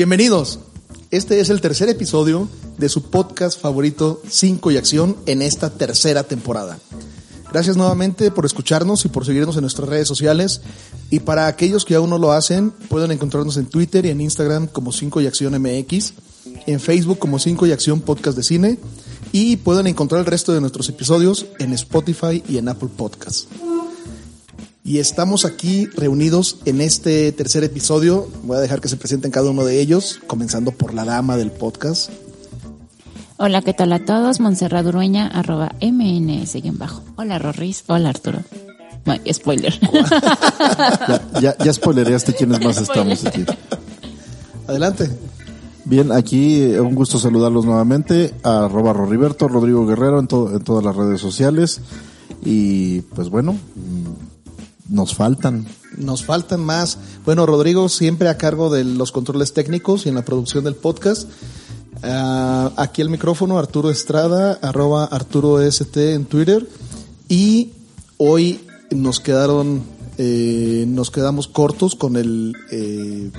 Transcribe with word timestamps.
Bienvenidos. 0.00 0.60
Este 1.10 1.40
es 1.40 1.50
el 1.50 1.60
tercer 1.60 1.90
episodio 1.90 2.48
de 2.78 2.88
su 2.88 3.10
podcast 3.10 3.60
favorito 3.60 4.22
5 4.26 4.70
y 4.70 4.78
Acción 4.78 5.14
en 5.26 5.42
esta 5.42 5.68
tercera 5.68 6.22
temporada. 6.22 6.78
Gracias 7.52 7.76
nuevamente 7.76 8.30
por 8.30 8.46
escucharnos 8.46 9.04
y 9.04 9.08
por 9.08 9.26
seguirnos 9.26 9.56
en 9.56 9.60
nuestras 9.60 9.90
redes 9.90 10.08
sociales. 10.08 10.62
Y 11.10 11.20
para 11.20 11.48
aquellos 11.48 11.84
que 11.84 11.96
aún 11.96 12.08
no 12.08 12.16
lo 12.16 12.32
hacen, 12.32 12.70
pueden 12.70 13.10
encontrarnos 13.10 13.58
en 13.58 13.66
Twitter 13.66 14.06
y 14.06 14.08
en 14.08 14.22
Instagram 14.22 14.68
como 14.68 14.90
5 14.90 15.20
y 15.20 15.26
Acción 15.26 15.60
MX, 15.60 16.14
en 16.66 16.80
Facebook 16.80 17.18
como 17.18 17.38
5 17.38 17.66
y 17.66 17.72
Acción 17.72 18.00
Podcast 18.00 18.38
de 18.38 18.42
Cine 18.42 18.78
y 19.32 19.58
pueden 19.58 19.86
encontrar 19.86 20.20
el 20.20 20.26
resto 20.26 20.54
de 20.54 20.62
nuestros 20.62 20.88
episodios 20.88 21.44
en 21.58 21.74
Spotify 21.74 22.42
y 22.48 22.56
en 22.56 22.70
Apple 22.70 22.88
Podcasts. 22.96 23.48
Y 24.90 24.98
estamos 24.98 25.44
aquí 25.44 25.86
reunidos 25.86 26.58
en 26.64 26.80
este 26.80 27.30
tercer 27.30 27.62
episodio. 27.62 28.26
Voy 28.42 28.56
a 28.56 28.60
dejar 28.60 28.80
que 28.80 28.88
se 28.88 28.96
presenten 28.96 29.30
cada 29.30 29.48
uno 29.48 29.64
de 29.64 29.80
ellos, 29.80 30.18
comenzando 30.26 30.72
por 30.72 30.94
la 30.94 31.04
dama 31.04 31.36
del 31.36 31.52
podcast. 31.52 32.10
Hola, 33.36 33.62
¿qué 33.62 33.72
tal 33.72 33.92
a 33.92 34.04
todos? 34.04 34.40
Montserrat 34.40 34.84
Urueña, 34.84 35.28
arroba 35.28 35.76
MNS 35.80 36.56
bajo. 36.76 37.04
Hola, 37.14 37.38
Rorris. 37.38 37.84
Hola, 37.86 38.08
Arturo. 38.08 38.40
No, 39.06 39.14
spoiler. 39.32 39.78
ya, 41.08 41.22
ya, 41.40 41.56
ya 41.56 41.72
spoilereaste 41.72 42.34
quiénes 42.34 42.60
más 42.60 42.78
estamos 42.78 43.24
aquí. 43.24 43.46
Adelante. 44.66 45.08
Bien, 45.84 46.10
aquí 46.10 46.62
eh, 46.62 46.80
un 46.80 46.96
gusto 46.96 47.20
saludarlos 47.20 47.64
nuevamente. 47.64 48.34
Arroba 48.42 48.92
Roriberto, 48.92 49.46
Rodrigo 49.46 49.86
Guerrero 49.86 50.18
en, 50.18 50.26
todo, 50.26 50.56
en 50.56 50.64
todas 50.64 50.84
las 50.84 50.96
redes 50.96 51.20
sociales. 51.20 51.80
Y 52.44 53.02
pues 53.02 53.28
bueno, 53.30 53.56
nos 54.90 55.14
faltan. 55.14 55.66
Nos 55.96 56.24
faltan 56.24 56.60
más. 56.60 56.98
Bueno, 57.24 57.46
Rodrigo 57.46 57.88
siempre 57.88 58.28
a 58.28 58.36
cargo 58.36 58.70
de 58.70 58.84
los 58.84 59.12
controles 59.12 59.52
técnicos 59.52 60.04
y 60.04 60.08
en 60.10 60.16
la 60.16 60.24
producción 60.24 60.64
del 60.64 60.74
podcast. 60.74 61.28
Uh, 62.02 62.70
aquí 62.76 63.02
el 63.02 63.10
micrófono, 63.10 63.58
Arturo 63.58 63.90
Estrada, 63.90 64.58
arroba 64.62 65.04
Arturo 65.04 65.60
ST 65.60 66.14
en 66.14 66.24
Twitter. 66.24 66.68
Y 67.28 67.72
hoy 68.16 68.60
nos 68.90 69.20
quedaron, 69.20 69.82
eh, 70.18 70.84
nos 70.88 71.10
quedamos 71.10 71.46
cortos 71.46 71.94
con 71.94 72.16
el 72.16 72.56
eh, 72.70 73.30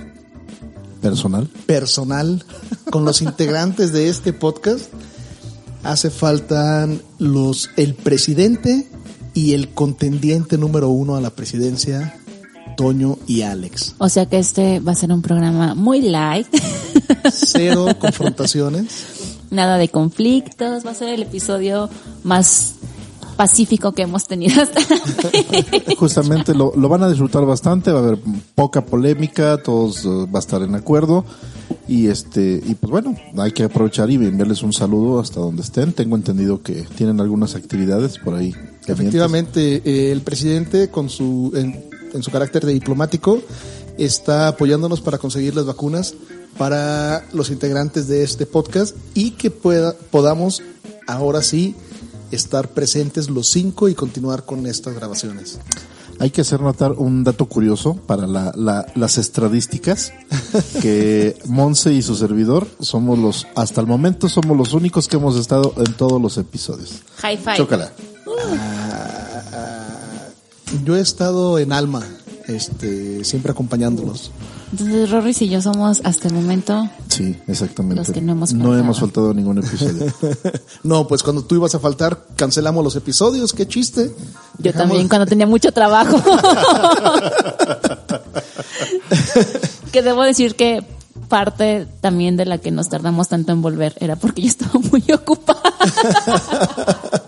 personal. 1.01 1.49
Personal, 1.65 2.45
con 2.91 3.03
los 3.03 3.21
integrantes 3.21 3.91
de 3.91 4.09
este 4.09 4.31
podcast. 4.31 4.85
Hace 5.83 6.11
falta 6.11 6.87
los, 7.17 7.71
el 7.75 7.95
presidente, 7.95 8.87
y 9.33 9.53
el 9.53 9.69
contendiente 9.69 10.57
número 10.57 10.89
uno 10.89 11.15
a 11.15 11.21
la 11.21 11.31
presidencia, 11.31 12.19
Toño 12.77 13.17
y 13.27 13.41
Alex. 13.41 13.95
O 13.97 14.09
sea 14.09 14.25
que 14.25 14.39
este 14.39 14.79
va 14.79 14.91
a 14.93 14.95
ser 14.95 15.11
un 15.11 15.21
programa 15.21 15.75
muy 15.75 16.01
light. 16.01 16.47
Cero 17.31 17.87
confrontaciones. 17.99 19.05
Nada 19.49 19.77
de 19.77 19.89
conflictos, 19.89 20.85
va 20.85 20.91
a 20.91 20.95
ser 20.95 21.09
el 21.09 21.23
episodio 21.23 21.89
más 22.23 22.75
pacífico 23.35 23.91
que 23.91 24.03
hemos 24.03 24.27
tenido 24.27 24.61
hasta 24.61 24.81
Justamente 25.97 26.53
lo, 26.53 26.73
lo, 26.75 26.89
van 26.89 27.03
a 27.03 27.09
disfrutar 27.09 27.43
bastante, 27.45 27.91
va 27.91 27.99
a 27.99 28.03
haber 28.03 28.19
poca 28.55 28.85
polémica, 28.85 29.61
todos 29.61 30.05
uh, 30.05 30.29
va 30.31 30.37
a 30.37 30.41
estar 30.41 30.61
en 30.61 30.75
acuerdo 30.75 31.25
y 31.87 32.07
este 32.07 32.61
y 32.63 32.75
pues 32.75 32.91
bueno, 32.91 33.15
hay 33.37 33.51
que 33.51 33.63
aprovechar 33.63 34.09
y 34.09 34.15
enviarles 34.15 34.63
un 34.63 34.73
saludo 34.73 35.19
hasta 35.19 35.39
donde 35.39 35.63
estén. 35.63 35.91
Tengo 35.93 36.15
entendido 36.15 36.61
que 36.61 36.85
tienen 36.95 37.19
algunas 37.19 37.55
actividades 37.55 38.17
por 38.17 38.35
ahí. 38.35 38.53
Efectivamente, 38.87 39.81
eh, 39.85 40.11
el 40.11 40.21
presidente 40.21 40.89
con 40.89 41.09
su 41.09 41.51
en, 41.55 41.85
en 42.13 42.23
su 42.23 42.31
carácter 42.31 42.65
de 42.65 42.73
diplomático 42.73 43.41
está 43.97 44.47
apoyándonos 44.47 45.01
para 45.01 45.17
conseguir 45.17 45.55
las 45.55 45.65
vacunas 45.65 46.15
para 46.57 47.25
los 47.33 47.49
integrantes 47.49 48.07
de 48.07 48.23
este 48.23 48.45
podcast 48.45 48.95
y 49.13 49.31
que 49.31 49.51
pueda, 49.51 49.95
podamos 50.11 50.61
ahora 51.07 51.41
sí 51.41 51.75
estar 52.31 52.69
presentes 52.69 53.29
los 53.29 53.47
cinco 53.47 53.89
y 53.89 53.95
continuar 53.95 54.45
con 54.45 54.65
estas 54.67 54.95
grabaciones. 54.95 55.59
Hay 56.19 56.29
que 56.29 56.41
hacer 56.41 56.61
notar 56.61 56.91
un 56.91 57.23
dato 57.23 57.47
curioso 57.47 57.95
para 57.95 58.27
la, 58.27 58.51
la, 58.55 58.85
las 58.95 59.17
estadísticas, 59.17 60.13
que 60.81 61.35
Monse 61.45 61.93
y 61.93 62.03
su 62.03 62.15
servidor 62.15 62.67
somos 62.79 63.17
los, 63.17 63.47
hasta 63.55 63.81
el 63.81 63.87
momento 63.87 64.29
somos 64.29 64.55
los 64.55 64.73
únicos 64.73 65.07
que 65.07 65.17
hemos 65.17 65.35
estado 65.35 65.73
en 65.77 65.93
todos 65.93 66.21
los 66.21 66.37
episodios. 66.37 67.01
High 67.17 67.37
five. 67.37 67.57
Chócala. 67.57 67.91
Ah, 69.53 69.87
yo 70.85 70.95
he 70.95 71.01
estado 71.01 71.59
en 71.59 71.73
alma, 71.73 72.01
este, 72.47 73.25
siempre 73.25 73.51
acompañándolos. 73.51 74.31
Entonces 74.71 75.09
Rorris 75.11 75.41
y 75.41 75.49
yo 75.49 75.61
somos 75.61 75.99
hasta 76.05 76.29
el 76.29 76.33
momento 76.33 76.89
Sí, 77.09 77.35
exactamente. 77.47 77.97
los 77.97 78.09
que 78.11 78.21
no 78.21 78.31
hemos 78.31 78.53
No 78.53 78.59
faltado. 78.63 78.79
hemos 78.79 78.99
faltado 79.01 79.33
ningún 79.33 79.57
episodio. 79.57 80.13
No, 80.83 81.07
pues 81.07 81.23
cuando 81.23 81.43
tú 81.43 81.55
ibas 81.55 81.75
a 81.75 81.79
faltar, 81.79 82.25
cancelamos 82.37 82.81
los 82.83 82.95
episodios, 82.95 83.51
qué 83.51 83.67
chiste. 83.67 84.15
Yo 84.59 84.71
Dejamos- 84.71 84.87
también 84.89 85.09
cuando 85.09 85.25
tenía 85.27 85.45
mucho 85.45 85.73
trabajo. 85.73 86.17
que 89.91 90.01
debo 90.01 90.23
decir 90.23 90.55
que 90.55 90.83
parte 91.27 91.87
también 92.01 92.35
de 92.37 92.45
la 92.45 92.57
que 92.57 92.71
nos 92.71 92.89
tardamos 92.89 93.27
tanto 93.27 93.51
en 93.51 93.61
volver 93.61 93.93
era 93.99 94.15
porque 94.15 94.41
yo 94.41 94.47
estaba 94.47 94.79
muy 94.91 95.03
ocupada. 95.13 95.61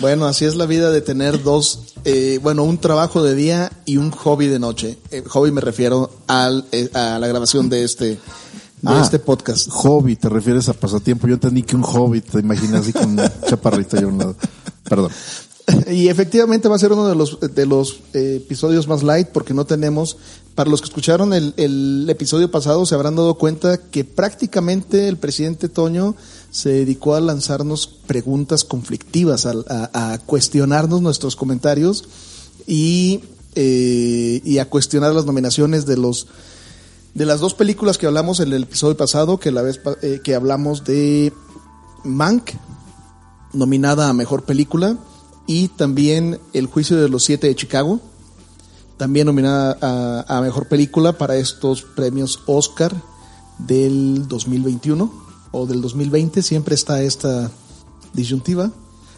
Bueno, 0.00 0.26
así 0.26 0.44
es 0.44 0.54
la 0.54 0.66
vida 0.66 0.90
de 0.90 1.00
tener 1.00 1.42
dos, 1.42 1.80
eh, 2.04 2.38
bueno, 2.42 2.62
un 2.62 2.78
trabajo 2.78 3.22
de 3.22 3.34
día 3.34 3.72
y 3.84 3.96
un 3.96 4.10
hobby 4.12 4.46
de 4.46 4.60
noche. 4.60 4.96
Eh, 5.10 5.24
hobby 5.26 5.50
me 5.50 5.60
refiero 5.60 6.10
al, 6.28 6.64
eh, 6.70 6.88
a 6.94 7.18
la 7.18 7.26
grabación 7.26 7.68
de 7.68 7.82
este, 7.82 8.04
de 8.06 8.18
Ah. 8.84 9.00
este 9.02 9.18
podcast. 9.18 9.68
hobby, 9.70 10.14
te 10.14 10.28
refieres 10.28 10.68
a 10.68 10.72
pasatiempo. 10.72 11.26
Yo 11.26 11.34
entendí 11.34 11.64
que 11.64 11.74
un 11.74 11.82
hobby, 11.82 12.20
te 12.20 12.38
imaginas 12.38 12.82
así 12.82 12.92
con 12.92 13.18
un 13.18 13.20
chaparrito 13.48 13.96
ahí 13.96 14.04
a 14.04 14.06
un 14.06 14.18
lado. 14.18 14.36
Perdón. 14.88 15.10
Y 15.90 16.08
efectivamente 16.08 16.68
va 16.68 16.76
a 16.76 16.78
ser 16.78 16.92
uno 16.92 17.08
de 17.08 17.14
los, 17.16 17.38
de 17.40 17.66
los 17.66 18.00
eh, 18.14 18.36
episodios 18.42 18.86
más 18.88 19.02
light 19.02 19.28
porque 19.28 19.52
no 19.52 19.66
tenemos, 19.66 20.16
para 20.54 20.70
los 20.70 20.80
que 20.80 20.86
escucharon 20.86 21.34
el, 21.34 21.52
el 21.58 22.06
episodio 22.08 22.50
pasado 22.50 22.86
se 22.86 22.94
habrán 22.94 23.16
dado 23.16 23.34
cuenta 23.34 23.76
que 23.78 24.04
prácticamente 24.04 25.08
el 25.08 25.18
presidente 25.18 25.68
Toño 25.68 26.14
se 26.50 26.70
dedicó 26.70 27.14
a 27.14 27.20
lanzarnos 27.20 27.86
preguntas 27.86 28.64
conflictivas, 28.64 29.46
a, 29.46 30.18
cuestionarnos 30.24 31.02
nuestros 31.02 31.36
comentarios 31.36 32.04
y, 32.66 33.20
eh, 33.54 34.40
y 34.44 34.58
a 34.58 34.68
cuestionar 34.68 35.12
las 35.14 35.26
nominaciones 35.26 35.86
de 35.86 35.96
los 35.96 36.26
de 37.14 37.26
las 37.26 37.40
dos 37.40 37.54
películas 37.54 37.98
que 37.98 38.06
hablamos 38.06 38.38
en 38.38 38.52
el 38.52 38.62
episodio 38.62 38.96
pasado, 38.96 39.38
que 39.38 39.50
la 39.50 39.62
vez 39.62 39.80
eh, 40.02 40.20
que 40.22 40.36
hablamos 40.36 40.84
de 40.84 41.32
Mank, 42.04 42.50
nominada 43.52 44.08
a 44.08 44.12
mejor 44.12 44.44
película, 44.44 44.96
y 45.46 45.68
también 45.68 46.38
El 46.52 46.66
juicio 46.66 46.96
de 46.96 47.08
los 47.08 47.24
siete 47.24 47.48
de 47.48 47.56
Chicago, 47.56 48.00
también 48.98 49.26
nominada 49.26 49.76
a, 49.80 50.38
a 50.38 50.40
mejor 50.42 50.68
película 50.68 51.14
para 51.14 51.36
estos 51.36 51.82
premios 51.82 52.40
Oscar 52.46 52.94
del 53.58 54.28
2021 54.28 55.27
o 55.52 55.66
del 55.66 55.80
2020, 55.80 56.42
siempre 56.42 56.74
está 56.74 57.02
esta 57.02 57.50
disyuntiva. 58.12 58.70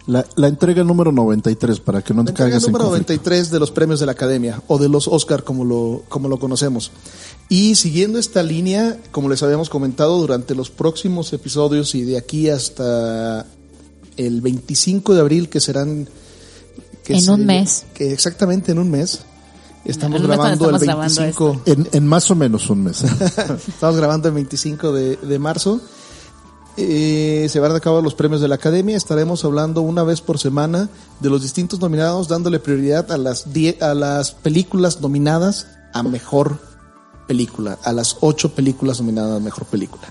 La, 0.06 0.24
la 0.36 0.48
entrega 0.48 0.82
número 0.82 1.12
93, 1.12 1.80
para 1.80 2.02
que 2.02 2.14
no 2.14 2.24
te 2.24 2.26
La 2.26 2.30
entrega 2.30 2.50
caigas 2.50 2.64
en 2.64 2.72
número 2.72 2.86
conflicto. 2.86 3.12
93 3.12 3.50
de 3.50 3.60
los 3.60 3.70
premios 3.70 4.00
de 4.00 4.06
la 4.06 4.12
Academia 4.12 4.62
o 4.66 4.78
de 4.78 4.88
los 4.88 5.06
Oscar 5.06 5.44
como 5.44 5.64
lo, 5.64 6.02
como 6.08 6.28
lo 6.28 6.38
conocemos. 6.38 6.90
Y 7.48 7.74
siguiendo 7.74 8.18
esta 8.18 8.42
línea, 8.42 8.98
como 9.12 9.28
les 9.28 9.42
habíamos 9.42 9.68
comentado, 9.68 10.18
durante 10.18 10.54
los 10.54 10.70
próximos 10.70 11.32
episodios 11.32 11.94
y 11.94 12.02
de 12.02 12.16
aquí 12.16 12.48
hasta 12.48 13.46
el 14.16 14.40
25 14.40 15.14
de 15.14 15.20
abril, 15.20 15.48
que 15.48 15.60
serán... 15.60 16.08
que 17.04 17.14
En 17.14 17.30
un 17.30 17.46
mes. 17.46 17.84
Que 17.94 18.12
exactamente 18.12 18.72
en 18.72 18.78
un 18.78 18.90
mes, 18.90 19.20
Estamos 19.84 20.20
No, 20.20 20.28
grabando 20.28 20.64
estamos 20.64 20.82
el 20.82 20.86
grabando 20.86 21.20
25. 21.20 21.62
En, 21.66 21.88
en 21.92 22.06
más 22.06 22.30
o 22.30 22.34
menos 22.34 22.68
un 22.68 22.84
mes. 22.84 23.02
Estamos 23.68 23.96
grabando 23.96 24.28
el 24.28 24.34
25 24.34 24.92
de, 24.92 25.16
de 25.16 25.38
marzo. 25.38 25.80
Eh, 26.82 27.48
se 27.50 27.60
van 27.60 27.72
a 27.72 27.76
acabar 27.76 28.02
los 28.02 28.14
premios 28.14 28.40
de 28.40 28.48
la 28.48 28.54
Academia. 28.54 28.96
Estaremos 28.96 29.44
hablando 29.44 29.82
una 29.82 30.02
vez 30.02 30.22
por 30.22 30.38
semana 30.38 30.88
de 31.20 31.28
los 31.28 31.42
distintos 31.42 31.78
nominados, 31.80 32.26
dándole 32.26 32.58
prioridad 32.58 33.12
a 33.12 33.18
las, 33.18 33.52
die- 33.52 33.76
a 33.80 33.92
las 33.92 34.30
películas 34.32 35.00
nominadas 35.02 35.66
a 35.92 36.02
mejor 36.02 36.58
película, 37.28 37.78
a 37.84 37.92
las 37.92 38.16
ocho 38.20 38.54
películas 38.54 38.98
nominadas 39.00 39.36
a 39.36 39.44
mejor 39.44 39.66
película. 39.66 40.10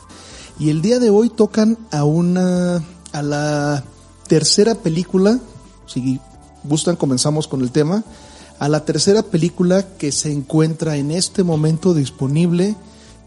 Y 0.60 0.70
el 0.70 0.82
día 0.82 1.00
de 1.00 1.10
hoy 1.10 1.30
tocan 1.30 1.78
a 1.92 2.04
una, 2.04 2.84
a 3.14 3.22
la 3.24 3.84
tercera 4.28 4.76
película, 4.76 5.40
si 5.88 6.20
gustan 6.64 6.98
comenzamos 6.98 7.48
con 7.48 7.62
el 7.62 7.72
tema, 7.72 8.04
a 8.60 8.70
la 8.70 8.86
tercera 8.86 9.24
película 9.24 9.88
que 9.98 10.12
se 10.12 10.32
encuentra 10.32 10.98
en 10.98 11.12
este 11.12 11.44
momento 11.44 11.94
disponible 11.96 12.76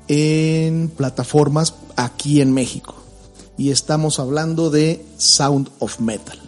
en 0.06 0.92
plataformas 0.94 1.74
aquí 1.96 2.40
en 2.40 2.52
México. 2.52 2.94
Y 3.56 3.70
estamos 3.70 4.19
hablando 4.19 4.70
de 4.70 5.04
Sound 5.19 5.70
of 5.78 6.00
Metal. 6.00 6.38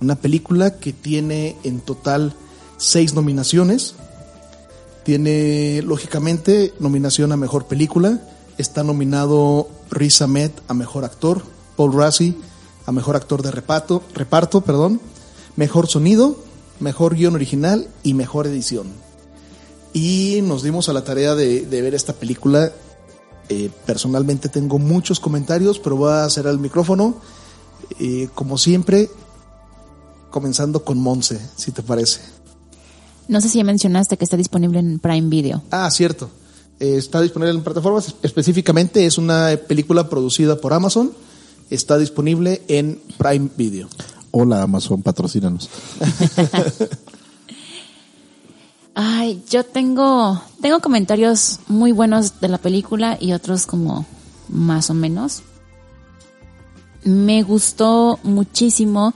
Una 0.00 0.16
película 0.16 0.78
que 0.78 0.92
tiene 0.92 1.56
en 1.64 1.80
total 1.80 2.34
seis 2.76 3.14
nominaciones. 3.14 3.94
Tiene, 5.04 5.82
lógicamente, 5.82 6.74
nominación 6.80 7.32
a 7.32 7.36
Mejor 7.36 7.66
Película. 7.66 8.20
Está 8.58 8.82
nominado 8.82 9.68
Riz 9.90 10.20
Ahmed 10.20 10.50
a 10.66 10.74
Mejor 10.74 11.04
Actor, 11.04 11.42
Paul 11.76 11.94
Rassi 11.94 12.36
a 12.88 12.92
Mejor 12.92 13.16
Actor 13.16 13.42
de 13.42 13.50
Reparto, 13.50 14.02
reparto 14.14 14.62
perdón, 14.62 14.98
Mejor 15.56 15.88
Sonido, 15.88 16.42
Mejor 16.80 17.16
Guión 17.16 17.34
Original 17.34 17.86
y 18.02 18.14
Mejor 18.14 18.46
Edición. 18.46 18.86
Y 19.92 20.40
nos 20.42 20.62
dimos 20.62 20.88
a 20.88 20.94
la 20.94 21.04
tarea 21.04 21.34
de, 21.34 21.66
de 21.66 21.82
ver 21.82 21.94
esta 21.94 22.14
película. 22.14 22.72
Eh, 23.48 23.70
personalmente 23.86 24.48
tengo 24.48 24.78
muchos 24.78 25.20
comentarios, 25.20 25.78
pero 25.78 25.96
voy 25.96 26.12
a 26.12 26.24
hacer 26.24 26.46
el 26.46 26.58
micrófono. 26.58 27.16
Eh, 27.98 28.28
como 28.34 28.58
siempre, 28.58 29.10
comenzando 30.30 30.84
con 30.84 30.98
Monse, 30.98 31.40
si 31.56 31.72
te 31.72 31.82
parece. 31.82 32.20
No 33.28 33.40
sé 33.40 33.48
si 33.48 33.58
ya 33.58 33.64
mencionaste 33.64 34.16
que 34.16 34.24
está 34.24 34.36
disponible 34.36 34.78
en 34.78 34.98
Prime 34.98 35.28
Video. 35.28 35.62
Ah, 35.70 35.90
cierto. 35.90 36.30
Eh, 36.80 36.96
está 36.96 37.20
disponible 37.20 37.54
en 37.54 37.62
plataformas. 37.62 38.14
Específicamente 38.22 39.04
es 39.04 39.18
una 39.18 39.58
película 39.66 40.08
producida 40.08 40.60
por 40.60 40.72
Amazon. 40.72 41.12
Está 41.70 41.98
disponible 41.98 42.62
en 42.68 43.00
Prime 43.18 43.48
Video. 43.56 43.88
Hola 44.30 44.62
Amazon, 44.62 45.02
patrocínanos. 45.02 45.68
Ay, 49.00 49.44
yo 49.48 49.64
tengo, 49.64 50.42
tengo 50.60 50.80
comentarios 50.80 51.60
muy 51.68 51.92
buenos 51.92 52.40
de 52.40 52.48
la 52.48 52.58
película 52.58 53.16
y 53.20 53.32
otros 53.32 53.64
como 53.64 54.04
más 54.48 54.90
o 54.90 54.94
menos. 54.94 55.42
Me 57.04 57.44
gustó 57.44 58.18
muchísimo. 58.24 59.14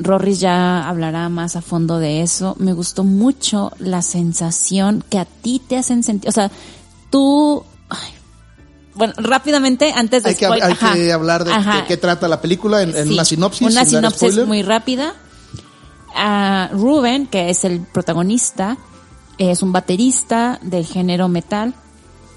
Rorris 0.00 0.40
ya 0.40 0.86
hablará 0.86 1.30
más 1.30 1.56
a 1.56 1.62
fondo 1.62 1.98
de 1.98 2.20
eso. 2.20 2.54
Me 2.58 2.74
gustó 2.74 3.02
mucho 3.02 3.72
la 3.78 4.02
sensación 4.02 5.02
que 5.08 5.18
a 5.18 5.24
ti 5.24 5.62
te 5.66 5.78
hacen 5.78 6.02
sentir. 6.02 6.28
O 6.28 6.32
sea, 6.32 6.50
tú. 7.08 7.64
ay, 7.88 8.10
bueno, 8.94 9.14
rápidamente, 9.16 9.90
antes 9.96 10.22
de 10.22 10.28
Hay, 10.30 10.34
que, 10.36 10.46
spoil- 10.46 10.62
hay 10.62 10.72
ajá, 10.72 10.92
que 10.92 11.12
hablar 11.14 11.44
de, 11.44 11.52
qué 11.86 11.96
trata 11.96 12.28
la 12.28 12.42
película 12.42 12.82
en, 12.82 12.94
en 12.94 13.06
Sí, 13.06 13.14
una 13.14 13.24
sinopsis. 13.24 13.66
Una 13.72 13.84
sinopsis 13.86 14.46
muy 14.46 14.62
rápida. 14.62 15.14
Ruben, 16.72 17.26
que 17.26 17.48
es 17.48 17.64
el 17.64 17.80
protagonista, 17.80 18.76
es 19.38 19.62
un 19.62 19.72
baterista 19.72 20.58
del 20.62 20.84
género 20.84 21.28
metal 21.28 21.74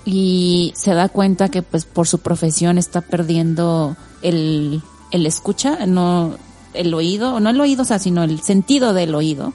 y 0.06 0.72
se 0.76 0.94
da 0.94 1.10
cuenta 1.10 1.50
que 1.50 1.62
pues 1.62 1.86
por 1.86 2.08
su 2.08 2.20
profesión 2.20 2.78
está 2.78 3.02
perdiendo 3.02 3.96
el, 4.22 4.82
el 5.12 5.26
escucha, 5.26 5.86
no 5.86 6.36
el 6.74 6.94
oído, 6.94 7.40
no 7.40 7.50
el 7.50 7.60
oído, 7.60 7.84
o 7.84 7.86
sea, 7.86 8.00
sino 8.00 8.24
el 8.24 8.42
sentido 8.42 8.94
del 8.94 9.14
oído. 9.16 9.54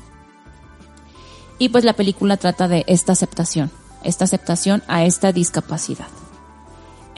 Y 1.59 1.71
pues 1.71 1.85
la 1.85 1.95
película 1.95 2.37
trata 2.37 2.69
de 2.69 2.85
esta 2.87 3.13
aceptación, 3.13 3.71
esta 4.03 4.25
aceptación 4.25 4.83
a 4.89 5.05
esta 5.05 5.33
discapacidad. 5.33 6.09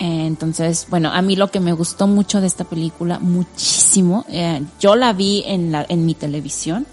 Entonces, 0.00 0.86
bueno, 0.90 1.10
a 1.12 1.20
mí 1.22 1.34
lo 1.34 1.50
que 1.50 1.58
me 1.58 1.72
gustó 1.72 2.06
mucho 2.06 2.40
de 2.40 2.46
esta 2.46 2.62
película, 2.62 3.19
muchísimo, 3.19 4.25
eh, 4.28 4.64
yo 4.78 4.94
la 4.94 5.12
vi 5.12 5.42
en, 5.44 5.72
la, 5.72 5.84
en 5.88 6.06
mi 6.06 6.14
televisión, 6.14 6.86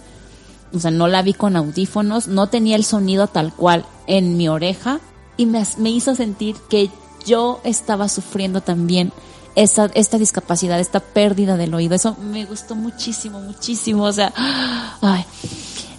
o 0.76 0.80
sea, 0.80 0.92
no 0.92 1.08
la 1.08 1.22
vi 1.22 1.34
con 1.34 1.56
audífonos, 1.56 2.28
no 2.28 2.48
tenía 2.48 2.76
el 2.76 2.84
sonido 2.84 3.28
tal 3.28 3.54
cual 3.54 3.86
en 4.08 4.38
mi 4.38 4.48
oreja 4.48 5.00
y 5.38 5.46
me, 5.46 5.64
me 5.78 5.90
hizo 5.90 6.16
sentir 6.16 6.56
que 6.70 6.90
yo 7.26 7.60
estaba 7.64 8.08
sufriendo 8.08 8.62
también 8.62 9.12
esa, 9.56 9.86
esta 9.94 10.18
discapacidad, 10.18 10.80
esta 10.80 11.00
pérdida 11.00 11.58
del 11.58 11.74
oído. 11.74 11.96
Eso 11.96 12.16
me 12.20 12.46
gustó 12.46 12.76
muchísimo, 12.76 13.40
muchísimo. 13.40 14.04
O 14.04 14.14
sea, 14.14 14.34
ay. 15.02 15.26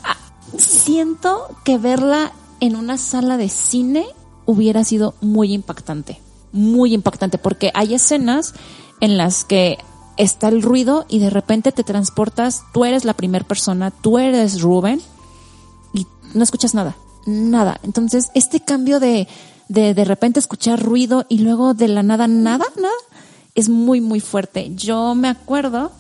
Ah, 0.04 0.16
siento 0.58 1.48
que 1.64 1.78
verla 1.78 2.32
en 2.60 2.76
una 2.76 2.98
sala 2.98 3.36
de 3.36 3.48
cine 3.48 4.06
hubiera 4.44 4.84
sido 4.84 5.14
muy 5.20 5.52
impactante, 5.52 6.20
muy 6.52 6.94
impactante, 6.94 7.38
porque 7.38 7.70
hay 7.74 7.94
escenas 7.94 8.54
en 9.00 9.16
las 9.16 9.44
que 9.44 9.78
está 10.16 10.48
el 10.48 10.62
ruido 10.62 11.06
y 11.08 11.18
de 11.18 11.30
repente 11.30 11.72
te 11.72 11.84
transportas, 11.84 12.62
tú 12.72 12.84
eres 12.84 13.04
la 13.04 13.14
primera 13.14 13.46
persona, 13.46 13.90
tú 13.90 14.18
eres 14.18 14.60
Rubén 14.60 15.00
y 15.92 16.06
no 16.34 16.42
escuchas 16.42 16.74
nada, 16.74 16.96
nada. 17.26 17.80
Entonces, 17.82 18.30
este 18.34 18.60
cambio 18.60 19.00
de, 19.00 19.28
de 19.68 19.94
de 19.94 20.04
repente 20.04 20.40
escuchar 20.40 20.82
ruido 20.82 21.26
y 21.28 21.38
luego 21.38 21.74
de 21.74 21.88
la 21.88 22.02
nada, 22.02 22.28
nada, 22.28 22.64
nada, 22.76 22.94
es 23.54 23.68
muy, 23.68 24.00
muy 24.00 24.20
fuerte. 24.20 24.72
Yo 24.74 25.14
me 25.14 25.28
acuerdo, 25.28 25.92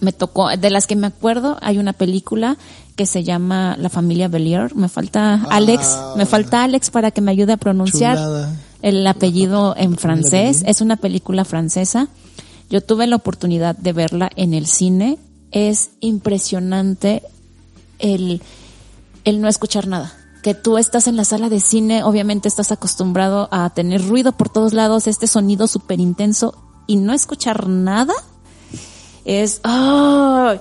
me 0.00 0.12
tocó, 0.12 0.48
de 0.48 0.70
las 0.70 0.86
que 0.86 0.96
me 0.96 1.08
acuerdo, 1.08 1.58
hay 1.60 1.78
una 1.78 1.92
película 1.92 2.56
que 2.96 3.06
se 3.06 3.22
llama 3.22 3.76
La 3.78 3.88
familia 3.88 4.28
Belier. 4.28 4.74
Me 4.74 4.88
falta 4.88 5.46
Alex, 5.50 5.96
me 6.16 6.26
falta 6.26 6.64
Alex 6.64 6.90
para 6.90 7.12
que 7.12 7.20
me 7.20 7.30
ayude 7.30 7.52
a 7.52 7.56
pronunciar 7.56 8.16
Chulada. 8.16 8.56
el 8.82 9.06
apellido 9.06 9.74
en 9.76 9.96
francés. 9.96 10.64
Es 10.66 10.80
una 10.80 10.96
película 10.96 11.44
francesa. 11.44 12.08
Yo 12.70 12.80
tuve 12.80 13.06
la 13.06 13.16
oportunidad 13.16 13.76
de 13.76 13.92
verla 13.92 14.30
en 14.36 14.54
el 14.54 14.66
cine. 14.66 15.18
Es 15.50 15.90
impresionante 16.00 17.22
el, 17.98 18.42
el 19.24 19.40
no 19.40 19.48
escuchar 19.48 19.86
nada. 19.86 20.12
Que 20.42 20.54
tú 20.54 20.78
estás 20.78 21.08
en 21.08 21.16
la 21.16 21.24
sala 21.24 21.48
de 21.48 21.60
cine, 21.60 22.04
obviamente 22.04 22.48
estás 22.48 22.70
acostumbrado 22.70 23.48
a 23.50 23.70
tener 23.70 24.06
ruido 24.06 24.32
por 24.32 24.48
todos 24.48 24.72
lados, 24.72 25.06
este 25.06 25.26
sonido 25.26 25.66
súper 25.66 25.98
intenso 25.98 26.54
y 26.86 26.96
no 26.96 27.12
escuchar 27.12 27.68
nada 27.68 28.14
es... 29.28 29.60
¡ay! 29.62 30.60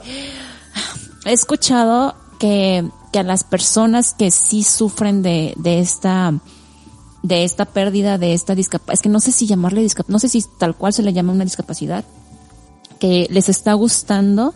He 1.25 1.33
escuchado 1.33 2.15
que, 2.39 2.87
que 3.11 3.19
a 3.19 3.23
las 3.23 3.43
personas 3.43 4.13
que 4.13 4.29
sí 4.29 4.63
sufren 4.63 5.21
de, 5.21 5.53
de 5.57 5.79
esta 5.79 6.33
de 7.23 7.43
esta 7.43 7.65
pérdida, 7.65 8.17
de 8.17 8.33
esta 8.33 8.55
discapacidad, 8.55 8.93
es 8.93 9.01
que 9.01 9.09
no 9.09 9.19
sé 9.19 9.31
si 9.31 9.47
llamarle 9.47 9.81
discapacidad, 9.81 10.13
no 10.13 10.19
sé 10.19 10.29
si 10.29 10.43
tal 10.57 10.75
cual 10.75 10.93
se 10.93 11.03
le 11.03 11.13
llama 11.13 11.33
una 11.33 11.43
discapacidad, 11.43 12.05
que 12.99 13.27
les 13.29 13.49
está 13.49 13.73
gustando 13.73 14.53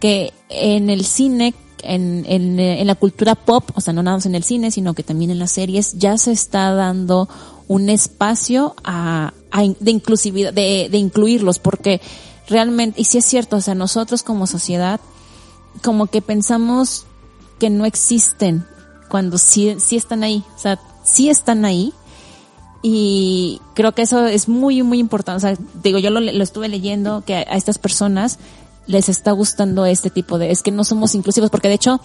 que 0.00 0.32
en 0.48 0.90
el 0.90 1.04
cine, 1.04 1.54
en, 1.82 2.24
en, 2.26 2.58
en 2.58 2.86
la 2.86 2.94
cultura 2.94 3.34
pop, 3.34 3.70
o 3.74 3.80
sea, 3.80 3.92
no 3.92 4.02
nada 4.02 4.16
más 4.16 4.26
en 4.26 4.34
el 4.34 4.44
cine, 4.44 4.70
sino 4.70 4.94
que 4.94 5.02
también 5.02 5.30
en 5.30 5.38
las 5.38 5.52
series, 5.52 5.94
ya 5.98 6.16
se 6.18 6.32
está 6.32 6.72
dando 6.72 7.28
un 7.68 7.88
espacio 7.88 8.74
a, 8.82 9.32
a 9.50 9.62
de 9.62 9.90
inclusividad, 9.90 10.52
de, 10.52 10.88
de 10.90 10.98
incluirlos, 10.98 11.58
porque 11.58 12.00
realmente, 12.48 13.00
y 13.00 13.04
sí 13.04 13.18
es 13.18 13.24
cierto, 13.24 13.56
o 13.56 13.60
sea, 13.60 13.74
nosotros 13.74 14.22
como 14.22 14.46
sociedad, 14.46 15.00
como 15.82 16.06
que 16.06 16.22
pensamos 16.22 17.06
que 17.58 17.70
no 17.70 17.84
existen 17.84 18.66
cuando 19.08 19.38
sí, 19.38 19.76
sí 19.78 19.96
están 19.96 20.22
ahí, 20.22 20.44
o 20.56 20.58
sea, 20.58 20.80
sí 21.10 21.28
están 21.28 21.64
ahí 21.64 21.92
y 22.82 23.60
creo 23.74 23.92
que 23.92 24.02
eso 24.02 24.26
es 24.26 24.48
muy, 24.48 24.82
muy 24.82 24.98
importante. 24.98 25.36
O 25.36 25.40
sea, 25.40 25.58
digo, 25.82 25.98
yo 25.98 26.10
lo, 26.10 26.20
estuve 26.42 26.68
leyendo 26.68 27.22
que 27.26 27.36
a, 27.36 27.42
estas 27.42 27.78
personas 27.78 28.38
les 28.86 29.08
está 29.08 29.32
gustando 29.32 29.84
este 29.84 30.10
tipo 30.10 30.38
de, 30.38 30.50
es 30.50 30.62
que 30.62 30.70
no 30.70 30.84
somos 30.84 31.14
inclusivos, 31.14 31.50
porque 31.50 31.68
de 31.68 31.74
hecho 31.74 32.00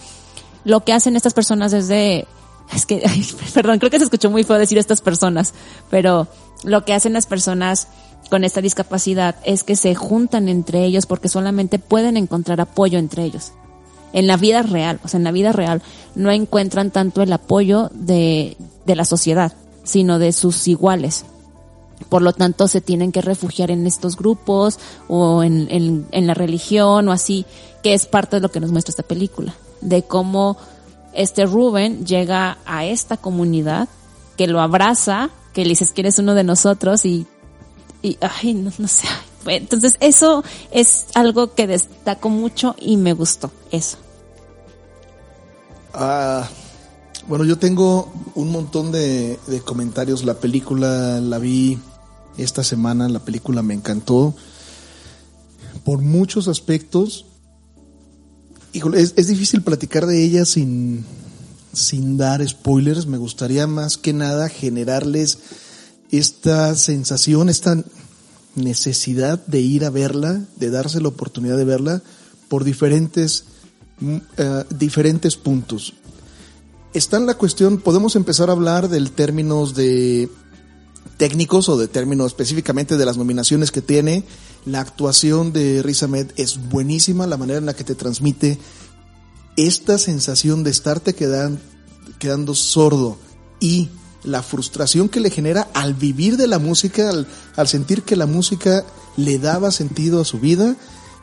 lo 0.64 0.84
que 0.84 0.92
hacen 0.92 1.16
estas 1.16 1.32
personas 1.32 1.72
es 1.72 1.88
de, 1.88 2.26
es 2.74 2.86
que, 2.86 3.02
perdón, 3.54 3.78
creo 3.78 3.90
que 3.90 3.98
se 3.98 4.04
escuchó 4.04 4.30
muy 4.30 4.44
feo 4.44 4.58
decir 4.58 4.78
estas 4.78 5.00
personas, 5.00 5.54
pero 5.90 6.28
lo 6.62 6.84
que 6.84 6.92
hacen 6.92 7.14
las 7.14 7.26
personas 7.26 7.88
con 8.28 8.44
esta 8.44 8.60
discapacidad 8.60 9.36
es 9.44 9.62
que 9.62 9.76
se 9.76 9.94
juntan 9.94 10.48
entre 10.48 10.84
ellos 10.84 11.06
porque 11.06 11.28
solamente 11.28 11.78
pueden 11.78 12.16
encontrar 12.16 12.60
apoyo 12.60 12.98
entre 12.98 13.24
ellos. 13.24 13.52
En 14.12 14.26
la 14.26 14.36
vida 14.36 14.62
real, 14.62 15.00
o 15.04 15.08
sea, 15.08 15.18
en 15.18 15.24
la 15.24 15.32
vida 15.32 15.52
real 15.52 15.82
no 16.14 16.30
encuentran 16.30 16.90
tanto 16.90 17.22
el 17.22 17.32
apoyo 17.32 17.90
de, 17.92 18.56
de 18.86 18.96
la 18.96 19.04
sociedad, 19.04 19.52
sino 19.84 20.18
de 20.18 20.32
sus 20.32 20.68
iguales. 20.68 21.24
Por 22.08 22.22
lo 22.22 22.32
tanto, 22.32 22.68
se 22.68 22.80
tienen 22.80 23.12
que 23.12 23.22
refugiar 23.22 23.70
en 23.70 23.86
estos 23.86 24.16
grupos 24.16 24.78
o 25.08 25.42
en, 25.42 25.68
en, 25.70 26.06
en 26.10 26.26
la 26.26 26.34
religión 26.34 27.08
o 27.08 27.12
así, 27.12 27.46
que 27.82 27.94
es 27.94 28.06
parte 28.06 28.36
de 28.36 28.40
lo 28.40 28.50
que 28.50 28.60
nos 28.60 28.70
muestra 28.70 28.90
esta 28.90 29.02
película, 29.02 29.54
de 29.80 30.02
cómo 30.02 30.56
este 31.14 31.46
Rubén 31.46 32.04
llega 32.04 32.58
a 32.66 32.84
esta 32.84 33.16
comunidad 33.16 33.88
que 34.36 34.46
lo 34.46 34.60
abraza, 34.60 35.30
que 35.52 35.62
le 35.62 35.70
dices 35.70 35.92
que 35.92 36.02
eres 36.02 36.18
uno 36.18 36.34
de 36.34 36.44
nosotros 36.44 37.04
y, 37.06 37.26
y 38.02 38.18
ay, 38.20 38.54
no, 38.54 38.88
sé. 38.88 39.08
Entonces 39.46 39.96
eso 40.00 40.44
es 40.70 41.06
algo 41.14 41.54
que 41.54 41.66
destaco 41.66 42.28
mucho 42.28 42.74
y 42.78 42.96
me 42.96 43.14
gustó, 43.14 43.50
eso. 43.70 43.96
Ah, 45.94 46.46
bueno, 47.28 47.44
yo 47.44 47.58
tengo 47.58 48.12
un 48.34 48.52
montón 48.52 48.92
de, 48.92 49.38
comentarios. 49.64 50.24
La 50.24 50.34
película 50.34 51.20
la 51.20 51.38
vi 51.38 51.78
esta 52.36 52.62
semana, 52.62 53.08
la 53.08 53.24
película 53.24 53.62
me 53.62 53.74
encantó 53.74 54.34
por 55.84 56.00
muchos 56.02 56.48
aspectos. 56.48 57.26
Híjole, 58.72 59.00
es, 59.00 59.14
es 59.16 59.28
difícil 59.28 59.62
platicar 59.62 60.06
de 60.06 60.22
ella 60.22 60.44
sin, 60.44 61.04
sin 61.72 62.16
dar 62.16 62.46
spoilers. 62.46 63.06
Me 63.06 63.18
gustaría 63.18 63.66
más 63.66 63.98
que 63.98 64.12
nada 64.12 64.48
generarles 64.48 65.38
esta 66.10 66.76
sensación, 66.76 67.48
esta 67.48 67.82
necesidad 68.54 69.44
de 69.46 69.60
ir 69.60 69.84
a 69.84 69.90
verla, 69.90 70.42
de 70.56 70.70
darse 70.70 71.00
la 71.00 71.08
oportunidad 71.08 71.56
de 71.56 71.64
verla 71.64 72.02
por 72.48 72.64
diferentes, 72.64 73.44
mm, 74.00 74.16
eh, 74.36 74.64
diferentes 74.70 75.36
puntos. 75.36 75.94
Está 76.96 77.18
en 77.18 77.26
la 77.26 77.34
cuestión, 77.34 77.76
podemos 77.76 78.16
empezar 78.16 78.48
a 78.48 78.52
hablar 78.52 78.88
del 78.88 79.10
términos 79.10 79.74
de 79.74 80.30
técnicos 81.18 81.68
o 81.68 81.76
de 81.76 81.88
términos 81.88 82.28
específicamente 82.28 82.96
de 82.96 83.04
las 83.04 83.18
nominaciones 83.18 83.70
que 83.70 83.82
tiene. 83.82 84.24
La 84.64 84.80
actuación 84.80 85.52
de 85.52 85.82
Riz 85.82 86.02
Ahmed 86.02 86.28
es 86.36 86.70
buenísima, 86.70 87.26
la 87.26 87.36
manera 87.36 87.58
en 87.58 87.66
la 87.66 87.76
que 87.76 87.84
te 87.84 87.94
transmite 87.94 88.58
esta 89.58 89.98
sensación 89.98 90.64
de 90.64 90.70
estarte 90.70 91.14
quedan- 91.14 91.60
quedando 92.18 92.54
sordo 92.54 93.18
y 93.60 93.90
la 94.24 94.42
frustración 94.42 95.10
que 95.10 95.20
le 95.20 95.28
genera 95.28 95.68
al 95.74 95.92
vivir 95.92 96.38
de 96.38 96.46
la 96.46 96.58
música, 96.58 97.10
al, 97.10 97.26
al 97.56 97.68
sentir 97.68 98.04
que 98.04 98.16
la 98.16 98.24
música 98.24 98.86
le 99.18 99.38
daba 99.38 99.70
sentido 99.70 100.22
a 100.22 100.24
su 100.24 100.40
vida, 100.40 100.76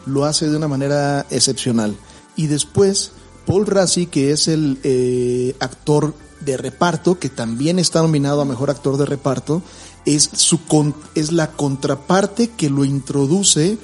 lo 0.05 0.25
hace 0.25 0.47
de 0.51 0.55
una 0.55 0.67
manera 0.67 1.25
excepcional. 1.31 1.95
Y 2.35 2.45
después, 2.45 3.09
Paul 3.45 3.65
Rassi, 3.65 4.05
que 4.07 4.31
es 4.31 4.47
el 4.47 4.79
eh, 4.83 5.55
actor 5.59 6.13
de 6.41 6.57
reparto, 6.57 7.19
que 7.19 7.29
también 7.29 7.79
está 7.79 8.01
nominado 8.01 8.41
a 8.41 8.45
Mejor 8.45 8.69
Actor 8.69 8.97
de 8.97 9.05
Reparto, 9.05 9.61
es, 10.05 10.29
su 10.33 10.65
con- 10.65 10.95
es 11.15 11.31
la 11.31 11.51
contraparte 11.51 12.49
que 12.49 12.69
lo 12.69 12.83
introduce 12.85 13.77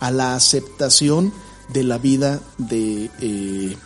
a 0.00 0.10
la 0.10 0.34
aceptación 0.34 1.32
de 1.72 1.82
la 1.84 1.98
vida 1.98 2.40
de, 2.58 3.10
eh, 3.20 3.76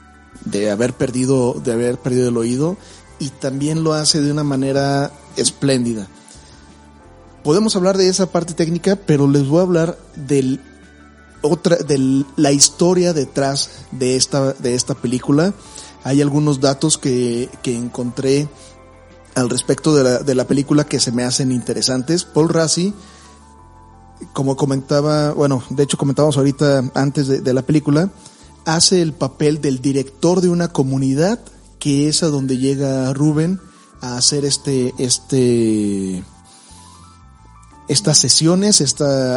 de 0.44 0.70
haber 0.70 0.92
perdido, 0.94 1.54
de 1.64 1.72
haber 1.72 1.99
perdido 1.99 2.28
el 2.28 2.37
oído 2.37 2.76
y 3.18 3.28
también 3.30 3.82
lo 3.84 3.92
hace 3.94 4.20
de 4.20 4.30
una 4.32 4.44
manera 4.44 5.12
espléndida. 5.37 6.06
Podemos 7.42 7.75
hablar 7.75 7.96
de 7.96 8.08
esa 8.08 8.30
parte 8.30 8.52
técnica, 8.54 8.96
pero 8.96 9.26
les 9.26 9.46
voy 9.49 9.60
a 9.60 9.62
hablar 9.62 9.99
del 10.14 10.60
otra, 11.42 11.76
de 11.76 12.25
la 12.37 12.52
historia 12.52 13.12
detrás 13.12 13.70
de 13.92 14.16
esta, 14.16 14.52
de 14.54 14.75
esta 14.75 14.94
película. 14.94 15.54
Hay 16.04 16.23
algunos 16.23 16.61
datos 16.61 16.99
que, 16.99 17.50
que 17.62 17.76
encontré 17.76 18.49
al 19.35 19.50
respecto 19.50 19.94
de 19.94 20.04
la, 20.04 20.18
de 20.18 20.35
la 20.35 20.47
película 20.47 20.85
que 20.85 21.00
se 21.00 21.12
me 21.12 21.25
hacen 21.25 21.52
interesantes. 21.52 22.25
Paul 22.25 22.49
Rassi, 22.49 22.94
como 24.32 24.56
comentaba, 24.56 25.32
bueno, 25.32 25.62
de 25.70 25.82
hecho 25.82 25.99
comentábamos 25.99 26.37
ahorita 26.37 26.90
antes 26.94 27.28
de, 27.28 27.40
de 27.40 27.54
la 27.54 27.62
película, 27.62 28.11
hace 28.64 29.02
el 29.02 29.12
papel 29.12 29.61
del 29.61 29.80
director 29.80 30.40
de 30.40 30.49
una 30.49 30.68
comunidad 30.68 31.40
que 31.78 32.09
es 32.09 32.23
a 32.23 32.28
donde 32.28 32.59
llega 32.59 33.12
Rubén 33.12 33.61
a 34.00 34.16
hacer 34.16 34.44
este, 34.44 34.94
este, 34.99 36.23
estas 37.88 38.18
sesiones, 38.18 38.80
esta 38.80 39.37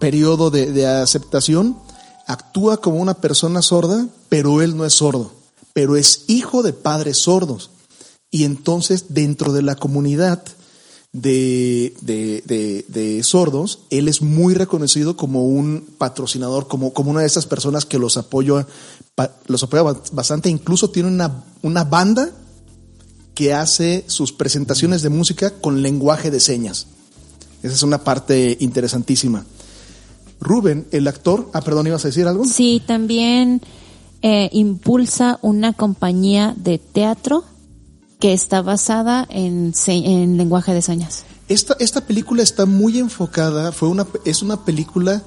periodo 0.00 0.50
de, 0.50 0.86
aceptación, 0.86 1.76
actúa 2.26 2.78
como 2.78 2.96
una 2.96 3.14
persona 3.14 3.62
sorda, 3.62 4.08
pero 4.28 4.62
él 4.62 4.76
no 4.76 4.84
es 4.84 4.94
sordo, 4.94 5.32
pero 5.72 5.96
es 5.96 6.24
hijo 6.26 6.64
de 6.64 6.72
padres 6.72 7.18
sordos. 7.18 7.70
Y 8.32 8.44
entonces 8.44 9.06
dentro 9.10 9.52
de 9.52 9.62
la 9.62 9.76
comunidad 9.76 10.42
de, 11.12 11.94
de, 12.00 12.42
de, 12.46 12.84
de 12.88 13.22
sordos, 13.24 13.80
él 13.90 14.08
es 14.08 14.22
muy 14.22 14.54
reconocido 14.54 15.16
como 15.16 15.44
un 15.44 15.86
patrocinador, 15.98 16.68
como, 16.68 16.92
como 16.92 17.10
una 17.10 17.20
de 17.20 17.26
esas 17.26 17.46
personas 17.46 17.84
que 17.84 17.98
los 17.98 18.16
apoya, 18.16 18.66
los 19.46 19.62
apoya 19.62 19.82
ba- 19.82 20.02
bastante, 20.12 20.48
incluso 20.48 20.90
tiene 20.90 21.08
una, 21.08 21.44
una 21.62 21.84
banda 21.84 22.30
que 23.34 23.52
hace 23.54 24.04
sus 24.06 24.32
presentaciones 24.32 25.02
de 25.02 25.08
música 25.08 25.50
con 25.60 25.82
lenguaje 25.82 26.30
de 26.30 26.40
señas. 26.40 26.86
Esa 27.62 27.74
es 27.74 27.82
una 27.82 28.04
parte 28.04 28.56
interesantísima. 28.60 29.44
Rubén, 30.40 30.86
el 30.90 31.06
actor, 31.06 31.50
ah, 31.52 31.60
perdón, 31.60 31.86
¿ibas 31.86 32.04
a 32.04 32.08
decir 32.08 32.26
algo? 32.26 32.44
Sí, 32.44 32.82
también 32.86 33.60
eh, 34.22 34.48
impulsa 34.52 35.38
una 35.42 35.72
compañía 35.74 36.54
de 36.56 36.78
teatro 36.78 37.44
que 38.18 38.32
está 38.32 38.62
basada 38.62 39.26
en, 39.30 39.72
en 39.86 40.36
lenguaje 40.36 40.72
de 40.74 40.82
señas. 40.82 41.24
Esta, 41.48 41.76
esta 41.78 42.02
película 42.02 42.42
está 42.42 42.64
muy 42.66 42.98
enfocada, 42.98 43.72
fue 43.72 43.88
una, 43.88 44.06
es 44.24 44.42
una 44.42 44.64
película 44.64 45.22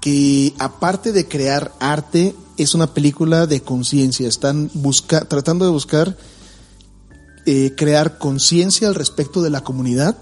que 0.00 0.54
aparte 0.58 1.12
de 1.12 1.26
crear 1.26 1.72
arte, 1.80 2.34
es 2.56 2.74
una 2.74 2.94
película 2.94 3.46
de 3.46 3.60
conciencia. 3.62 4.28
Están 4.28 4.70
busca, 4.74 5.24
tratando 5.24 5.64
de 5.64 5.72
buscar 5.72 6.16
eh, 7.46 7.74
crear 7.76 8.18
conciencia 8.18 8.88
al 8.88 8.94
respecto 8.94 9.42
de 9.42 9.50
la 9.50 9.62
comunidad, 9.62 10.16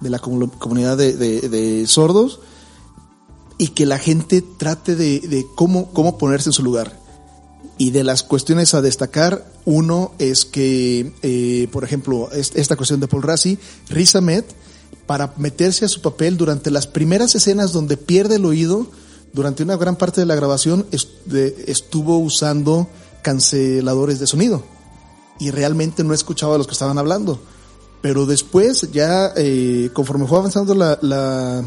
de 0.00 0.10
la 0.10 0.20
comu- 0.20 0.50
comunidad 0.58 0.96
de, 0.98 1.14
de- 1.16 1.48
de 1.48 1.86
sordos, 1.86 2.40
y 3.62 3.68
que 3.68 3.86
la 3.86 3.96
gente 3.96 4.42
trate 4.42 4.96
de, 4.96 5.46
cómo, 5.54 5.92
cómo 5.92 6.18
ponerse 6.18 6.48
en 6.48 6.52
su 6.52 6.64
lugar. 6.64 6.98
Y 7.78 7.92
de 7.92 8.02
las 8.02 8.24
cuestiones 8.24 8.74
a 8.74 8.82
destacar, 8.82 9.46
uno 9.64 10.10
es 10.18 10.44
que, 10.44 11.12
eh, 11.22 11.68
por 11.70 11.84
ejemplo, 11.84 12.28
es- 12.32 12.50
esta 12.56 12.74
cuestión 12.74 12.98
de 12.98 13.06
Paul 13.06 13.22
Rassi, 13.22 13.60
Riz 13.88 14.16
Ahmed, 14.16 14.42
para 15.06 15.32
meterse 15.36 15.84
a 15.84 15.88
su 15.88 16.00
papel 16.00 16.36
durante 16.36 16.72
las 16.72 16.88
primeras 16.88 17.36
escenas 17.36 17.70
donde 17.72 17.96
pierde 17.96 18.34
el 18.34 18.46
oído, 18.46 18.88
durante 19.32 19.62
una 19.62 19.76
gran 19.76 19.94
parte 19.94 20.20
de 20.20 20.26
la 20.26 20.34
grabación 20.34 20.84
estuvo 20.90 22.18
usando 22.18 22.88
canceladores 23.22 24.18
de 24.18 24.26
sonido 24.26 24.64
y 25.38 25.52
realmente 25.52 26.02
no 26.02 26.14
escuchaba 26.14 26.56
a 26.56 26.58
los 26.58 26.66
que 26.66 26.72
estaban 26.72 26.98
hablando. 26.98 27.40
Pero 28.00 28.26
después, 28.26 28.90
ya 28.90 29.32
eh, 29.36 29.90
conforme 29.92 30.26
fue 30.26 30.38
avanzando 30.38 30.74
la, 30.74 31.64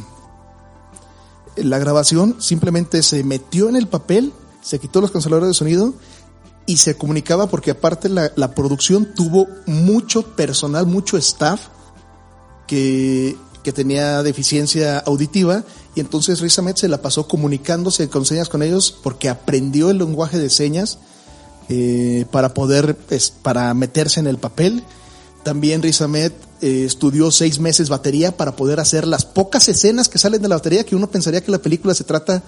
la 1.58 1.80
grabación, 1.80 2.36
simplemente 2.40 3.02
se 3.04 3.24
metió 3.24 3.70
en 3.70 3.76
el 3.76 3.88
papel, 3.88 4.34
se 4.62 4.80
quitó 4.80 5.02
los 5.02 5.12
canceladores 5.12 5.50
de 5.50 5.54
sonido 5.54 5.94
y 6.66 6.78
se 6.78 6.96
comunicaba 6.96 7.48
porque 7.48 7.72
aparte 7.72 8.10
la, 8.10 8.56
producción 8.56 9.14
tuvo 9.16 9.48
mucho 9.66 10.36
personal, 10.36 10.88
mucho 10.88 11.18
staff 11.18 11.68
que, 12.68 13.38
que 13.64 13.72
tenía 13.72 14.24
deficiencia 14.24 15.00
auditiva 15.00 15.64
y 15.96 16.02
entonces 16.02 16.42
Riz 16.42 16.60
Ahmed 16.60 16.76
se 16.76 16.90
la 16.90 17.02
pasó 17.02 17.28
comunicándose 17.28 18.10
con 18.10 18.26
señas 18.26 18.50
con 18.50 18.62
ellos 18.62 18.96
porque 19.02 19.30
aprendió 19.30 19.90
el 19.90 19.98
lenguaje 19.98 20.38
de 20.38 20.50
señas 20.50 21.00
eh, 21.70 22.26
para 22.32 22.54
poder, 22.54 22.98
es, 23.10 23.32
para 23.32 23.74
meterse 23.74 24.20
en 24.20 24.28
el 24.28 24.38
papel. 24.38 24.84
También 25.44 25.82
Riz 25.82 26.02
Ahmed 26.02 26.32
eh, 26.62 26.84
estudió 26.86 27.32
seis 27.32 27.60
meses 27.60 27.90
batería 27.90 28.36
para 28.36 28.56
poder 28.56 28.80
hacer 28.80 29.06
las 29.08 29.26
pocas 29.26 29.68
escenas 29.70 30.10
que 30.10 30.18
salen 30.18 30.42
de 30.42 30.48
la 30.48 30.56
batería, 30.56 30.86
que 30.86 30.96
uno 30.96 31.08
pensaría 31.08 31.42
que 31.44 31.52
la 31.52 31.60
película 31.60 31.94
se 31.94 32.04
trata 32.04 32.42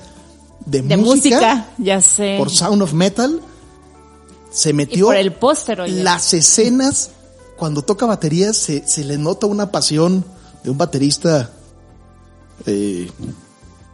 de, 0.65 0.81
De 0.81 0.97
música, 0.97 1.69
ya 1.77 2.01
sé. 2.01 2.35
por 2.37 2.49
Sound 2.49 2.81
of 2.81 2.93
Metal. 2.93 3.41
Se 4.51 4.69
y 4.69 4.73
metió 4.73 5.07
por 5.07 5.15
el 5.17 5.33
póster, 5.33 5.79
las 5.89 6.33
escenas 6.33 7.09
cuando 7.57 7.81
toca 7.81 8.05
batería 8.05 8.53
se, 8.53 8.87
se 8.87 9.03
le 9.03 9.17
nota 9.17 9.45
una 9.47 9.71
pasión 9.71 10.23
de 10.63 10.69
un 10.71 10.77
baterista 10.77 11.51
eh, 12.65 13.09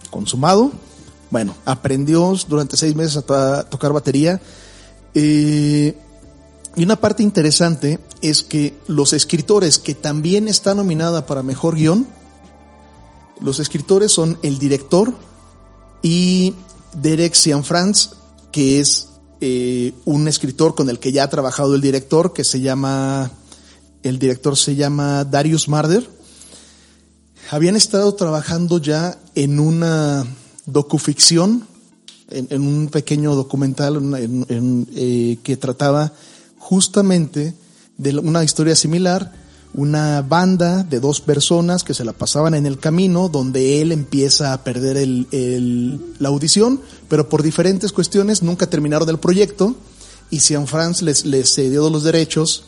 consumado. 0.10 0.72
Bueno, 1.32 1.56
aprendió 1.66 2.34
durante 2.48 2.78
seis 2.78 2.96
meses 2.96 3.18
a 3.18 3.22
to- 3.24 3.66
tocar 3.66 3.92
batería. 3.94 4.40
Eh, 5.16 5.98
y 6.76 6.84
una 6.84 6.96
parte 6.96 7.24
interesante 7.24 8.00
es 8.22 8.44
que 8.44 8.78
los 8.88 9.14
escritores 9.14 9.78
que 9.78 9.94
también 9.96 10.48
está 10.48 10.74
nominada 10.74 11.26
para 11.26 11.44
mejor 11.44 11.76
guion, 11.76 12.08
los 13.42 13.60
escritores 13.60 14.12
son 14.12 14.38
el 14.42 14.58
director 14.60 15.14
y 16.02 16.54
Derek 16.94 17.34
Cianfrance, 17.36 18.10
que 18.52 18.80
es 18.80 19.10
eh, 19.42 19.94
un 20.06 20.28
escritor 20.28 20.74
con 20.76 20.90
el 20.90 21.00
que 21.00 21.12
ya 21.12 21.24
ha 21.24 21.30
trabajado 21.30 21.76
el 21.76 21.82
director, 21.82 22.34
que 22.34 22.44
se 22.44 22.62
llama, 22.62 23.32
el 24.04 24.18
director 24.20 24.56
se 24.58 24.76
llama 24.76 25.26
Darius 25.26 25.68
Marder. 25.68 26.10
Habían 27.52 27.76
estado 27.76 28.14
trabajando 28.16 28.78
ya 28.80 29.20
en 29.36 29.60
una 29.60 30.26
docuficción 30.66 31.68
en, 32.30 32.62
un 32.66 32.88
pequeño 32.88 33.36
documental 33.36 33.98
en- 33.98 34.16
en- 34.16 34.46
en, 34.50 34.88
eh, 34.96 35.38
que 35.44 35.56
trataba 35.58 36.14
justamente 36.74 37.54
de 37.98 38.18
una 38.18 38.44
historia 38.44 38.76
similar, 38.76 39.32
una 39.76 40.22
banda 40.24 40.84
de 40.84 41.00
dos 41.00 41.22
personas 41.22 41.84
que 41.84 41.94
se 41.94 42.04
la 42.04 42.14
pasaban 42.14 42.54
en 42.56 42.66
el 42.66 42.80
camino 42.80 43.30
donde 43.30 43.82
él 43.82 43.92
empieza 43.92 44.54
a 44.54 44.64
perder 44.64 44.98
el, 44.98 45.28
la 46.20 46.30
audición, 46.30 46.80
pero 47.10 47.30
por 47.30 47.44
diferentes 47.44 47.92
cuestiones 47.92 48.42
nunca 48.42 48.68
terminaron 48.68 49.08
el 49.10 49.20
proyecto 49.20 49.76
y 50.32 50.40
Cian 50.40 50.66
France 50.68 51.06
les, 51.06 51.26
les 51.26 51.54
cedió 51.54 51.90
los 51.92 52.04
derechos 52.04 52.66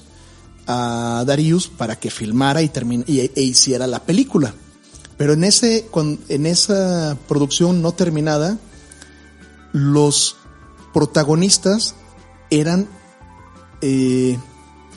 a 0.67 1.23
Darius 1.25 1.67
para 1.67 1.95
que 1.99 2.09
filmara 2.11 2.61
y, 2.61 2.71
y- 3.07 3.31
e 3.35 3.41
hiciera 3.41 3.87
la 3.87 4.03
película. 4.03 4.53
Pero 5.17 5.33
en 5.33 5.43
ese, 5.43 5.87
en 6.29 6.45
esa 6.45 7.17
producción 7.27 7.81
no 7.81 7.91
terminada, 7.93 8.57
los 9.73 10.35
protagonistas 10.93 11.95
eran 12.49 12.87
eh, 13.81 14.37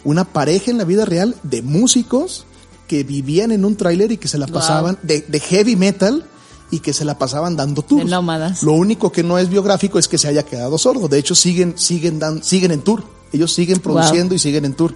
una 0.05 0.25
pareja 0.25 0.71
en 0.71 0.79
la 0.79 0.85
vida 0.85 1.05
real 1.05 1.35
de 1.43 1.63
músicos 1.63 2.47
que 2.87 3.05
vivían 3.05 3.53
en 3.53 3.65
un 3.65 3.77
tráiler 3.77 4.13
y 4.13 4.17
que 4.17 4.29
se 4.29 4.39
la 4.39 4.47
Wow. 4.47 4.55
pasaban 4.55 4.99
de, 5.03 5.21
de 5.23 5.41
heavy 5.41 5.77
metal 5.77 6.25
y 6.71 6.81
que 6.81 6.93
se 6.93 7.05
la 7.05 7.19
pasaban 7.19 7.57
dando 7.57 7.83
tours. 7.83 8.07
Nómadas. 8.07 8.63
Lo 8.63 8.73
único 8.73 9.11
que 9.13 9.23
no 9.23 9.39
es 9.39 9.49
biográfico 9.49 9.99
es 9.99 10.09
que 10.09 10.19
se 10.19 10.29
haya 10.29 10.43
quedado 10.45 10.79
sordo. 10.79 11.09
De 11.09 11.19
hecho, 11.19 11.35
siguen, 11.35 11.75
siguen, 11.77 12.19
dan, 12.19 12.43
siguen 12.43 12.71
en 12.73 12.81
tour. 12.83 13.05
Ellos 13.33 13.53
siguen 13.55 13.81
produciendo 13.81 14.35
y 14.35 14.39
siguen 14.39 14.65
en 14.65 14.75
tour. 14.75 14.95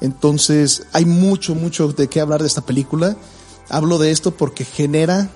Entonces, 0.00 0.84
hay 0.92 1.04
mucho, 1.04 1.54
mucho 1.54 1.88
de 1.92 2.08
qué 2.08 2.20
hablar 2.20 2.40
de 2.40 2.46
esta 2.46 2.62
película. 2.62 3.16
Hablo 3.68 3.98
de 3.98 4.10
esto 4.10 4.30
porque 4.32 4.64
genera 4.64 5.30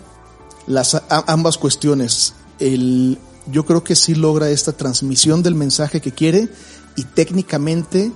las 0.66 0.94
a- 0.94 1.04
ambas 1.26 1.58
cuestiones. 1.58 2.34
El, 2.58 3.18
yo 3.50 3.64
creo 3.66 3.84
que 3.84 3.94
sí 3.94 4.14
logra 4.14 4.48
esta 4.50 4.72
transmisión 4.72 5.42
del 5.42 5.54
mensaje 5.54 6.00
que 6.00 6.12
quiere 6.12 6.48
y 6.96 7.04
técnicamente 7.04 8.12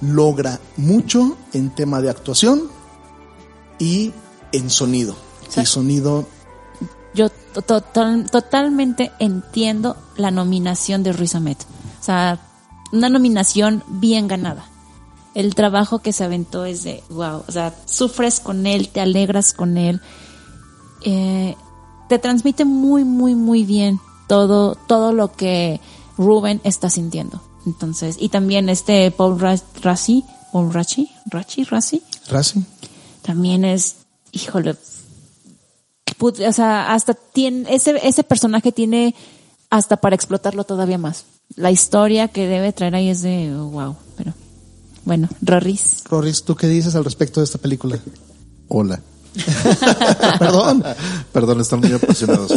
logra 0.00 0.60
mucho 0.76 1.36
en 1.52 1.70
tema 1.70 2.00
de 2.00 2.10
actuación 2.10 2.62
y 3.78 4.12
en 4.52 4.70
sonido. 4.70 5.16
sea, 5.48 5.62
y 5.62 5.66
sonido 5.66 6.26
Yo 7.14 7.28
to- 7.28 7.62
total- 7.62 8.30
totalmente 8.30 9.10
entiendo 9.18 9.96
la 10.16 10.30
nominación 10.30 11.02
de 11.02 11.12
Ruiz 11.12 11.34
Ahmed. 11.34 11.56
O 12.00 12.02
sea, 12.04 12.38
una 12.92 13.08
nominación 13.08 13.82
bien 13.88 14.28
ganada. 14.28 14.66
El 15.34 15.54
trabajo 15.54 16.00
que 16.00 16.12
se 16.12 16.24
aventó 16.24 16.64
es 16.64 16.82
de 16.84 17.02
wow. 17.10 17.42
O 17.46 17.52
sea, 17.52 17.74
sufres 17.86 18.40
con 18.40 18.66
él, 18.66 18.88
te 18.88 19.00
alegras 19.00 19.52
con 19.52 19.76
él. 19.76 20.00
Eh, 21.02 21.56
te 22.08 22.18
transmite 22.18 22.64
muy, 22.64 23.04
muy, 23.04 23.34
muy 23.34 23.64
bien 23.64 24.00
todo, 24.28 24.74
todo 24.74 25.12
lo 25.12 25.32
que 25.32 25.80
Ruben 26.18 26.60
está 26.64 26.90
sintiendo. 26.90 27.40
Entonces, 27.66 28.16
y 28.18 28.28
también 28.30 28.68
este 28.68 29.10
Paul 29.10 29.38
Ra- 29.40 29.60
Rassi, 29.82 30.24
Paul 30.52 30.72
Rachi, 30.72 31.10
Rachi, 31.26 31.64
Rassi, 31.64 32.02
Racing. 32.28 32.62
también 33.22 33.64
es, 33.64 33.96
híjole, 34.32 34.76
put- 36.18 36.40
o 36.46 36.52
sea, 36.52 36.92
hasta 36.92 37.14
tiene, 37.14 37.72
ese, 37.74 37.94
ese 38.02 38.24
personaje 38.24 38.72
tiene 38.72 39.14
hasta 39.68 39.96
para 39.98 40.14
explotarlo 40.16 40.64
todavía 40.64 40.98
más. 40.98 41.24
La 41.56 41.70
historia 41.70 42.28
que 42.28 42.46
debe 42.46 42.72
traer 42.72 42.94
ahí 42.94 43.08
es 43.08 43.22
de 43.22 43.54
oh, 43.54 43.66
wow, 43.68 43.96
pero 44.16 44.32
bueno, 45.04 45.28
Rorris. 45.42 46.02
Roris, 46.08 46.42
¿tú 46.44 46.54
qué 46.56 46.66
dices 46.66 46.94
al 46.94 47.04
respecto 47.04 47.40
de 47.40 47.44
esta 47.44 47.58
película? 47.58 47.98
Hola. 48.68 49.00
Perdón. 50.38 50.82
Perdón, 51.32 51.60
están 51.60 51.80
muy 51.80 51.92
apasionados. 51.92 52.52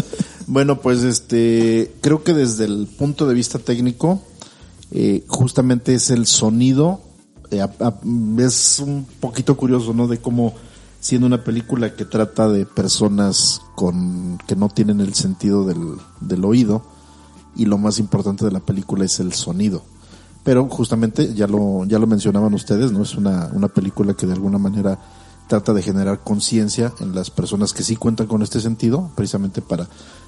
Bueno, 0.48 0.80
pues 0.82 1.04
este, 1.04 1.94
creo 2.02 2.24
que 2.24 2.34
desde 2.34 2.66
el 2.66 2.88
punto 2.88 3.28
de 3.28 3.34
vista 3.34 3.60
técnico, 3.60 4.22
eh, 4.96 5.24
justamente 5.28 5.96
es 5.96 6.12
el 6.12 6.28
sonido. 6.28 7.02
eh, 7.50 7.66
es 8.38 8.80
un 8.80 9.08
poquito 9.20 9.58
curioso, 9.58 9.94
¿no? 9.94 10.08
De 10.08 10.20
cómo 10.20 10.54
siendo 11.00 11.26
una 11.28 11.44
película 11.44 11.96
que 11.96 12.06
trata 12.06 12.48
de 12.48 12.66
personas 12.66 13.60
con 13.76 14.38
que 14.48 14.56
no 14.56 14.70
tienen 14.70 15.02
el 15.02 15.16
sentido 15.16 15.66
del, 15.66 15.98
del 16.22 16.46
oído 16.46 16.84
y 17.56 17.66
lo 17.66 17.78
más 17.78 18.00
importante 18.00 18.46
de 18.46 18.52
la 18.52 18.60
película 18.60 19.04
es 19.04 19.20
el 19.20 19.34
sonido. 19.34 19.84
Pero 20.44 20.68
justamente 20.70 21.34
ya 21.34 21.48
lo 21.48 21.86
ya 21.86 21.98
lo 22.00 22.06
mencionaban 22.06 22.54
ustedes, 22.54 22.92
no 22.92 23.02
es 23.02 23.16
una 23.16 23.50
una 23.54 23.70
película 23.70 24.14
que 24.14 24.28
de 24.28 24.34
alguna 24.34 24.60
manera 24.60 25.00
trata 25.48 25.74
de 25.74 25.82
generar 25.82 26.20
conciencia 26.24 26.94
en 27.00 27.16
las 27.16 27.30
personas 27.32 27.74
que 27.74 27.84
sí 27.84 27.96
cuentan 27.96 28.28
con 28.28 28.42
este 28.42 28.60
sentido, 28.62 29.10
precisamente 29.16 29.62
para 29.62 29.88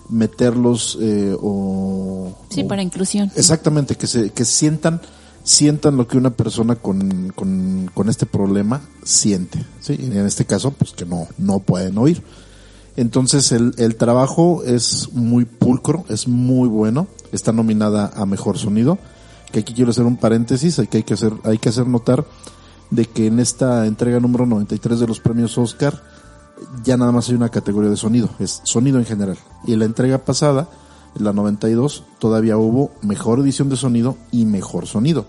meterlos 0.09 0.97
eh, 1.01 1.35
o 1.41 2.35
Sí, 2.49 2.63
o- 2.63 2.67
para 2.67 2.81
inclusión. 2.83 3.31
Exactamente, 3.35 3.95
que 3.95 4.07
se 4.07 4.29
que 4.31 4.45
sientan 4.45 5.01
sientan 5.43 5.95
lo 5.95 6.07
que 6.07 6.17
una 6.17 6.31
persona 6.31 6.75
con, 6.75 7.31
con, 7.35 7.91
con 7.93 8.09
este 8.09 8.25
problema 8.25 8.81
siente. 9.03 9.63
¿sí? 9.79 9.95
Y 9.99 10.05
en 10.05 10.25
este 10.25 10.45
caso, 10.45 10.71
pues 10.71 10.91
que 10.93 11.05
no, 11.05 11.27
no 11.37 11.59
pueden 11.59 11.99
oír. 11.99 12.23
Entonces 12.97 13.51
el, 13.51 13.73
el 13.77 13.95
trabajo 13.95 14.63
es 14.65 15.09
muy 15.13 15.45
pulcro, 15.45 16.03
es 16.09 16.27
muy 16.27 16.67
bueno, 16.67 17.07
está 17.31 17.51
nominada 17.51 18.11
a 18.15 18.25
mejor 18.25 18.57
sonido, 18.57 18.97
que 19.51 19.59
aquí 19.59 19.73
quiero 19.73 19.91
hacer 19.91 20.05
un 20.05 20.17
paréntesis, 20.17 20.79
hay 20.79 20.87
que, 20.87 20.97
hay 20.97 21.03
que 21.03 21.13
hacer, 21.13 21.33
hay 21.43 21.57
que 21.59 21.69
hacer 21.69 21.87
notar 21.87 22.25
de 22.89 23.05
que 23.05 23.27
en 23.27 23.39
esta 23.39 23.85
entrega 23.85 24.19
número 24.19 24.45
93 24.45 24.99
de 24.99 25.07
los 25.07 25.19
premios 25.19 25.57
Oscar 25.57 26.01
ya 26.83 26.97
nada 26.97 27.11
más 27.11 27.29
hay 27.29 27.35
una 27.35 27.49
categoría 27.49 27.89
de 27.89 27.97
sonido, 27.97 28.29
es 28.39 28.61
sonido 28.63 28.99
en 28.99 29.05
general. 29.05 29.37
Y 29.65 29.73
en 29.73 29.79
la 29.79 29.85
entrega 29.85 30.19
pasada, 30.19 30.69
la 31.15 31.33
92, 31.33 32.03
todavía 32.19 32.57
hubo 32.57 32.91
mejor 33.01 33.39
edición 33.39 33.69
de 33.69 33.77
sonido 33.77 34.17
y 34.31 34.45
mejor 34.45 34.87
sonido, 34.87 35.25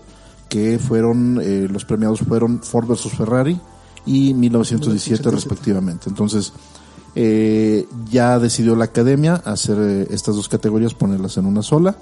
que 0.49 0.79
fueron, 0.79 1.39
eh, 1.41 1.67
los 1.71 1.85
premiados 1.85 2.19
fueron 2.21 2.61
Ford 2.61 2.87
versus 2.87 3.13
Ferrari 3.13 3.59
y 4.05 4.33
1917 4.33 5.29
respectivamente. 5.31 6.09
Entonces, 6.09 6.53
eh, 7.15 7.87
ya 8.11 8.37
decidió 8.37 8.75
la 8.75 8.85
academia 8.85 9.41
hacer 9.43 9.77
eh, 9.79 10.07
estas 10.11 10.35
dos 10.35 10.47
categorías, 10.47 10.93
ponerlas 10.93 11.37
en 11.37 11.45
una 11.45 11.63
sola. 11.63 11.95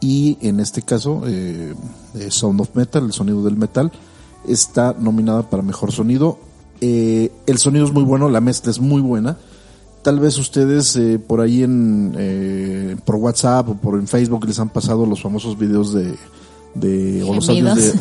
Y 0.00 0.38
en 0.42 0.60
este 0.60 0.82
caso, 0.82 1.22
eh, 1.26 1.74
eh, 2.14 2.30
Sound 2.30 2.60
of 2.60 2.74
Metal, 2.74 3.04
el 3.04 3.12
sonido 3.12 3.42
del 3.42 3.56
metal, 3.56 3.90
está 4.46 4.94
nominada 4.98 5.48
para 5.48 5.62
mejor 5.62 5.92
sonido. 5.92 6.38
Eh, 6.86 7.32
el 7.46 7.56
sonido 7.58 7.86
es 7.86 7.92
muy 7.92 8.02
bueno, 8.02 8.28
la 8.28 8.42
mezcla 8.42 8.70
es 8.70 8.78
muy 8.78 9.00
buena. 9.00 9.38
Tal 10.02 10.20
vez 10.20 10.36
ustedes 10.36 10.94
eh, 10.96 11.18
por 11.18 11.40
ahí 11.40 11.62
en 11.62 12.14
eh, 12.18 12.94
por 13.06 13.14
WhatsApp 13.16 13.70
o 13.70 13.74
por 13.74 13.98
en 13.98 14.06
Facebook 14.06 14.44
les 14.46 14.58
han 14.58 14.68
pasado 14.68 15.06
los 15.06 15.22
famosos 15.22 15.56
videos 15.58 15.94
de, 15.94 16.14
de 16.74 17.22
o 17.22 17.34
los 17.34 17.48
audios 17.48 17.74
de 17.76 17.92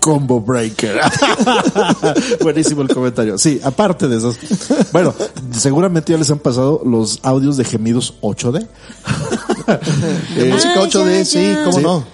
Combo 0.00 0.40
Breaker. 0.40 1.00
Buenísimo 2.42 2.82
el 2.82 2.88
comentario. 2.88 3.38
Sí, 3.38 3.60
aparte 3.62 4.08
de 4.08 4.18
esos. 4.18 4.36
Bueno, 4.92 5.14
seguramente 5.52 6.12
ya 6.12 6.18
les 6.18 6.30
han 6.30 6.38
pasado 6.38 6.82
los 6.84 7.20
audios 7.22 7.56
de 7.56 7.64
gemidos 7.64 8.14
8D. 8.22 8.66
De 10.36 10.44
música 10.52 10.74
Ah, 10.76 10.82
8D, 10.86 11.18
ya, 11.18 11.24
sí, 11.24 11.54
cómo 11.64 11.78
Sí. 11.78 11.82
no. 11.82 12.04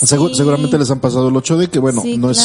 Segu- 0.00 0.32
seguramente 0.34 0.78
les 0.78 0.90
han 0.90 1.00
pasado 1.00 1.28
el 1.28 1.34
8D, 1.34 1.68
que 1.70 1.78
bueno, 1.80 2.02
no 2.16 2.30
es, 2.30 2.38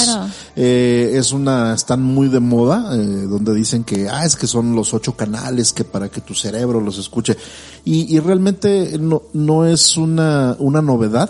eh, 0.56 1.12
es 1.16 1.32
una, 1.32 1.74
están 1.74 2.02
muy 2.02 2.28
de 2.28 2.39
moda, 2.39 2.96
eh, 2.96 3.28
donde 3.30 3.54
dicen 3.54 3.84
que, 3.84 4.10
ah, 4.10 4.26
es 4.26 4.36
que 4.36 4.48
son 4.48 4.76
los 4.76 4.94
ocho 4.94 5.16
canales 5.16 5.72
que 5.72 5.84
para 5.84 6.10
que 6.10 6.22
tu 6.22 6.34
cerebro 6.34 6.82
los 6.82 6.98
escuche. 6.98 7.38
Y, 7.86 8.16
y 8.16 8.20
realmente 8.20 8.98
no, 9.00 9.22
no 9.34 9.66
es 9.68 9.98
una, 9.98 10.56
una 10.60 10.82
novedad. 10.82 11.30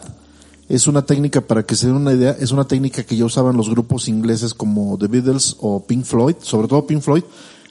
Es 0.70 0.88
una 0.88 1.02
técnica, 1.06 1.42
para 1.42 1.64
que 1.66 1.76
se 1.76 1.88
den 1.88 1.96
una 1.98 2.14
idea, 2.14 2.38
es 2.40 2.52
una 2.52 2.64
técnica 2.64 3.04
que 3.04 3.18
ya 3.18 3.26
usaban 3.26 3.58
los 3.58 3.70
grupos 3.70 4.08
ingleses 4.08 4.54
como 4.54 4.98
The 4.98 5.08
Beatles 5.08 5.58
o 5.60 5.84
Pink 5.86 6.06
Floyd, 6.06 6.36
sobre 6.42 6.70
todo 6.70 6.88
Pink 6.88 7.02
Floyd, 7.02 7.24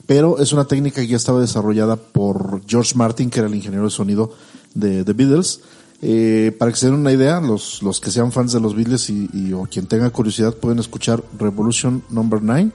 pero 0.07 0.39
es 0.39 0.53
una 0.53 0.67
técnica 0.67 1.01
que 1.01 1.07
ya 1.09 1.17
estaba 1.17 1.41
desarrollada 1.41 1.97
por 1.97 2.61
George 2.67 2.95
Martin, 2.95 3.31
que 3.31 3.41
era 3.41 3.49
el 3.49 3.55
ingeniero 3.55 3.85
de 3.87 3.91
sonido 3.91 4.33
de 4.75 5.05
The 5.05 5.13
Beatles. 5.15 5.61
Eh, 6.05 6.55
para 6.59 6.73
que 6.73 6.77
se 6.79 6.87
den 6.87 6.97
una 6.97 7.13
idea, 7.13 7.41
los, 7.41 7.81
los 7.83 8.01
que 8.01 8.11
sean 8.11 8.33
fans 8.33 8.53
de 8.53 8.59
los 8.61 8.75
Beatles 8.75 9.09
y, 9.09 9.31
y- 9.33 9.53
o 9.53 9.63
quien 9.71 9.87
tenga 9.87 10.11
curiosidad 10.11 10.53
pueden 10.55 10.81
escuchar 10.81 11.23
Revolution 11.39 12.03
Number 12.11 12.43
9 12.43 12.73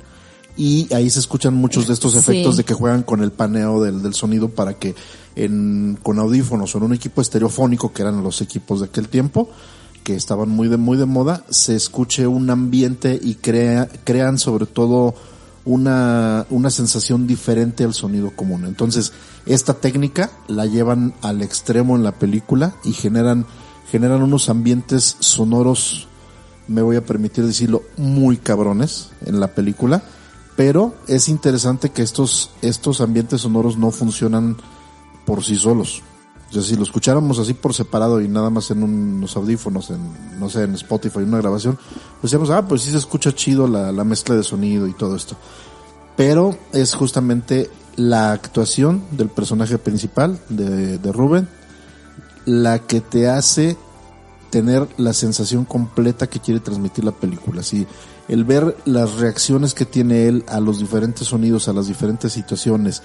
y 0.56 0.92
ahí 0.94 1.10
se 1.10 1.20
escuchan 1.20 1.54
muchos 1.54 1.88
de 1.88 1.94
estos 1.94 2.14
Sí. 2.14 2.20
efectos 2.20 2.56
de 2.58 2.64
que 2.64 2.74
juegan 2.74 3.04
con 3.04 3.22
el 3.22 3.32
paneo 3.32 3.84
del, 3.84 4.02
del 4.02 4.14
sonido 4.14 4.48
para 4.50 4.74
que 4.76 4.96
en, 5.36 6.00
con 6.02 6.20
audífonos 6.20 6.74
o 6.74 6.78
en 6.78 6.86
un 6.86 6.94
equipo 6.94 7.20
estereofónico 7.22 7.92
que 7.92 8.02
eran 8.02 8.24
los 8.24 8.42
equipos 8.42 8.80
de 8.80 8.86
aquel 8.86 9.10
tiempo 9.10 9.50
que 10.06 10.16
estaban 10.16 10.48
muy 10.50 10.70
de 10.70 10.78
muy 10.78 10.98
de 10.98 11.06
moda 11.06 11.44
se 11.50 11.76
escuche 11.76 12.26
un 12.28 12.50
ambiente 12.50 13.20
y 13.22 13.36
crea, 13.36 13.90
crean 14.06 14.38
sobre 14.40 14.66
todo 14.68 15.14
una, 15.66 16.46
una 16.50 16.70
sensación 16.70 17.28
diferente 17.28 17.84
al 17.84 17.94
sonido 17.94 18.32
común. 18.32 18.64
Entonces, 18.66 19.12
esta 19.48 19.74
técnica 19.76 20.32
la 20.48 20.66
llevan 20.66 21.14
al 21.22 21.42
extremo 21.42 21.96
en 21.96 22.04
la 22.04 22.14
película 22.14 22.76
y 22.84 22.94
generan, 22.94 23.46
generan 23.90 24.22
unos 24.22 24.50
ambientes 24.50 25.18
sonoros, 25.20 26.08
me 26.68 26.82
voy 26.82 26.98
a 26.98 27.06
permitir 27.06 27.46
decirlo, 27.46 27.84
muy 27.96 28.38
cabrones 28.38 29.12
en 29.26 29.40
la 29.40 29.48
película. 29.56 30.04
Pero 30.58 30.96
es 31.08 31.30
interesante 31.30 31.92
que 31.92 32.02
estos, 32.02 32.50
estos 32.62 33.00
ambientes 33.00 33.42
sonoros 33.42 33.78
no 33.78 33.92
funcionan 33.92 34.58
por 35.26 35.44
sí 35.44 35.56
solos. 35.56 36.02
O 36.50 36.54
sea, 36.54 36.62
si 36.64 36.76
lo 36.76 36.84
escucháramos 36.84 37.40
así 37.40 37.54
por 37.54 37.74
separado 37.74 38.22
y 38.22 38.28
nada 38.28 38.50
más 38.50 38.72
en 38.72 38.82
unos 38.82 39.36
audífonos, 39.38 39.92
en, 39.92 40.40
no 40.40 40.50
sé, 40.50 40.64
en 40.64 40.74
Spotify, 40.74 41.20
una 41.20 41.38
grabación, 41.38 41.78
pues 42.20 42.32
decíamos, 42.32 42.50
ah, 42.50 42.68
pues 42.68 42.82
sí 42.82 42.92
se 42.92 42.98
escucha 42.98 43.34
chido 43.36 43.68
la, 43.68 43.92
la 43.92 44.04
mezcla 44.04 44.36
de 44.36 44.44
sonido 44.44 44.88
y 44.88 44.94
todo 44.94 45.16
esto. 45.16 45.36
Pero 46.16 46.58
es 46.74 46.96
justamente 46.96 47.70
la 47.98 48.32
actuación 48.32 49.04
del 49.12 49.28
personaje 49.28 49.78
principal, 49.78 50.40
de, 50.48 50.98
de 50.98 51.12
Rubén, 51.12 51.50
la 52.46 52.80
que 52.80 53.02
te 53.02 53.28
hace 53.28 53.76
tener 54.50 54.88
la 54.98 55.12
sensación 55.12 55.66
completa 55.66 56.28
que 56.28 56.40
quiere 56.40 56.62
transmitir 56.62 57.04
la 57.04 57.12
película. 57.12 57.64
Sí, 57.64 57.86
el 58.28 58.44
ver 58.46 58.78
las 58.86 59.16
reacciones 59.16 59.74
que 59.74 59.86
tiene 59.86 60.28
él 60.28 60.46
a 60.48 60.60
los 60.60 60.80
diferentes 60.80 61.28
sonidos, 61.28 61.68
a 61.68 61.74
las 61.74 61.88
diferentes 61.88 62.32
situaciones, 62.32 63.02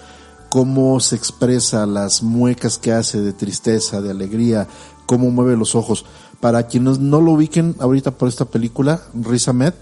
cómo 0.49 1.01
se 1.01 1.17
expresa, 1.17 1.87
las 1.87 2.23
muecas 2.23 2.79
que 2.79 2.93
hace 2.93 3.21
de 3.21 3.33
tristeza, 3.33 4.01
de 4.01 4.11
alegría, 4.11 4.69
cómo 5.07 5.31
mueve 5.31 5.57
los 5.57 5.75
ojos. 5.75 6.05
Para 6.41 6.67
quienes 6.67 6.99
no 6.99 7.21
lo 7.21 7.33
ubiquen 7.33 7.75
ahorita 7.79 8.13
por 8.13 8.29
esta 8.29 8.45
película, 8.45 9.01
Riz 9.15 9.49
Ahmed 9.49 9.75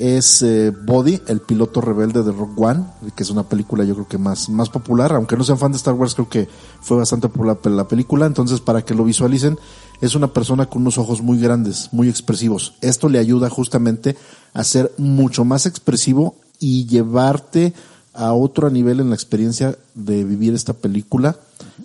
es 0.00 0.40
eh, 0.40 0.70
Body, 0.70 1.20
el 1.26 1.42
piloto 1.42 1.82
rebelde 1.82 2.22
de 2.22 2.32
Rock 2.32 2.58
One, 2.58 2.84
que 3.14 3.22
es 3.22 3.28
una 3.28 3.42
película 3.42 3.84
yo 3.84 3.92
creo 3.94 4.08
que 4.08 4.16
más, 4.16 4.48
más 4.48 4.70
popular, 4.70 5.12
aunque 5.12 5.36
no 5.36 5.44
sean 5.44 5.58
fan 5.58 5.72
de 5.72 5.76
Star 5.76 5.92
Wars, 5.92 6.14
creo 6.14 6.30
que 6.30 6.48
fue 6.80 6.96
bastante 6.96 7.28
popular 7.28 7.58
la 7.64 7.86
película, 7.86 8.24
entonces 8.24 8.60
para 8.60 8.82
que 8.82 8.94
lo 8.94 9.04
visualicen, 9.04 9.58
es 10.00 10.14
una 10.14 10.32
persona 10.32 10.64
con 10.64 10.80
unos 10.80 10.96
ojos 10.96 11.20
muy 11.20 11.38
grandes, 11.38 11.90
muy 11.92 12.08
expresivos. 12.08 12.72
Esto 12.80 13.10
le 13.10 13.18
ayuda 13.18 13.50
justamente 13.50 14.16
a 14.54 14.64
ser 14.64 14.90
mucho 14.96 15.44
más 15.44 15.66
expresivo 15.66 16.34
y 16.58 16.86
llevarte 16.86 17.74
a 18.14 18.32
otro 18.32 18.70
nivel 18.70 19.00
en 19.00 19.10
la 19.10 19.16
experiencia 19.16 19.76
de 19.94 20.24
vivir 20.24 20.54
esta 20.54 20.72
película, 20.72 21.36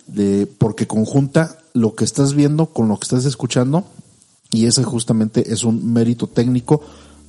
de, 0.06 0.50
porque 0.56 0.86
conjunta 0.86 1.58
lo 1.74 1.94
que 1.94 2.04
estás 2.04 2.32
viendo 2.32 2.64
con 2.64 2.88
lo 2.88 2.96
que 2.96 3.04
estás 3.04 3.26
escuchando, 3.26 3.84
y 4.50 4.64
ese 4.64 4.84
justamente 4.84 5.52
es 5.52 5.64
un 5.64 5.92
mérito 5.92 6.28
técnico 6.28 6.80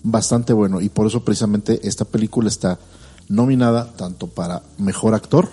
bastante 0.09 0.53
bueno. 0.53 0.81
Y 0.81 0.89
por 0.89 1.07
eso 1.07 1.23
precisamente 1.23 1.79
esta 1.87 2.05
película 2.05 2.47
está 2.47 2.79
nominada 3.29 3.91
tanto 3.93 4.27
para 4.27 4.63
mejor 4.77 5.13
actor 5.13 5.49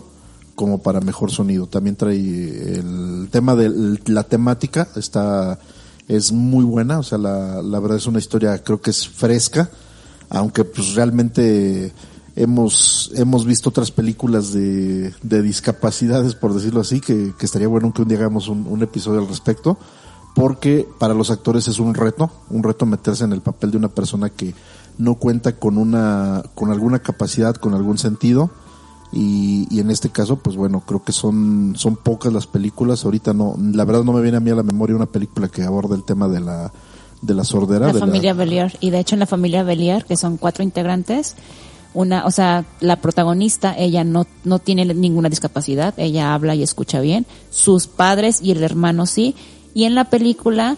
como 0.55 0.79
para 0.83 1.01
mejor 1.01 1.31
sonido. 1.31 1.67
También 1.67 1.97
trae 1.97 2.17
el 2.17 3.29
tema 3.31 3.57
de 3.57 3.99
la 4.07 4.23
temática, 4.23 4.89
está, 4.95 5.59
es 6.07 6.31
muy 6.31 6.65
buena, 6.65 7.01
o 7.01 7.03
sea, 7.03 7.19
la, 7.19 7.61
la 7.63 7.81
verdad 7.81 7.99
es 7.99 8.07
una 8.07 8.21
historia, 8.21 8.63
creo 8.63 8.81
que 8.81 8.91
es 8.91 9.09
fresca, 9.09 9.69
aunque 10.29 10.65
pues 10.65 10.95
realmente 10.95 11.93
hemos, 12.37 13.11
hemos 13.17 13.45
visto 13.45 13.71
otras 13.71 13.91
películas 13.91 14.53
de, 14.53 15.13
de 15.23 15.43
discapacidades, 15.43 16.37
por 16.37 16.55
decirlo 16.55 16.81
así, 16.81 17.01
que, 17.01 17.35
que 17.37 17.47
estaría 17.47 17.67
bueno 17.67 17.93
que 17.93 18.03
un 18.03 18.09
día 18.09 18.19
hagamos 18.19 18.47
un, 18.47 18.69
un 18.69 18.83
episodio 18.85 19.21
al 19.21 19.29
respecto 19.29 19.77
porque 20.35 20.89
para 20.99 21.15
los 21.15 21.31
actores 21.31 21.69
es 21.69 21.79
un 21.79 21.95
reto, 21.95 22.31
un 22.51 22.63
reto 22.63 22.87
meterse 22.87 23.25
en 23.25 23.33
el 23.33 23.41
papel 23.41 23.71
de 23.71 23.77
una 23.77 23.89
persona 23.89 24.31
que 24.31 24.55
no 24.99 25.15
cuenta 25.15 25.57
con 25.57 25.79
una, 25.79 26.43
con 26.55 26.71
alguna 26.71 26.99
capacidad, 26.99 27.55
con 27.55 27.75
algún 27.75 27.99
sentido. 27.99 28.51
Y, 29.13 29.69
y 29.71 29.79
en 29.79 29.93
este 29.93 30.11
caso, 30.11 30.37
pues 30.37 30.57
bueno, 30.57 30.83
creo 30.85 31.05
que 31.05 31.13
son, 31.13 31.75
son 31.77 31.95
pocas 31.95 32.33
las 32.33 32.49
películas. 32.49 33.05
Ahorita 33.05 33.33
no, 33.33 33.55
la 33.59 33.85
verdad 33.85 34.03
no 34.03 34.13
me 34.13 34.21
viene 34.21 34.39
a 34.39 34.41
mí 34.41 34.51
a 34.51 34.57
la 34.57 34.65
memoria 34.65 34.97
una 34.97 35.07
película 35.07 35.47
que 35.47 35.63
aborde 35.63 35.95
el 35.95 36.03
tema 36.03 36.27
de 36.27 36.41
la, 36.41 36.73
de 37.23 37.35
la 37.35 37.45
sordera. 37.45 37.87
La 37.87 37.93
de 37.93 38.01
familia 38.01 38.35
Belier. 38.35 38.77
Y 38.81 38.91
de 38.91 38.99
hecho 38.99 39.15
en 39.15 39.21
la 39.21 39.27
familia 39.27 39.63
Belier, 39.63 40.05
que 40.05 40.17
son 40.17 40.37
cuatro 40.37 40.65
integrantes, 40.65 41.37
una, 41.95 42.27
o 42.27 42.33
sea, 42.33 42.65
la 42.81 42.97
protagonista, 42.97 43.75
ella 43.79 44.03
no, 44.03 44.27
no 44.43 44.59
tiene 44.59 44.85
ninguna 44.95 45.29
discapacidad, 45.29 45.95
ella 45.97 46.35
habla 46.35 46.57
y 46.57 46.65
escucha 46.65 47.01
bien, 47.01 47.25
sus 47.51 47.87
padres 47.87 48.43
y 48.43 48.51
el 48.51 48.65
hermano 48.65 49.07
sí, 49.07 49.37
y 49.75 49.85
en 49.85 49.95
la 49.95 50.05
película, 50.05 50.77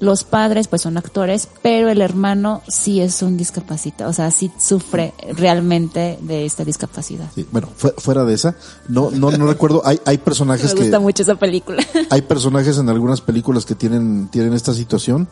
los 0.00 0.24
padres 0.24 0.68
pues 0.68 0.82
son 0.82 0.96
actores, 0.96 1.48
pero 1.62 1.88
el 1.88 2.00
hermano 2.00 2.62
sí 2.68 3.00
es 3.00 3.20
un 3.22 3.36
discapacitado, 3.36 4.10
o 4.10 4.12
sea, 4.12 4.30
sí 4.30 4.50
sufre 4.58 5.12
realmente 5.36 6.18
de 6.22 6.46
esta 6.46 6.64
discapacidad. 6.64 7.28
Sí, 7.34 7.46
bueno, 7.50 7.68
fuera 7.76 8.24
de 8.24 8.34
esa, 8.34 8.56
no, 8.88 9.10
no, 9.10 9.30
no 9.32 9.46
recuerdo, 9.48 9.82
hay, 9.84 10.00
hay 10.04 10.18
personajes 10.18 10.72
Me 10.74 10.80
gusta 10.82 10.98
que, 10.98 11.02
mucho 11.02 11.22
esa 11.22 11.34
película. 11.34 11.82
hay 12.10 12.22
personajes 12.22 12.78
en 12.78 12.88
algunas 12.88 13.20
películas 13.20 13.66
que 13.66 13.74
tienen, 13.74 14.28
tienen 14.28 14.52
esta 14.52 14.72
situación, 14.72 15.28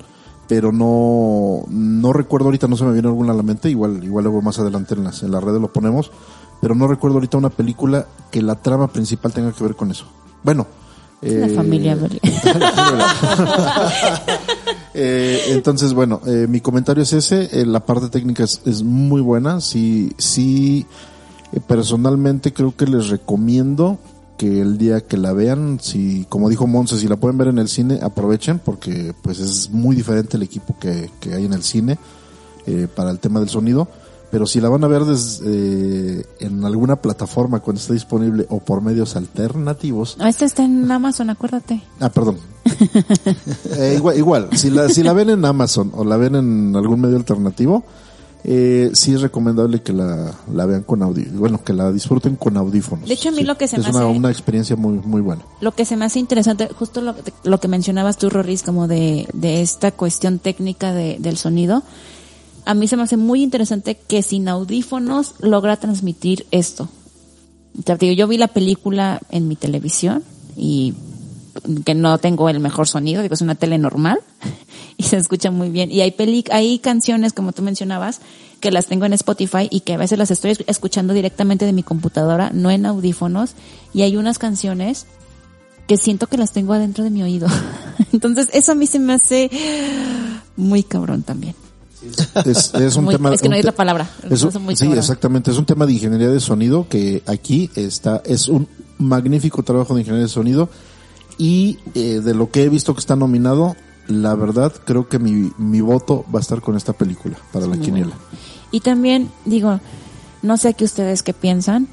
pero 0.49 0.73
no, 0.73 1.65
no 1.69 2.13
recuerdo 2.13 2.47
ahorita, 2.47 2.67
no 2.67 2.77
se 2.77 2.85
me 2.85 2.93
viene 2.93 3.09
alguna 3.09 3.33
a 3.33 3.37
la 3.37 3.43
mente, 3.43 3.71
igual, 3.71 4.03
igual 4.03 4.25
luego 4.25 4.43
más 4.43 4.59
adelante 4.59 4.95
en 4.95 5.05
las, 5.05 5.23
en 5.23 5.31
la 5.31 5.41
red 5.41 5.61
lo 5.61 5.73
ponemos, 5.73 6.11
pero 6.61 6.75
no 6.75 6.89
recuerdo 6.89 7.17
ahorita 7.17 7.39
una 7.39 7.51
película 7.51 8.07
que 8.33 8.43
la 8.43 8.57
trama 8.57 8.89
principal 8.89 9.33
tenga 9.33 9.53
que 9.53 9.63
ver 9.63 9.77
con 9.77 9.93
eso. 9.93 10.07
Bueno, 10.43 10.67
la 11.23 11.47
eh, 11.47 11.51
familia 11.51 11.95
Belier. 11.95 12.21
eh, 14.95 15.41
entonces, 15.49 15.93
bueno, 15.95 16.21
eh, 16.27 16.47
mi 16.49 16.61
comentario 16.61 17.03
es 17.03 17.13
ese. 17.13 17.49
Eh, 17.53 17.67
la 17.67 17.81
parte 17.81 18.09
técnica 18.09 18.45
es, 18.45 18.61
es, 18.65 18.83
muy 18.83 19.21
buena. 19.21 19.61
Sí, 19.61 20.13
sí, 20.19 20.87
eh, 21.53 21.61
personalmente 21.67 22.53
creo 22.53 22.77
que 22.77 22.87
les 22.87 23.09
recomiendo 23.09 23.99
que 24.37 24.61
el 24.61 24.77
día 24.77 25.01
que 25.01 25.17
la 25.17 25.33
vean, 25.33 25.79
si, 25.81 26.27
como 26.29 26.51
dijo 26.51 26.67
Monse, 26.67 26.99
si 26.99 27.09
la 27.09 27.17
pueden 27.17 27.39
ver 27.39 27.49
en 27.49 27.59
el 27.59 27.69
cine, 27.69 28.01
aprovechen 28.03 28.59
porque 28.59 29.15
pues 29.23 29.41
es 29.41 29.71
muy 29.71 29.97
diferente 29.97 30.37
el 30.37 30.43
equipo 30.43 30.77
que, 30.79 31.11
que 31.21 31.33
hay 31.33 31.47
en 31.47 31.55
el 31.55 31.63
cine 31.63 31.99
para 32.97 33.11
el 33.11 33.21
tema 33.21 33.39
del 33.39 33.49
sonido 33.49 33.89
pero 34.31 34.47
si 34.47 34.61
la 34.61 34.69
van 34.69 34.83
a 34.85 34.89
ver 34.89 35.05
desde, 35.05 36.21
eh, 36.21 36.27
en 36.41 36.65
alguna 36.65 36.97
plataforma 36.97 37.61
cuando 37.61 37.81
esté 37.81 37.93
disponible 37.95 38.47
o 38.51 38.59
por 38.61 38.81
medios 38.83 39.17
alternativos. 39.17 40.17
Esta 40.25 40.45
está 40.45 40.65
en 40.65 40.91
Amazon, 40.91 41.31
acuérdate. 41.31 41.83
Ah, 42.01 42.09
perdón. 42.11 42.37
eh, 43.79 43.95
igual, 43.97 44.17
igual, 44.19 44.49
si 44.53 44.71
la, 44.71 44.89
si 44.89 45.03
la 45.03 45.13
ven 45.13 45.31
en 45.31 45.45
Amazon 45.45 45.93
o 45.95 46.05
la 46.05 46.17
ven 46.17 46.35
en 46.35 46.75
algún 46.77 47.01
medio 47.01 47.17
alternativo, 47.17 47.85
eh, 48.49 48.91
sí 48.95 49.13
es 49.13 49.23
recomendable 49.23 49.83
que 49.83 49.93
la, 49.93 50.33
la 50.53 50.67
vean 50.67 50.83
con 50.83 51.03
audio, 51.03 51.25
bueno, 51.33 51.63
que 51.65 51.73
la 51.73 51.91
disfruten 51.91 52.37
con 52.37 52.57
audífonos. 52.57 53.09
De 53.09 53.15
hecho, 53.15 53.31
a 53.31 53.33
mí 53.33 53.39
Sí, 53.39 53.45
lo 53.45 53.57
que 53.59 53.67
se 53.67 53.77
es 53.77 53.83
me 53.85 53.91
una, 53.91 53.99
hace- 54.09 54.19
una 54.19 54.31
experiencia 54.31 54.77
muy, 54.77 54.99
muy 55.05 55.21
buena. 55.21 55.43
Lo 55.61 55.73
que 55.73 55.85
se 55.85 55.97
me 55.97 56.05
hace 56.05 56.19
interesante, 56.21 56.69
justo 56.79 57.01
lo, 57.01 57.15
lo 57.45 57.61
que 57.61 57.69
mencionabas 57.69 58.19
tú, 58.19 58.31
Rorris, 58.31 58.63
como 58.63 58.87
de, 58.89 59.29
de 59.33 59.63
esta 59.63 59.91
cuestión 59.93 60.39
técnica 60.39 60.93
de, 60.93 61.17
del 61.19 61.37
sonido, 61.39 61.83
a 62.67 62.75
mí 62.75 62.89
se 62.89 62.97
me 62.97 63.05
hace 63.05 63.17
muy 63.17 63.43
interesante 63.43 63.97
que 63.97 64.23
sin 64.23 64.49
audífonos 64.49 65.35
logra 65.41 65.77
transmitir 65.77 66.47
esto. 66.51 66.89
Yo 68.01 68.27
vi 68.29 68.39
la 68.39 68.49
película 68.49 69.21
en 69.31 69.49
mi 69.49 69.57
televisión 69.57 70.23
y 70.57 70.95
que 71.85 71.95
no 71.95 72.19
tengo 72.19 72.49
el 72.49 72.61
mejor 72.61 72.89
sonido, 72.89 73.23
digo, 73.23 73.35
es 73.35 73.41
una 73.41 73.55
tele 73.55 73.79
normal 73.79 74.19
y 74.97 75.05
se 75.05 75.17
escucha 75.17 75.51
muy 75.51 75.71
bien. 75.71 75.91
Y 75.91 76.01
hay 76.01 76.11
peli 76.11 76.45
hay 76.51 76.79
canciones, 76.79 77.33
como 77.33 77.53
tú 77.53 77.63
mencionabas, 77.63 78.21
que 78.61 78.71
las 78.71 78.87
tengo 78.87 79.05
en 79.05 79.13
Spotify 79.13 79.69
y 79.71 79.81
que 79.81 79.95
a 79.95 79.99
veces 79.99 80.19
las 80.19 80.31
estoy 80.31 80.53
esc- 80.53 80.65
escuchando 80.67 81.13
directamente 81.15 81.67
de 81.67 81.73
mi 81.73 81.83
computadora, 81.83 82.51
no 82.53 82.71
en 82.71 82.87
audífonos, 82.87 83.53
y 83.95 84.03
hay 84.03 84.17
unas 84.17 84.39
canciones 84.39 85.07
que 85.87 85.97
siento 85.99 86.27
que 86.27 86.39
las 86.39 86.53
tengo 86.53 86.73
adentro 86.73 87.05
de 87.05 87.11
mi 87.11 87.23
oído. 87.23 87.47
Entonces, 88.13 88.49
eso 88.53 88.73
a 88.73 88.75
mí 88.75 88.87
se 88.87 88.99
me 88.99 89.13
hace 89.13 89.51
muy 90.57 90.83
cabrón 90.83 91.23
también. 91.23 91.55
Es, 92.45 92.75
es 92.75 92.97
un 92.97 93.05
Muy- 93.05 93.15
tema. 93.15 93.33
es 93.33 93.41
que 93.41 93.49
no 93.49 93.57
te- 93.57 93.63
la 93.63 93.73
palabra. 93.73 94.09
es 94.29 94.43
un- 94.43 94.63
muy 94.63 94.77
sí, 94.77 94.87
exactamente. 94.93 95.51
Es 95.51 95.59
un 95.59 95.65
tema 95.65 95.87
de 95.87 95.95
ingeniería 95.95 96.29
de 96.29 96.41
sonido 96.41 96.87
que 96.89 97.23
aquí 97.27 97.71
está, 97.75 98.23
es 98.25 98.49
un 98.49 98.69
magnífico 98.99 99.63
trabajo 99.63 99.95
de 99.95 100.01
ingeniería 100.01 100.27
de 100.27 100.33
sonido 100.33 100.69
y 101.39 101.79
eh, 101.95 102.21
de 102.23 102.35
lo 102.35 102.51
que 102.51 102.63
he 102.65 102.69
visto 102.69 102.95
que 102.95 103.01
está 103.01 103.17
nominado, 103.17 103.77
la 104.09 104.35
verdad 104.35 104.73
creo 104.85 105.09
que 105.09 105.19
mi, 105.19 105.51
mi 105.59 105.81
voto 105.81 106.25
va 106.35 106.39
a 106.39 106.43
estar 106.43 106.61
con 106.61 106.77
esta 106.77 106.93
película 106.93 107.37
para 107.53 107.67
la 107.67 107.77
quiniela. 107.79 108.15
Y 108.71 108.81
también, 108.81 109.31
digo, 109.45 109.81
no 110.43 110.57
sé 110.57 110.75
qué 110.75 110.85
ustedes 110.85 111.23
qué 111.23 111.33
piensan, 111.33 111.89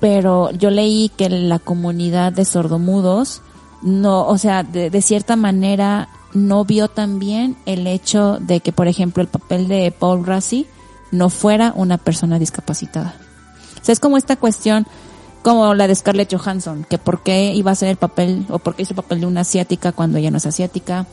pero 0.00 0.50
yo 0.50 0.70
leí 0.70 1.10
que 1.16 1.28
la 1.28 1.58
comunidad 1.58 2.32
de 2.32 2.44
sordomudos 2.44 3.40
no, 3.82 4.26
o 4.26 4.38
sea, 4.38 4.62
de, 4.62 4.90
de 4.90 5.02
cierta 5.02 5.36
manera 5.36 6.08
no 6.34 6.64
vio 6.64 6.88
también 6.88 7.56
el 7.64 7.86
hecho 7.86 8.38
de 8.40 8.60
que, 8.60 8.72
por 8.72 8.88
ejemplo, 8.88 9.22
el 9.22 9.28
papel 9.28 9.68
de 9.68 9.90
Paul 9.92 10.26
Rassi 10.26 10.66
no 11.10 11.30
fuera 11.30 11.72
una 11.76 11.96
persona 11.96 12.38
discapacitada. 12.38 13.14
O 13.80 13.84
sea, 13.84 13.92
es 13.92 14.00
como 14.00 14.16
esta 14.16 14.36
cuestión, 14.36 14.86
como 15.42 15.74
la 15.74 15.86
de 15.86 15.94
Scarlett 15.94 16.34
Johansson, 16.34 16.86
que 16.88 16.98
por 16.98 17.22
qué 17.22 17.54
iba 17.54 17.70
a 17.70 17.74
ser 17.76 17.88
el 17.88 17.96
papel, 17.96 18.46
o 18.50 18.58
por 18.58 18.74
qué 18.74 18.82
hizo 18.82 18.92
el 18.92 18.96
papel 18.96 19.20
de 19.20 19.26
una 19.26 19.42
asiática 19.42 19.92
cuando 19.92 20.18
ella 20.18 20.30
no 20.30 20.38
es 20.38 20.46
asiática. 20.46 21.06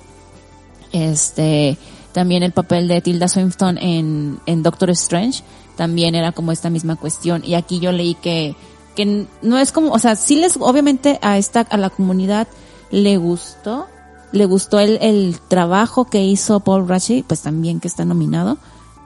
Este, 0.91 1.77
también 2.11 2.43
el 2.43 2.51
papel 2.51 2.87
de 2.87 3.01
Tilda 3.01 3.27
Swinton 3.27 3.77
en, 3.77 4.39
en 4.45 4.63
Doctor 4.63 4.89
Strange, 4.89 5.43
también 5.75 6.15
era 6.15 6.31
como 6.31 6.51
esta 6.51 6.69
misma 6.69 6.95
cuestión. 6.95 7.43
Y 7.45 7.53
aquí 7.53 7.79
yo 7.79 7.91
leí 7.91 8.15
que, 8.15 8.55
que 8.95 9.27
no 9.41 9.57
es 9.57 9.71
como, 9.71 9.91
o 9.91 9.99
sea, 9.99 10.15
sí 10.15 10.35
les, 10.35 10.57
obviamente 10.59 11.19
a 11.21 11.37
esta, 11.37 11.61
a 11.61 11.77
la 11.77 11.89
comunidad 11.89 12.47
le 12.91 13.17
gustó, 13.17 13.87
le 14.31 14.45
gustó 14.45 14.79
el, 14.79 14.97
el 15.01 15.39
trabajo 15.47 16.05
que 16.05 16.23
hizo 16.23 16.59
Paul 16.61 16.87
Rashi, 16.87 17.23
pues 17.23 17.41
también 17.41 17.79
que 17.79 17.87
está 17.87 18.05
nominado, 18.05 18.57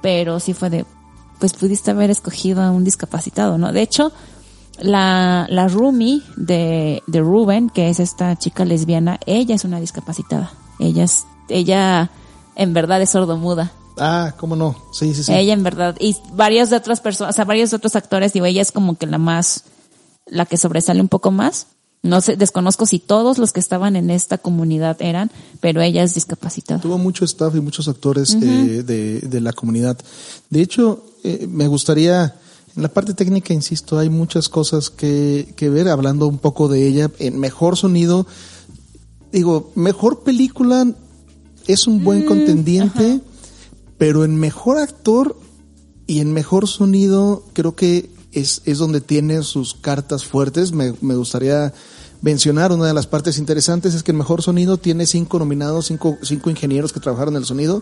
pero 0.01 0.39
sí 0.39 0.53
fue 0.53 0.69
de, 0.69 0.85
pues 1.39 1.53
pudiste 1.53 1.91
haber 1.91 2.09
escogido 2.09 2.61
a 2.61 2.71
un 2.71 2.83
discapacitado, 2.83 3.57
¿no? 3.57 3.71
De 3.71 3.81
hecho, 3.81 4.11
la, 4.79 5.47
la 5.49 5.67
roomie 5.67 6.21
de, 6.35 7.01
de 7.07 7.19
Ruben, 7.21 7.69
que 7.69 7.89
es 7.89 7.99
esta 7.99 8.35
chica 8.35 8.65
lesbiana, 8.65 9.19
ella 9.25 9.55
es 9.55 9.63
una 9.63 9.79
discapacitada. 9.79 10.51
Ella 10.79 11.03
es, 11.03 11.25
ella 11.49 12.09
en 12.55 12.73
verdad 12.73 13.01
es 13.01 13.11
sordomuda. 13.11 13.71
Ah, 13.97 14.33
cómo 14.37 14.55
no. 14.55 14.75
Sí, 14.91 15.13
sí, 15.13 15.23
sí. 15.23 15.33
Ella 15.33 15.53
en 15.53 15.63
verdad, 15.63 15.95
y 15.99 16.17
varias 16.33 16.69
de 16.69 16.75
otras 16.75 16.99
personas, 16.99 17.33
o 17.33 17.35
sea, 17.35 17.45
varios 17.45 17.71
de 17.71 17.77
otros 17.77 17.95
actores, 17.95 18.33
digo, 18.33 18.45
ella 18.45 18.61
es 18.61 18.71
como 18.71 18.97
que 18.97 19.07
la 19.07 19.17
más, 19.17 19.63
la 20.25 20.45
que 20.45 20.57
sobresale 20.57 21.01
un 21.01 21.07
poco 21.07 21.31
más. 21.31 21.67
No 22.05 22.21
sé, 22.21 22.35
desconozco 22.35 22.85
si 22.85 22.99
todos 22.99 23.39
los 23.39 23.51
que 23.51 23.59
estaban 23.59 23.95
en 23.95 24.11
esta 24.11 24.37
comunidad 24.37 24.97
eran, 25.01 25.31
pero 25.59 25.81
ella 25.81 26.03
es 26.03 26.13
discapacitada. 26.13 26.79
Tuvo 26.79 26.99
mucho 26.99 27.25
staff 27.25 27.55
y 27.55 27.61
muchos 27.61 27.87
actores 27.87 28.35
eh, 28.35 28.83
de, 28.83 29.21
de 29.21 29.41
la 29.41 29.53
comunidad. 29.53 29.97
De 30.51 30.61
hecho, 30.61 31.03
eh, 31.23 31.47
me 31.49 31.67
gustaría, 31.67 32.35
en 32.75 32.83
la 32.83 32.89
parte 32.89 33.15
técnica, 33.15 33.55
insisto, 33.55 33.97
hay 33.97 34.09
muchas 34.09 34.49
cosas 34.49 34.91
que, 34.91 35.53
que 35.55 35.69
ver, 35.69 35.87
hablando 35.87 36.27
un 36.27 36.37
poco 36.37 36.67
de 36.67 36.87
ella. 36.87 37.09
En 37.17 37.39
mejor 37.39 37.75
sonido, 37.75 38.27
digo, 39.31 39.71
mejor 39.73 40.21
película 40.23 40.85
es 41.65 41.87
un 41.87 42.03
buen 42.03 42.25
contendiente, 42.25 43.21
pero 43.97 44.23
en 44.23 44.35
mejor 44.35 44.77
actor 44.77 45.35
y 46.05 46.19
en 46.19 46.33
mejor 46.33 46.67
sonido 46.67 47.43
creo 47.53 47.75
que 47.75 48.13
es, 48.35 48.61
es 48.65 48.77
donde 48.77 49.01
tiene 49.01 49.41
sus 49.43 49.73
cartas 49.73 50.23
fuertes. 50.25 50.71
Me, 50.71 50.93
me 51.01 51.15
gustaría 51.15 51.73
mencionar 52.21 52.71
una 52.71 52.87
de 52.87 52.93
las 52.93 53.07
partes 53.07 53.37
interesantes 53.37 53.93
es 53.93 54.03
que 54.03 54.11
el 54.11 54.17
mejor 54.17 54.41
sonido 54.41 54.77
tiene 54.77 55.05
cinco 55.05 55.39
nominados, 55.39 55.85
cinco, 55.87 56.17
cinco 56.23 56.49
ingenieros 56.49 56.93
que 56.93 56.99
trabajaron 56.99 57.35
en 57.35 57.41
el 57.41 57.45
sonido. 57.45 57.81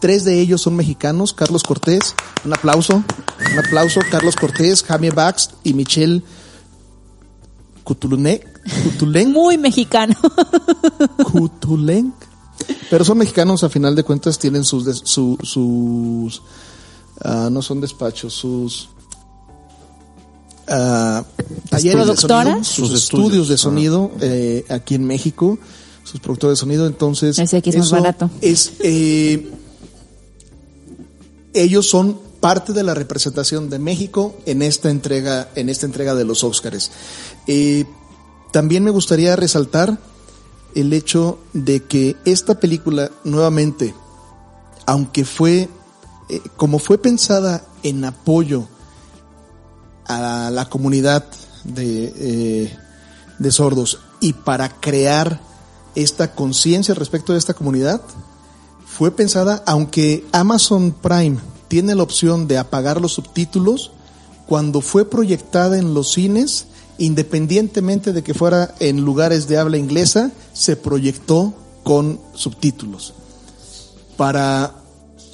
Tres 0.00 0.24
de 0.24 0.40
ellos 0.40 0.62
son 0.62 0.76
mexicanos, 0.76 1.32
Carlos 1.34 1.62
Cortés, 1.62 2.14
un 2.44 2.52
aplauso, 2.54 2.94
un 3.52 3.58
aplauso, 3.58 4.00
Carlos 4.10 4.34
Cortés, 4.34 4.82
Jaime 4.84 5.10
Bax 5.10 5.50
y 5.62 5.74
Michelle 5.74 6.22
Cutulene, 7.84 8.42
Cutulen, 8.84 9.32
Muy 9.32 9.58
mexicano. 9.58 10.14
Cutulen. 11.24 12.12
Pero 12.90 13.04
son 13.04 13.18
mexicanos, 13.18 13.64
a 13.64 13.68
final 13.68 13.96
de 13.96 14.04
cuentas 14.04 14.38
tienen 14.38 14.64
sus, 14.64 15.02
su- 15.04 15.38
sus, 15.42 16.42
ah, 17.22 17.48
no 17.50 17.62
son 17.62 17.80
despachos, 17.80 18.34
sus 18.34 18.88
ah, 20.70 21.24
talleres 21.68 21.98
de 21.98 22.04
¿Productoras? 22.04 22.44
sonido, 22.44 22.64
sus, 22.64 22.88
Sus 22.88 23.02
estudios, 23.04 23.48
de 23.48 23.54
ajá. 23.54 23.62
sonido 23.62 24.10
eh, 24.20 24.64
aquí 24.68 24.94
en 24.94 25.04
México, 25.04 25.58
sus 26.04 26.20
productores 26.20 26.58
de 26.58 26.60
sonido. 26.60 26.86
Entonces, 26.86 27.38
aquí 27.52 27.70
es 27.70 27.76
más 27.76 27.90
barato. 27.90 28.30
Es, 28.40 28.72
eh, 28.80 29.50
ellos 31.52 31.88
son 31.88 32.18
parte 32.40 32.72
de 32.72 32.82
la 32.82 32.94
representación 32.94 33.68
de 33.70 33.78
México 33.78 34.34
en 34.46 34.62
esta 34.62 34.90
entrega, 34.90 35.48
en 35.54 35.68
esta 35.68 35.86
entrega 35.86 36.14
de 36.14 36.24
los 36.24 36.42
Óscares. 36.42 36.90
Eh, 37.46 37.84
también 38.52 38.82
me 38.82 38.90
gustaría 38.90 39.36
resaltar 39.36 39.98
el 40.74 40.92
hecho 40.92 41.38
de 41.52 41.82
que 41.82 42.16
esta 42.24 42.58
película, 42.58 43.10
nuevamente, 43.24 43.94
aunque 44.86 45.24
fue, 45.24 45.68
eh, 46.28 46.40
como 46.56 46.78
fue 46.78 46.98
pensada 46.98 47.64
en 47.82 48.04
apoyo 48.04 48.66
a 50.06 50.50
la 50.52 50.68
comunidad 50.68 51.24
de, 51.64 52.12
eh, 52.16 52.78
de 53.38 53.52
sordos 53.52 53.98
y 54.20 54.32
para 54.34 54.68
crear 54.80 55.40
esta 55.94 56.34
conciencia 56.34 56.94
respecto 56.94 57.32
de 57.32 57.38
esta 57.38 57.54
comunidad, 57.54 58.00
fue 58.86 59.10
pensada, 59.10 59.62
aunque 59.66 60.26
Amazon 60.32 60.92
Prime 60.92 61.38
tiene 61.68 61.94
la 61.94 62.02
opción 62.02 62.48
de 62.48 62.58
apagar 62.58 63.00
los 63.00 63.12
subtítulos, 63.12 63.92
cuando 64.46 64.80
fue 64.80 65.08
proyectada 65.08 65.78
en 65.78 65.94
los 65.94 66.12
cines, 66.12 66.66
independientemente 66.98 68.12
de 68.12 68.22
que 68.22 68.34
fuera 68.34 68.74
en 68.80 69.00
lugares 69.02 69.48
de 69.48 69.58
habla 69.58 69.78
inglesa, 69.78 70.32
se 70.52 70.76
proyectó 70.76 71.54
con 71.84 72.20
subtítulos. 72.34 73.14
Para 74.16 74.74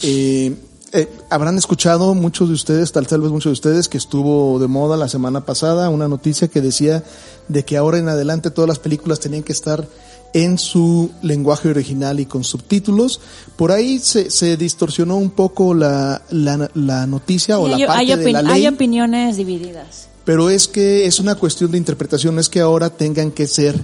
eh, 0.02 0.54
eh, 0.96 1.08
habrán 1.30 1.56
escuchado 1.58 2.14
muchos 2.14 2.48
de 2.48 2.54
ustedes, 2.54 2.90
tal, 2.92 3.06
tal 3.06 3.20
vez 3.20 3.30
muchos 3.30 3.50
de 3.50 3.54
ustedes, 3.54 3.88
que 3.88 3.98
estuvo 3.98 4.58
de 4.58 4.66
moda 4.68 4.96
la 4.96 5.08
semana 5.08 5.44
pasada 5.44 5.88
una 5.90 6.08
noticia 6.08 6.48
que 6.48 6.60
decía 6.60 7.04
de 7.48 7.64
que 7.64 7.76
ahora 7.76 7.98
en 7.98 8.08
adelante 8.08 8.50
todas 8.50 8.68
las 8.68 8.78
películas 8.78 9.20
tenían 9.20 9.42
que 9.42 9.52
estar 9.52 9.86
en 10.32 10.58
su 10.58 11.10
lenguaje 11.22 11.68
original 11.70 12.20
y 12.20 12.26
con 12.26 12.44
subtítulos. 12.44 13.20
Por 13.56 13.72
ahí 13.72 13.98
se, 14.00 14.30
se 14.30 14.56
distorsionó 14.56 15.16
un 15.16 15.30
poco 15.30 15.72
la, 15.72 16.20
la, 16.30 16.70
la 16.74 17.06
noticia 17.06 17.58
o 17.58 17.66
Y 17.68 17.80
la 17.80 17.86
parte 17.86 18.12
hay 18.12 18.16
de 18.18 18.32
la 18.32 18.42
ley. 18.42 18.52
hay 18.52 18.66
opiniones 18.66 19.36
divididas. 19.36 20.08
Pero 20.24 20.50
es 20.50 20.66
que 20.68 21.06
es 21.06 21.20
una 21.20 21.36
cuestión 21.36 21.70
de 21.70 21.78
interpretación, 21.78 22.34
no 22.34 22.40
es 22.40 22.48
que 22.48 22.60
ahora 22.60 22.90
tengan 22.90 23.30
que 23.30 23.46
ser 23.46 23.82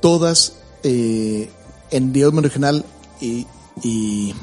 todas 0.00 0.54
eh, 0.82 1.50
en 1.90 2.08
idioma 2.10 2.38
original 2.40 2.84
y, 3.20 3.46
y- 3.82 4.34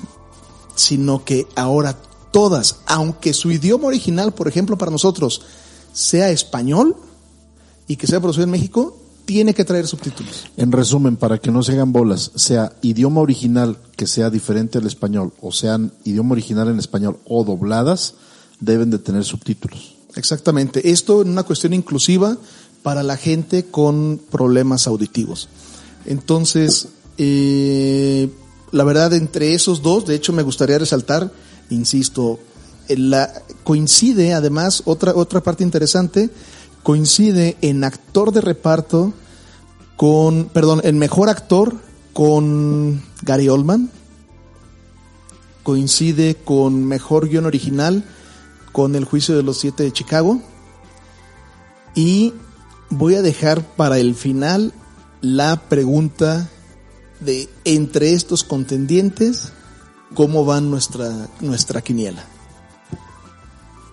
sino 0.80 1.26
que 1.26 1.46
ahora 1.56 1.98
todas, 2.32 2.78
aunque 2.86 3.34
su 3.34 3.52
idioma 3.52 3.88
original, 3.88 4.34
por 4.34 4.48
ejemplo, 4.48 4.78
para 4.78 4.92
nosotros 4.92 5.42
sea 5.92 6.30
español 6.30 6.96
y 7.88 7.98
que 7.98 8.08
sea 8.08 8.20
producido 8.20 8.46
en 8.46 8.52
México, 8.52 8.98
tiene 9.26 9.54
que 9.54 9.65
traer 9.65 9.88
subtítulos. 9.88 10.46
En 10.58 10.72
resumen, 10.72 11.18
para 11.18 11.38
que 11.38 11.52
no 11.52 11.62
se 11.63 11.74
hagan 11.74 11.92
bolas, 11.92 12.32
sea 12.36 12.72
idioma 12.82 13.22
original 13.22 13.78
que 13.98 14.08
sea 14.08 14.30
diferente 14.30 14.78
al 14.78 14.88
español, 14.88 15.34
o 15.42 15.52
sean 15.52 15.92
idioma 16.06 16.32
original 16.32 16.70
en 16.70 16.80
español 16.80 17.20
o 17.26 17.44
dobladas, 17.44 18.15
deben 18.60 18.89
de 18.89 19.00
tener 19.00 19.26
subtítulos. 19.26 19.96
Exactamente. 20.15 20.92
Esto 20.92 21.22
en 21.22 21.30
una 21.30 21.44
cuestión 21.44 21.74
inclusiva 21.74 22.38
para 22.82 23.04
la 23.04 23.18
gente 23.18 23.65
con 23.65 24.22
problemas 24.32 24.88
auditivos. 24.88 25.50
Entonces, 26.06 26.88
eh, 27.18 28.30
la 28.71 28.84
verdad, 28.84 29.13
entre 29.13 29.53
esos 29.53 29.82
dos, 29.82 30.05
de 30.05 30.15
hecho, 30.15 30.34
me 30.34 30.43
gustaría 30.43 30.77
resaltar, 30.77 31.32
insisto, 31.69 32.39
la, 32.88 33.32
coincide 33.63 34.34
además, 34.34 34.84
otra, 34.86 35.13
otra 35.15 35.41
parte 35.41 35.63
interesante, 35.63 36.29
coincide 36.84 37.58
en 37.62 37.84
actor 37.84 38.32
de 38.32 38.41
reparto 38.41 39.13
con, 39.95 40.45
perdón, 40.45 40.82
en 40.84 40.97
mejor 40.97 41.29
actor 41.29 41.75
con 42.13 43.03
Gary 43.21 43.49
Oldman, 43.49 43.91
coincide 45.63 46.36
con 46.36 46.86
mejor 46.86 47.27
guion 47.27 47.45
original 47.45 48.03
con 48.71 48.95
El 48.95 49.05
juicio 49.05 49.36
de 49.36 49.43
los 49.43 49.58
siete 49.58 49.84
de 49.84 49.91
Chicago. 49.91 50.41
Y 51.95 52.34
voy 52.89 53.15
a 53.15 53.21
dejar 53.21 53.63
para 53.75 53.99
el 53.99 54.15
final 54.15 54.73
la 55.21 55.62
pregunta 55.69 56.49
de 57.19 57.49
entre 57.65 58.13
estos 58.13 58.43
contendientes, 58.43 59.51
¿cómo 60.13 60.45
va 60.45 60.62
nuestra, 60.62 61.27
nuestra 61.41 61.82
quiniela? 61.82 62.23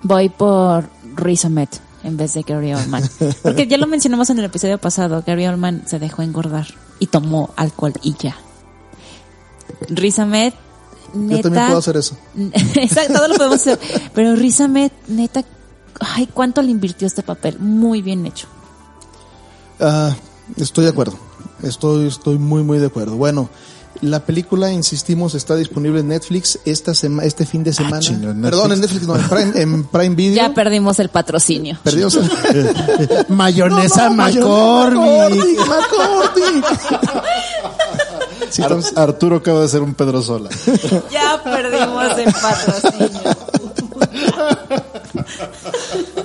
Voy 0.03 0.29
por 0.29 0.89
Riz 1.15 1.45
Ahmed 1.45 1.69
en 2.05 2.17
vez 2.17 2.35
de 2.35 2.43
Gary 2.43 2.73
Oldman. 2.73 3.03
Porque 3.43 3.67
ya 3.67 3.79
lo 3.79 3.87
mencionamos 3.87 4.31
en 4.31 4.39
el 4.39 4.45
episodio 4.45 4.79
pasado, 4.79 5.23
Gary 5.27 5.47
Oldman 5.47 5.83
se 5.87 5.99
dejó 5.99 6.23
engordar 6.23 6.67
y 6.99 7.07
tomó 7.07 7.51
alcohol 7.57 7.95
y 8.03 8.15
ya. 8.15 8.37
Riz 9.89 10.19
Ahmed, 10.21 10.55
neta... 11.15 11.37
Yo 11.37 11.43
también 11.43 11.67
puedo 11.67 11.79
hacer 11.79 11.97
eso. 11.97 12.17
Exacto, 12.37 13.15
todo 13.15 13.29
lo 13.29 13.35
podemos 13.35 13.61
hacer. 13.61 13.81
Pero 14.15 14.37
Riz 14.37 14.61
Ahmed, 14.61 14.93
neta, 15.09 15.45
ay, 16.01 16.29
cuánto 16.33 16.63
le 16.63 16.71
invirtió 16.71 17.07
este 17.07 17.23
papel. 17.23 17.59
Muy 17.59 18.03
bien 18.03 18.25
hecho. 18.25 18.47
Ah, 19.81 20.15
estoy 20.57 20.85
de 20.85 20.91
acuerdo. 20.91 21.26
Estoy, 21.63 22.07
estoy 22.09 22.39
muy, 22.39 22.63
muy 22.63 22.79
de 22.79 22.87
acuerdo. 22.87 23.17
Bueno, 23.17 23.49
la 24.03 24.21
película, 24.21 24.71
insistimos, 24.71 25.35
está 25.35 25.57
disponible 25.57 26.01
en 26.01 26.09
Netflix 26.09 26.59
esta 26.67 26.95
sema, 26.95 27.25
este 27.25 27.47
fin 27.47 27.65
de 27.65 27.73
semana. 27.73 28.01
chinga, 28.01 28.31
¿en 28.31 28.43
Perdón, 28.43 28.73
en 28.73 28.81
Netflix? 28.83 29.07
No, 29.07 29.17
en 29.17 29.29
Prime, 29.29 29.53
en 29.63 29.85
Prime 29.85 30.15
Video. 30.17 30.37
Ya 30.37 30.53
perdimos 30.55 30.99
el 30.99 31.09
patrocinio. 31.09 31.79
Perdimos 31.83 32.15
el- 32.17 32.31
Mayonesa 33.29 34.11
No, 34.11 34.17
no, 34.17 34.17
McCormick. 34.17 35.59
McCormick, 35.59 35.67
McCormick. 35.67 36.65
Sí, 38.51 38.63
Ar- 38.63 38.79
Arturo 38.95 39.37
acaba 39.37 39.63
de 39.63 39.69
ser 39.69 39.83
un 39.83 39.95
Pedro 39.95 40.23
Sola. 40.23 40.49
Ya 41.11 41.43
perdimos 41.43 42.17
el 42.17 42.33
patrocinio. 42.33 43.21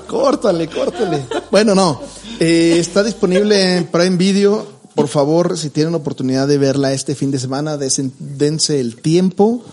Córtale, 0.08 0.68
córtale. 0.68 1.26
Bueno, 1.50 1.74
no. 1.74 2.02
Eh, 2.40 2.76
está 2.80 3.02
disponible 3.04 3.78
en 3.78 3.88
Prime 3.88 4.18
Video. 4.18 4.81
Por 4.96 5.08
favor, 5.08 5.58
si 5.58 5.70
tienen 5.70 5.96
oportunidad 5.96 6.48
de 6.48 6.58
verla 6.58 6.94
este 6.94 7.16
fin 7.16 7.32
de 7.32 7.40
semana, 7.40 7.78
dense 7.78 8.80
el 8.80 8.98
tiempo 9.02 9.64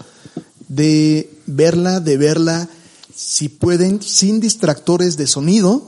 de 0.69 1.31
verla, 1.47 2.01
de 2.01 2.17
verla, 2.17 2.69
si 3.15 3.49
pueden, 3.49 4.01
sin 4.03 4.41
distractores 4.41 5.17
de 5.17 5.27
sonido. 5.27 5.85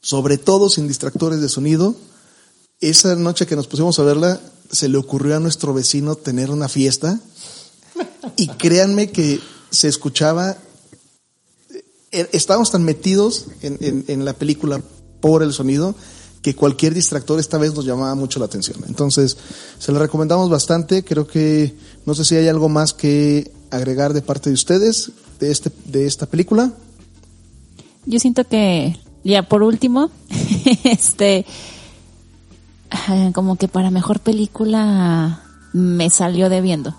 Sobre 0.00 0.38
todo 0.38 0.70
sin 0.70 0.86
distractores 0.86 1.40
de 1.40 1.48
sonido. 1.48 1.96
Esa 2.80 3.16
noche 3.16 3.46
que 3.46 3.56
nos 3.56 3.66
pusimos 3.66 3.98
a 3.98 4.04
verla, 4.04 4.40
se 4.70 4.88
le 4.88 4.96
ocurrió 4.96 5.36
a 5.36 5.40
nuestro 5.40 5.74
vecino 5.74 6.14
tener 6.14 6.50
una 6.50 6.68
fiesta. 6.68 7.18
Y 8.36 8.46
créanme 8.48 9.10
que 9.10 9.40
se 9.70 9.88
escuchaba 9.88 10.56
eh, 12.10 12.28
estábamos 12.32 12.70
tan 12.70 12.84
metidos 12.84 13.46
en, 13.60 13.76
en- 13.80 14.04
en 14.08 14.24
la 14.24 14.32
película 14.32 14.80
por 15.20 15.42
el 15.42 15.52
sonido 15.52 15.94
que 16.42 16.54
cualquier 16.54 16.94
distractor 16.94 17.40
esta 17.40 17.58
vez 17.58 17.74
nos 17.74 17.84
llamaba 17.84 18.14
mucho 18.14 18.38
la 18.38 18.46
atención. 18.46 18.78
Entonces, 18.86 19.36
se 19.78 19.92
la 19.92 19.98
recomendamos 19.98 20.48
bastante. 20.50 21.04
Creo 21.04 21.26
que 21.26 21.74
no 22.06 22.14
sé 22.14 22.24
si 22.24 22.36
hay 22.36 22.48
algo 22.48 22.68
más 22.68 22.92
que 22.92 23.52
agregar 23.70 24.12
de 24.12 24.22
parte 24.22 24.50
de 24.50 24.54
ustedes 24.54 25.12
de 25.40 25.50
este 25.50 25.70
de 25.86 26.06
esta 26.06 26.26
película. 26.26 26.72
Yo 28.06 28.18
siento 28.18 28.44
que, 28.44 28.98
ya 29.24 29.42
por 29.42 29.62
último, 29.62 30.10
este, 30.84 31.44
como 33.34 33.56
que 33.56 33.68
para 33.68 33.90
mejor 33.90 34.20
película 34.20 35.42
me 35.72 36.08
salió 36.10 36.48
debiendo 36.48 36.94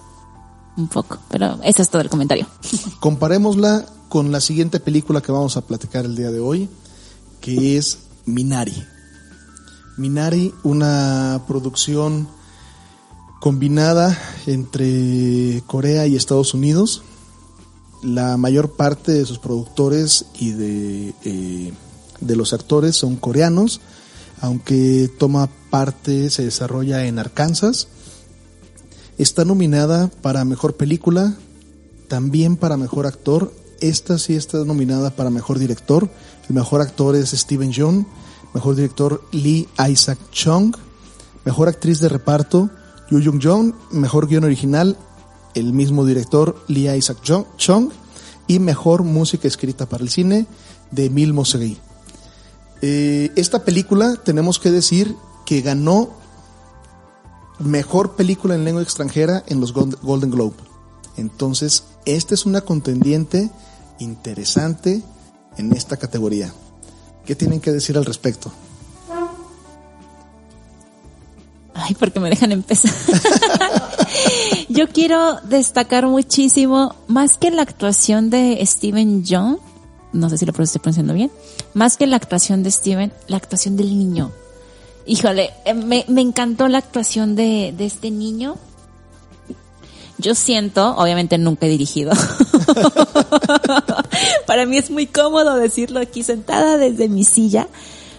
un 0.77 0.87
poco, 0.87 1.17
pero 1.29 1.59
ese 1.63 1.81
es 1.81 1.89
todo 1.89 2.01
el 2.01 2.09
comentario. 2.09 2.47
Comparémosla 2.99 3.85
con 4.07 4.31
la 4.31 4.41
siguiente 4.41 4.79
película 4.79 5.21
que 5.21 5.31
vamos 5.31 5.57
a 5.57 5.61
platicar 5.61 6.05
el 6.05 6.15
día 6.15 6.31
de 6.31 6.39
hoy, 6.39 6.69
que 7.41 7.77
es 7.77 7.99
Minari. 8.25 8.85
Minari, 9.99 10.53
una 10.63 11.43
producción 11.45 12.29
combinada 13.41 14.17
entre 14.47 15.61
Corea 15.67 16.07
y 16.07 16.15
Estados 16.15 16.53
Unidos. 16.53 17.03
La 18.01 18.37
mayor 18.37 18.71
parte 18.71 19.11
de 19.11 19.25
sus 19.25 19.39
productores 19.39 20.25
y 20.39 20.51
de, 20.51 21.13
eh, 21.25 21.73
de 22.21 22.35
los 22.37 22.53
actores 22.53 22.95
son 22.95 23.17
coreanos, 23.17 23.81
aunque 24.39 25.11
toma 25.19 25.49
parte, 25.69 26.29
se 26.29 26.45
desarrolla 26.45 27.05
en 27.05 27.19
Arkansas. 27.19 27.89
Está 29.17 29.43
nominada 29.43 30.09
para 30.21 30.45
Mejor 30.45 30.77
Película, 30.77 31.35
también 32.07 32.55
para 32.55 32.77
Mejor 32.77 33.05
Actor. 33.05 33.53
Esta 33.81 34.17
sí 34.17 34.35
está 34.35 34.59
nominada 34.63 35.09
para 35.09 35.29
Mejor 35.29 35.59
Director. 35.59 36.09
El 36.47 36.55
mejor 36.55 36.79
actor 36.79 37.17
es 37.17 37.31
Steven 37.31 37.73
Yeun. 37.73 38.07
Mejor 38.53 38.75
director 38.75 39.23
Lee 39.31 39.67
Isaac 39.89 40.17
Chung. 40.31 40.75
Mejor 41.45 41.67
actriz 41.67 41.99
de 41.99 42.09
reparto 42.09 42.69
Yu 43.09 43.21
Jung 43.23 43.41
Jong. 43.43 43.73
Mejor 43.91 44.27
guion 44.27 44.43
original 44.43 44.97
el 45.55 45.73
mismo 45.73 46.05
director 46.05 46.63
Lee 46.67 46.89
Isaac 46.95 47.19
Chung. 47.21 47.89
Y 48.47 48.59
mejor 48.59 49.03
música 49.03 49.47
escrita 49.47 49.87
para 49.87 50.03
el 50.03 50.09
cine 50.09 50.47
de 50.91 51.05
Emile 51.05 51.33
Mosegui. 51.33 51.77
Eh, 52.81 53.31
esta 53.35 53.63
película 53.63 54.15
tenemos 54.15 54.57
que 54.57 54.71
decir 54.71 55.15
que 55.45 55.61
ganó 55.61 56.09
mejor 57.59 58.15
película 58.15 58.55
en 58.55 58.63
lengua 58.63 58.81
extranjera 58.81 59.43
en 59.47 59.59
los 59.59 59.73
Gold- 59.73 59.99
Golden 60.01 60.31
Globe. 60.31 60.55
Entonces, 61.17 61.83
esta 62.05 62.33
es 62.33 62.45
una 62.45 62.61
contendiente 62.61 63.51
interesante 63.99 65.03
en 65.57 65.73
esta 65.73 65.97
categoría. 65.97 66.53
¿Qué 67.29 67.35
tienen 67.35 67.61
que 67.61 67.71
decir 67.71 67.95
al 67.95 68.05
respecto? 68.05 68.51
Ay, 71.75 71.93
porque 71.93 72.19
me 72.19 72.27
dejan 72.27 72.51
empezar. 72.51 72.91
Yo 74.69 74.87
quiero 74.87 75.39
destacar 75.41 76.07
muchísimo, 76.07 76.95
más 77.07 77.37
que 77.37 77.51
la 77.51 77.61
actuación 77.61 78.31
de 78.31 78.59
Steven 78.65 79.23
John, 79.29 79.59
no 80.11 80.27
sé 80.31 80.39
si 80.39 80.47
lo 80.47 80.53
estoy 80.53 80.81
pronunciando 80.81 81.13
bien, 81.13 81.29
más 81.75 81.97
que 81.97 82.07
la 82.07 82.15
actuación 82.15 82.63
de 82.63 82.71
Steven, 82.71 83.13
la 83.27 83.37
actuación 83.37 83.77
del 83.77 83.95
niño. 83.95 84.31
Híjole, 85.05 85.51
eh, 85.65 85.75
me, 85.75 86.05
encantó 86.07 86.67
la 86.67 86.79
actuación 86.79 87.35
de 87.35 87.75
este 87.77 88.09
niño. 88.09 88.57
Yo 90.19 90.35
siento, 90.35 90.95
obviamente 90.97 91.37
nunca 91.37 91.65
he 91.65 91.69
dirigido. 91.69 92.11
Para 94.47 94.65
mí 94.65 94.77
es 94.77 94.89
muy 94.91 95.07
cómodo 95.07 95.55
decirlo 95.55 95.99
aquí 95.99 96.23
sentada 96.23 96.77
desde 96.77 97.09
mi 97.09 97.23
silla, 97.23 97.67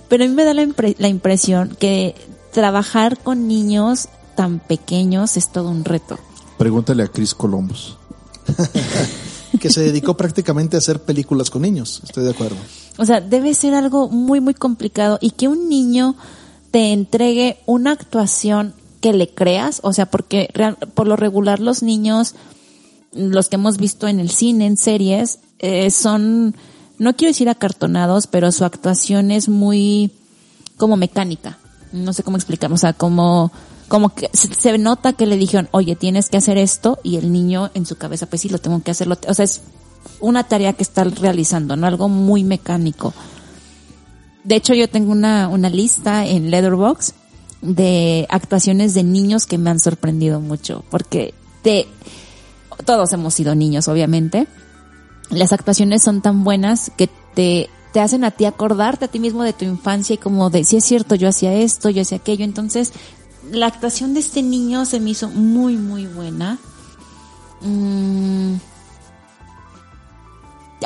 pero 0.09 0.25
a 0.25 0.29
mí 0.29 0.35
me 0.35 0.45
da 0.45 0.55
la, 0.55 0.63
impre- 0.63 0.97
la 0.99 1.09
impresión 1.09 1.77
que 1.79 2.15
trabajar 2.53 3.19
con 3.19 3.49
niños 3.49 4.09
tan 4.35 4.59
pequeños 4.61 5.37
es 5.37 5.51
todo 5.53 5.69
un 5.69 5.85
reto. 5.85 6.19
Pregúntale 6.59 7.03
a 7.03 7.09
Chris 7.09 7.35
Columbus. 7.35 7.97
Que 9.61 9.71
se 9.71 9.83
dedicó 9.83 10.17
prácticamente 10.17 10.77
a 10.77 10.79
hacer 10.79 11.03
películas 11.03 11.51
con 11.51 11.63
niños. 11.63 12.01
Estoy 12.05 12.25
de 12.25 12.31
acuerdo. 12.31 12.57
O 12.99 13.05
sea, 13.05 13.21
debe 13.21 13.53
ser 13.55 13.75
algo 13.75 14.09
muy, 14.09 14.41
muy 14.41 14.55
complicado 14.55 15.19
y 15.21 15.31
que 15.33 15.49
un 15.49 15.69
niño 15.69 16.15
te 16.71 16.93
entregue 16.93 17.59
una 17.67 17.91
actuación 17.93 18.75
que 19.01 19.13
le 19.13 19.29
creas, 19.29 19.81
o 19.83 19.93
sea, 19.93 20.07
porque 20.07 20.51
real- 20.53 20.77
por 20.95 21.07
lo 21.07 21.17
regular 21.17 21.61
los 21.61 21.83
niños, 21.83 22.35
los 23.13 23.49
que 23.49 23.57
hemos 23.57 23.79
visto 23.79 24.09
en 24.09 24.21
el 24.21 24.31
cine, 24.31 24.67
en 24.67 24.77
series, 24.77 25.41
eh, 25.59 25.91
son, 25.91 26.55
no 26.99 27.17
quiero 27.17 27.31
decir 27.31 27.49
acartonados, 27.49 28.27
pero 28.27 28.53
su 28.53 28.65
actuación 28.65 29.31
es 29.31 29.49
muy 29.49 30.13
como 30.77 30.97
mecánica. 30.97 31.59
No 31.93 32.13
sé 32.13 32.23
cómo 32.23 32.37
explicar, 32.37 32.73
o 32.73 32.77
sea, 32.77 32.93
como, 32.93 33.51
como 33.89 34.15
que 34.15 34.31
se, 34.33 34.79
nota 34.79 35.13
que 35.15 35.27
le 35.27 35.37
dijeron, 35.37 35.69
oye, 35.73 35.97
tienes 35.97 36.29
que 36.29 36.37
hacer 36.37 36.57
esto, 36.57 36.99
y 37.03 37.17
el 37.17 37.33
niño 37.33 37.71
en 37.75 37.85
su 37.87 37.97
cabeza, 37.97 38.27
pues 38.27 38.43
sí, 38.43 38.49
lo 38.49 38.59
tengo 38.59 38.83
que 38.83 38.93
hacerlo. 38.93 39.19
O 39.27 39.35
sea, 39.35 39.45
es 39.45 39.63
una 40.21 40.45
tarea 40.45 40.73
que 40.75 40.83
está 40.83 41.05
realizando, 41.05 41.75
¿no? 41.77 41.87
Algo 41.87 42.09
muy 42.09 42.45
mecánico. 42.45 43.13
De 44.45 44.57
hecho, 44.57 44.73
yo 44.75 44.89
tengo 44.89 45.11
una, 45.13 45.49
una 45.49 45.69
lista 45.69 46.27
en 46.27 46.51
Letterbox 46.51 47.15
de 47.63 48.27
actuaciones 48.31 48.95
de 48.95 49.03
niños 49.03 49.47
que 49.47 49.59
me 49.59 49.71
han 49.71 49.81
sorprendido 49.81 50.41
mucho, 50.41 50.85
porque 50.91 51.35
te, 51.63 51.87
todos 52.85 53.13
hemos 53.13 53.35
sido 53.35 53.55
niños, 53.55 53.89
obviamente. 53.89 54.47
Las 55.31 55.53
actuaciones 55.53 56.03
son 56.03 56.23
tan 56.23 56.43
buenas 56.43 56.91
que 56.97 57.09
te, 57.35 57.71
te 57.93 58.01
hacen 58.01 58.25
a 58.25 58.31
ti 58.31 58.45
acordarte 58.45 59.05
a 59.05 59.09
ti 59.09 59.19
mismo 59.19 59.43
de 59.43 59.53
tu 59.53 59.65
infancia 59.65 60.15
y 60.15 60.19
como 60.19 60.51
de, 60.51 60.65
si 60.65 60.77
es 60.77 60.85
cierto, 60.85 61.15
yo 61.15 61.29
hacía 61.29 61.53
esto, 61.55 61.91
yo 61.91 62.03
hacía 62.03 62.19
aquello. 62.19 62.45
Entonces, 62.45 62.93
la 63.51 63.67
actuación 63.67 64.15
de 64.15 64.21
este 64.21 64.43
niño 64.43 64.85
se 64.85 65.01
me 65.01 65.11
hizo 65.11 65.29
muy, 65.29 65.77
muy 65.77 66.07
buena. 66.07 66.59
Mm. 67.61 68.55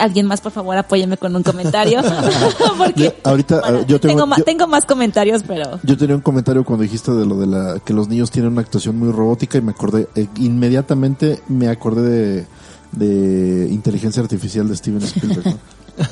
Alguien 0.00 0.26
más, 0.26 0.40
por 0.40 0.52
favor, 0.52 0.76
apóyeme 0.76 1.16
con 1.16 1.34
un 1.36 1.42
comentario. 1.42 2.00
Porque 2.78 3.02
Ya, 3.04 3.14
ahorita, 3.30 3.60
bueno, 3.60 3.86
yo 3.86 4.00
tengo- 4.00 4.26
yo- 4.58 4.66
más 4.68 4.84
comentarios, 4.84 5.42
pero 5.46 5.78
Yo 5.82 5.96
tenía 5.96 6.16
un 6.16 6.22
comentario 6.22 6.64
cuando 6.64 6.82
dijiste 6.82 7.12
de 7.12 7.24
lo 7.26 7.38
de 7.38 7.46
la 7.46 7.78
que 7.80 7.92
los 7.94 8.08
niños 8.08 8.30
tienen 8.30 8.52
una 8.52 8.60
actuación 8.62 8.98
muy 8.98 9.10
robótica 9.12 9.58
y 9.58 9.62
me 9.62 9.72
acordé 9.72 10.08
eh, 10.14 10.26
inmediatamente 10.38 11.40
me 11.48 11.68
acordé 11.68 12.02
de, 12.02 12.46
de 12.92 13.68
inteligencia 13.72 14.22
artificial 14.22 14.68
de 14.68 14.76
Steven 14.76 15.02
Spielberg. 15.02 15.46
¿no? 15.46 15.58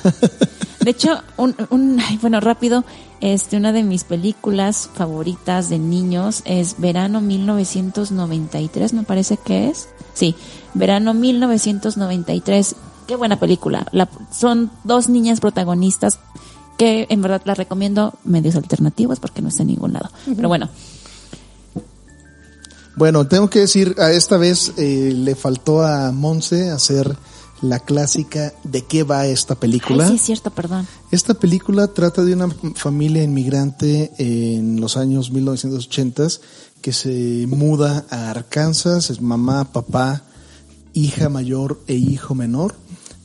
De 0.80 0.90
hecho, 0.90 1.10
un, 1.36 1.54
un, 1.70 2.00
ay, 2.00 2.18
bueno, 2.20 2.40
rápido, 2.40 2.84
este, 3.20 3.56
una 3.56 3.70
de 3.70 3.84
mis 3.84 4.02
películas 4.02 4.90
favoritas 4.94 5.68
de 5.68 5.78
niños 5.78 6.42
es 6.44 6.74
Verano 6.78 7.20
1993, 7.20 8.92
me 8.92 9.04
parece 9.04 9.36
que 9.36 9.68
es. 9.68 9.88
Sí, 10.12 10.34
Verano 10.74 11.14
1993. 11.14 12.74
Qué 13.06 13.16
buena 13.16 13.38
película. 13.38 13.86
La- 13.92 14.08
son 14.32 14.70
dos 14.84 15.08
niñas 15.08 15.40
protagonistas 15.40 16.18
que 16.78 17.06
en 17.10 17.22
verdad 17.22 17.42
las 17.44 17.58
recomiendo 17.58 18.14
medios 18.24 18.56
alternativos 18.56 19.20
porque 19.20 19.42
no 19.42 19.48
está 19.48 19.62
en 19.62 19.68
ningún 19.68 19.92
lado. 19.92 20.10
Pero 20.36 20.48
bueno, 20.48 20.68
Bueno, 22.94 23.26
tengo 23.26 23.48
que 23.48 23.60
decir, 23.60 23.94
a 23.98 24.12
esta 24.12 24.36
vez 24.36 24.72
eh, 24.76 25.12
le 25.16 25.34
faltó 25.34 25.82
a 25.82 26.12
Monse 26.12 26.70
hacer 26.70 27.16
la 27.62 27.78
clásica 27.80 28.52
de 28.64 28.82
qué 28.84 29.02
va 29.02 29.26
esta 29.26 29.54
película. 29.54 30.04
ay, 30.04 30.10
sí 30.10 30.16
es 30.16 30.22
cierto, 30.22 30.50
perdón. 30.50 30.86
Esta 31.10 31.32
película 31.34 31.86
trata 31.88 32.22
de 32.22 32.34
una 32.34 32.48
familia 32.74 33.22
inmigrante 33.22 34.12
en 34.18 34.78
los 34.80 34.96
años 34.98 35.30
1980 35.30 36.24
que 36.82 36.92
se 36.92 37.46
muda 37.48 38.04
a 38.10 38.30
Arkansas, 38.30 39.08
es 39.10 39.20
mamá, 39.22 39.72
papá, 39.72 40.24
hija 40.92 41.28
mayor 41.30 41.80
e 41.86 41.94
hijo 41.94 42.34
menor, 42.34 42.74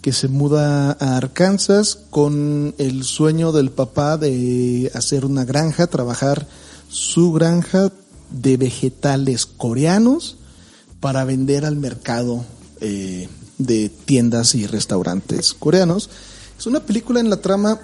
que 0.08 0.14
se 0.14 0.30
muda 0.30 0.96
a 1.02 1.18
Arkansas 1.18 2.00
con 2.10 2.74
el 2.78 3.04
sueño 3.04 3.52
del 3.52 3.72
papá 3.72 4.16
de 4.16 4.90
hacer 4.96 5.26
una 5.26 5.44
granja, 5.44 5.88
trabajar 5.88 6.48
su 6.88 7.34
granja 7.34 7.92
de 8.30 8.56
vegetales 8.56 9.46
coreanos 9.46 10.38
para 11.02 11.26
vender 11.26 11.66
al 11.66 11.76
mercado 11.76 12.46
eh, 12.80 13.28
de 13.58 13.90
tiendas 13.90 14.56
y 14.56 14.66
restaurantes 14.66 15.54
coreanos. 15.54 16.10
Es 16.58 16.66
una 16.68 16.80
película 16.80 17.20
en 17.20 17.30
la 17.30 17.42
trama 17.42 17.78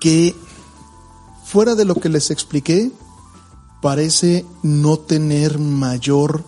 que, 0.00 0.34
fuera 1.44 1.76
de 1.76 1.84
lo 1.84 1.94
que 1.94 2.08
les 2.08 2.32
expliqué, 2.32 2.90
parece 3.80 4.44
no 4.64 4.98
tener 4.98 5.60
mayor... 5.60 6.42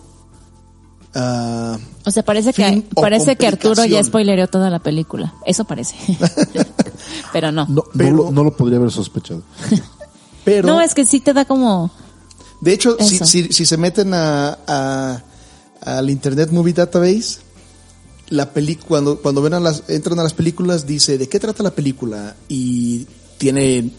ah, 1.17 1.77
O 2.05 2.11
sea, 2.11 2.23
parece 2.23 2.53
que 2.53 2.83
parece 2.95 3.35
que 3.35 3.47
Arturo 3.47 3.83
ya 3.85 4.01
spoilereó 4.03 4.47
toda 4.47 4.69
la 4.69 4.79
película. 4.79 5.33
Eso 5.45 5.65
parece. 5.65 5.95
Pero 7.33 7.51
no. 7.51 7.65
No, 7.67 7.83
lo, 7.93 8.31
no 8.31 8.43
lo 8.43 8.55
podría 8.55 8.77
haber 8.77 8.91
sospechado. 8.91 9.43
pero, 10.45 10.67
No, 10.67 10.79
es 10.81 10.93
que 10.93 11.05
sí 11.05 11.19
te 11.19 11.33
da 11.33 11.45
como 11.45 11.91
de 12.61 12.73
hecho, 12.73 12.97
si, 12.99 13.15
Eso. 13.17 13.25
si, 13.25 13.43
si 13.53 13.65
se 13.65 13.77
meten 13.77 14.13
a, 14.13 14.57
a- 14.67 15.23
al 15.81 16.09
Internet 16.09 16.49
Movie 16.51 16.73
Database, 16.73 17.37
la 18.29 18.51
película, 18.51 18.87
cuando, 18.87 19.21
cuando 19.21 19.41
ven 19.41 19.53
a 19.53 19.59
las, 19.59 19.83
entran 19.87 20.19
a 20.19 20.23
las 20.23 20.33
películas, 20.33 20.85
dice, 20.87 21.17
¿de 21.17 21.29
qué 21.29 21.39
trata 21.39 21.61
la 21.63 21.71
película? 21.71 22.35
Y 22.49 23.05
tiene 23.37 23.91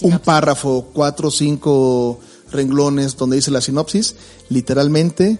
un 0.00 0.18
párrafo, 0.20 0.88
cuatro 0.92 1.28
o 1.28 1.30
cinco 1.30 2.18
renglones 2.50 3.16
donde 3.16 3.36
dice 3.36 3.50
la 3.50 3.60
sinopsis. 3.60 4.16
Literalmente 4.48 5.38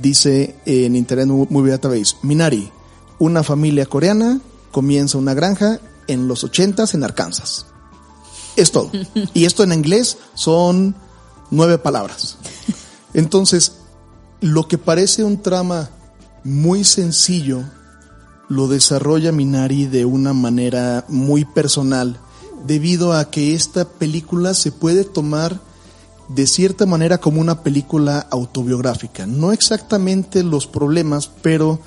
dice 0.00 0.56
en 0.66 0.96
Internet 0.96 1.28
Movie 1.28 1.72
Database, 1.72 2.16
Minari, 2.22 2.70
una 3.18 3.42
familia 3.42 3.86
coreana 3.86 4.40
comienza 4.72 5.18
una 5.18 5.34
granja 5.34 5.80
en 6.08 6.28
los 6.28 6.44
ochentas 6.44 6.94
en 6.94 7.04
Arkansas. 7.04 7.66
Es 8.56 8.72
todo. 8.72 8.90
Y 9.34 9.44
esto 9.44 9.62
en 9.62 9.72
inglés 9.72 10.18
son 10.34 10.94
nueve 11.50 11.78
palabras. 11.78 12.36
Entonces, 13.12 13.72
lo 14.40 14.68
que 14.68 14.78
parece 14.78 15.24
un 15.24 15.40
trama 15.40 15.90
muy 16.42 16.84
sencillo, 16.84 17.62
lo 18.48 18.68
desarrolla 18.68 19.32
Minari 19.32 19.86
de 19.86 20.04
una 20.04 20.32
manera 20.32 21.04
muy 21.08 21.44
personal, 21.44 22.18
debido 22.66 23.12
a 23.12 23.30
que 23.30 23.54
esta 23.54 23.88
película 23.88 24.54
se 24.54 24.72
puede 24.72 25.04
tomar 25.04 25.60
de 26.28 26.46
cierta 26.46 26.86
manera 26.86 27.18
como 27.18 27.40
una 27.40 27.62
película 27.62 28.26
autobiográfica. 28.30 29.26
No 29.26 29.52
exactamente 29.52 30.42
los 30.42 30.66
problemas, 30.66 31.30
pero 31.42 31.80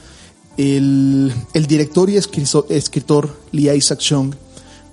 el, 0.58 1.34
el 1.54 1.68
director 1.68 2.10
y 2.10 2.18
escritor 2.18 3.40
Lee 3.52 3.72
Isaac 3.72 4.00
Chung 4.00 4.34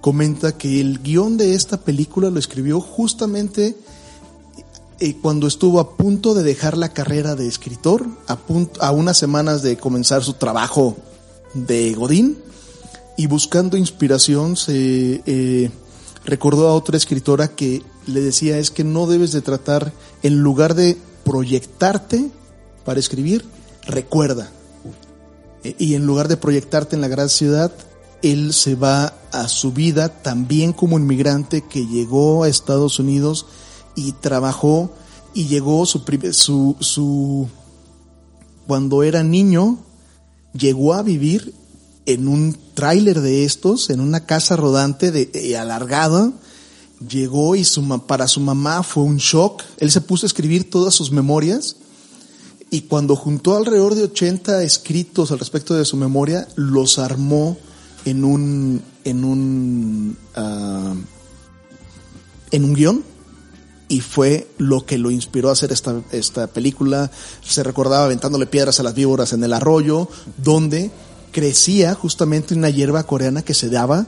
comenta 0.00 0.56
que 0.56 0.80
el 0.80 1.02
guion 1.02 1.36
de 1.36 1.54
esta 1.54 1.78
película 1.78 2.30
lo 2.30 2.38
escribió 2.38 2.80
justamente 2.80 3.76
eh, 5.00 5.16
cuando 5.20 5.46
estuvo 5.46 5.80
a 5.80 5.96
punto 5.96 6.34
de 6.34 6.42
dejar 6.42 6.76
la 6.76 6.90
carrera 6.90 7.34
de 7.34 7.48
escritor, 7.48 8.06
a, 8.26 8.36
punto, 8.36 8.82
a 8.82 8.92
unas 8.92 9.18
semanas 9.18 9.62
de 9.62 9.76
comenzar 9.76 10.22
su 10.22 10.34
trabajo 10.34 10.96
de 11.54 11.94
Godín, 11.94 12.38
y 13.16 13.26
buscando 13.26 13.76
inspiración 13.76 14.56
se 14.56 15.22
eh, 15.26 15.70
recordó 16.24 16.68
a 16.68 16.74
otra 16.74 16.96
escritora 16.96 17.48
que 17.48 17.82
le 18.06 18.20
decía 18.20 18.58
es 18.58 18.70
que 18.70 18.84
no 18.84 19.06
debes 19.06 19.32
de 19.32 19.42
tratar, 19.42 19.92
en 20.22 20.40
lugar 20.40 20.74
de 20.74 20.96
proyectarte 21.24 22.30
para 22.84 23.00
escribir, 23.00 23.44
recuerda. 23.86 24.50
Eh, 25.62 25.74
Y 25.78 25.94
en 25.94 26.06
lugar 26.06 26.28
de 26.28 26.36
proyectarte 26.36 26.96
en 26.96 27.02
la 27.02 27.08
gran 27.08 27.28
ciudad, 27.28 27.72
él 28.22 28.52
se 28.52 28.74
va 28.74 29.14
a 29.32 29.48
su 29.48 29.72
vida 29.72 30.08
también 30.22 30.72
como 30.72 30.98
inmigrante 30.98 31.62
que 31.62 31.86
llegó 31.86 32.44
a 32.44 32.48
Estados 32.48 32.98
Unidos 32.98 33.46
y 33.94 34.12
trabajó 34.12 34.90
y 35.34 35.46
llegó 35.46 35.84
su, 35.84 36.02
su, 36.32 36.76
su 36.80 37.48
cuando 38.66 39.02
era 39.02 39.22
niño 39.22 39.78
llegó 40.52 40.94
a 40.94 41.02
vivir 41.02 41.54
en 42.06 42.28
un 42.28 42.56
tráiler 42.74 43.20
de 43.20 43.44
estos, 43.44 43.90
en 43.90 44.00
una 44.00 44.26
casa 44.26 44.56
rodante 44.56 45.10
de, 45.10 45.30
eh, 45.34 45.56
alargada. 45.56 46.32
Llegó 47.08 47.56
y 47.56 47.64
su, 47.64 47.86
para 48.06 48.28
su 48.28 48.40
mamá 48.40 48.82
fue 48.82 49.02
un 49.02 49.16
shock. 49.16 49.62
Él 49.78 49.90
se 49.90 50.00
puso 50.00 50.26
a 50.26 50.28
escribir 50.28 50.70
todas 50.70 50.94
sus 50.94 51.10
memorias 51.10 51.76
y 52.70 52.82
cuando 52.82 53.14
juntó 53.14 53.56
alrededor 53.56 53.94
de 53.94 54.02
80 54.02 54.62
escritos 54.64 55.30
al 55.30 55.38
respecto 55.38 55.74
de 55.74 55.84
su 55.84 55.96
memoria, 55.96 56.48
los 56.56 56.98
armó 56.98 57.56
en 58.04 58.24
un, 58.24 58.82
en 59.04 59.24
un, 59.24 60.16
ah, 60.34 60.94
en 62.50 62.64
un 62.64 62.74
guion 62.74 63.04
y 63.88 64.00
fue 64.00 64.48
lo 64.58 64.84
que 64.86 64.98
lo 64.98 65.10
inspiró 65.10 65.50
a 65.50 65.52
hacer 65.52 65.70
esta, 65.70 66.02
esta 66.10 66.46
película. 66.48 67.10
Se 67.44 67.62
recordaba 67.62 68.06
aventándole 68.06 68.46
piedras 68.46 68.80
a 68.80 68.82
las 68.82 68.94
víboras 68.94 69.32
en 69.32 69.44
el 69.44 69.52
arroyo, 69.52 70.08
donde 70.42 70.90
crecía 71.30 71.94
justamente 71.94 72.54
una 72.54 72.70
hierba 72.70 73.04
coreana 73.04 73.42
que 73.42 73.54
se 73.54 73.68
daba 73.68 74.06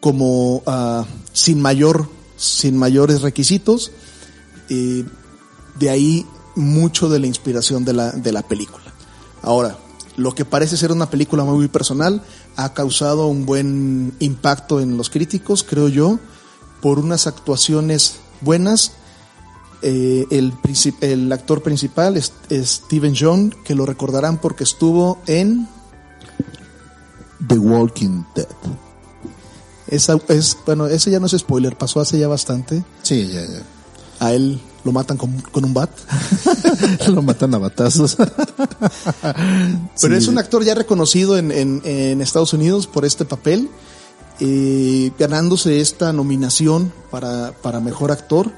como 0.00 0.62
ah, 0.66 1.04
sin 1.32 1.60
mayor, 1.60 2.08
sin 2.36 2.76
mayores 2.76 3.22
requisitos. 3.22 3.92
Eh, 4.68 5.04
de 5.78 5.90
ahí 5.90 6.26
mucho 6.56 7.08
de 7.08 7.18
la 7.18 7.26
inspiración 7.26 7.84
de 7.84 7.92
la, 7.92 8.12
de 8.12 8.32
la 8.32 8.42
película. 8.42 8.92
Ahora, 9.42 9.78
lo 10.16 10.34
que 10.34 10.44
parece 10.44 10.76
ser 10.76 10.92
una 10.92 11.08
película 11.08 11.44
muy 11.44 11.68
personal 11.68 12.22
ha 12.56 12.74
causado 12.74 13.26
un 13.28 13.46
buen 13.46 14.14
impacto 14.18 14.80
en 14.80 14.96
los 14.96 15.08
críticos, 15.08 15.62
creo 15.62 15.88
yo, 15.88 16.18
por 16.82 16.98
unas 16.98 17.26
actuaciones 17.26 18.16
buenas. 18.40 18.92
Eh, 19.82 20.26
el, 20.30 20.52
el 21.00 21.32
actor 21.32 21.62
principal 21.62 22.16
es, 22.16 22.34
es 22.50 22.82
Steven 22.86 23.14
John, 23.18 23.54
que 23.64 23.74
lo 23.74 23.86
recordarán 23.86 24.38
porque 24.38 24.64
estuvo 24.64 25.18
en... 25.26 25.68
The 27.48 27.58
Walking 27.58 28.24
Dead. 28.34 28.46
Esa, 29.90 30.18
es, 30.28 30.56
bueno, 30.64 30.86
ese 30.86 31.10
ya 31.10 31.18
no 31.20 31.26
es 31.26 31.32
spoiler, 31.32 31.76
pasó 31.76 32.00
hace 32.00 32.18
ya 32.18 32.28
bastante. 32.28 32.84
Sí, 33.02 33.26
ya, 33.28 33.42
ya. 33.42 33.62
A 34.20 34.32
él 34.32 34.60
lo 34.84 34.92
matan 34.92 35.16
con, 35.16 35.40
con 35.40 35.64
un 35.64 35.74
bat. 35.74 35.90
Lo 37.08 37.22
matan 37.22 37.54
a 37.54 37.58
batazos. 37.58 38.16
Pero 39.20 39.84
Sí. 39.94 40.12
es 40.14 40.28
un 40.28 40.38
actor 40.38 40.64
ya 40.64 40.74
reconocido 40.74 41.36
en, 41.36 41.50
en- 41.52 41.82
en 41.84 42.20
Estados 42.22 42.52
Unidos 42.52 42.86
por 42.86 43.04
este 43.04 43.24
papel, 43.24 43.68
eh, 44.40 45.10
ganándose 45.18 45.80
esta 45.80 46.12
nominación 46.12 46.92
para, 47.10 47.52
para 47.62 47.80
mejor 47.80 48.10
actor. 48.12 48.50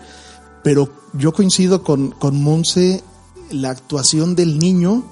Pero 0.62 0.88
yo 1.14 1.32
coincido 1.32 1.82
con, 1.82 2.10
con 2.12 2.40
Monse, 2.42 3.02
la 3.50 3.70
actuación 3.70 4.34
del 4.36 4.58
niño 4.58 5.04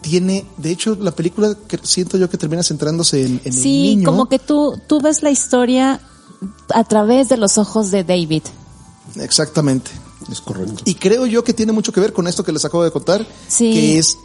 tiene, 0.00 0.44
de 0.56 0.70
hecho, 0.70 0.96
la 1.00 1.10
película 1.10 1.56
que 1.66 1.78
siento 1.82 2.16
yo 2.18 2.30
que 2.30 2.38
termina 2.38 2.62
centrándose 2.62 3.24
en, 3.24 3.40
en 3.44 3.52
el 3.52 3.52
Sí, 3.52 3.96
niño. 3.96 4.10
como 4.10 4.26
que 4.26 4.38
tú, 4.38 4.78
tú 4.86 5.00
ves 5.00 5.22
la 5.22 5.30
historia 5.30 6.00
a 6.74 6.84
través 6.84 7.28
de 7.28 7.36
los 7.36 7.58
ojos 7.58 7.90
de 7.90 8.04
David. 8.04 8.42
Exactamente. 9.16 9.90
Es 10.30 10.40
correcto. 10.40 10.82
Y 10.84 10.94
creo 10.94 11.26
yo 11.26 11.42
que 11.44 11.54
tiene 11.54 11.72
mucho 11.72 11.92
que 11.92 12.00
ver 12.00 12.12
con 12.12 12.26
esto 12.28 12.44
que 12.44 12.52
les 12.52 12.64
acabo 12.64 12.84
de 12.84 12.90
contar, 12.90 13.26
Sí. 13.48 13.72
que 13.72 13.98
es 13.98 14.18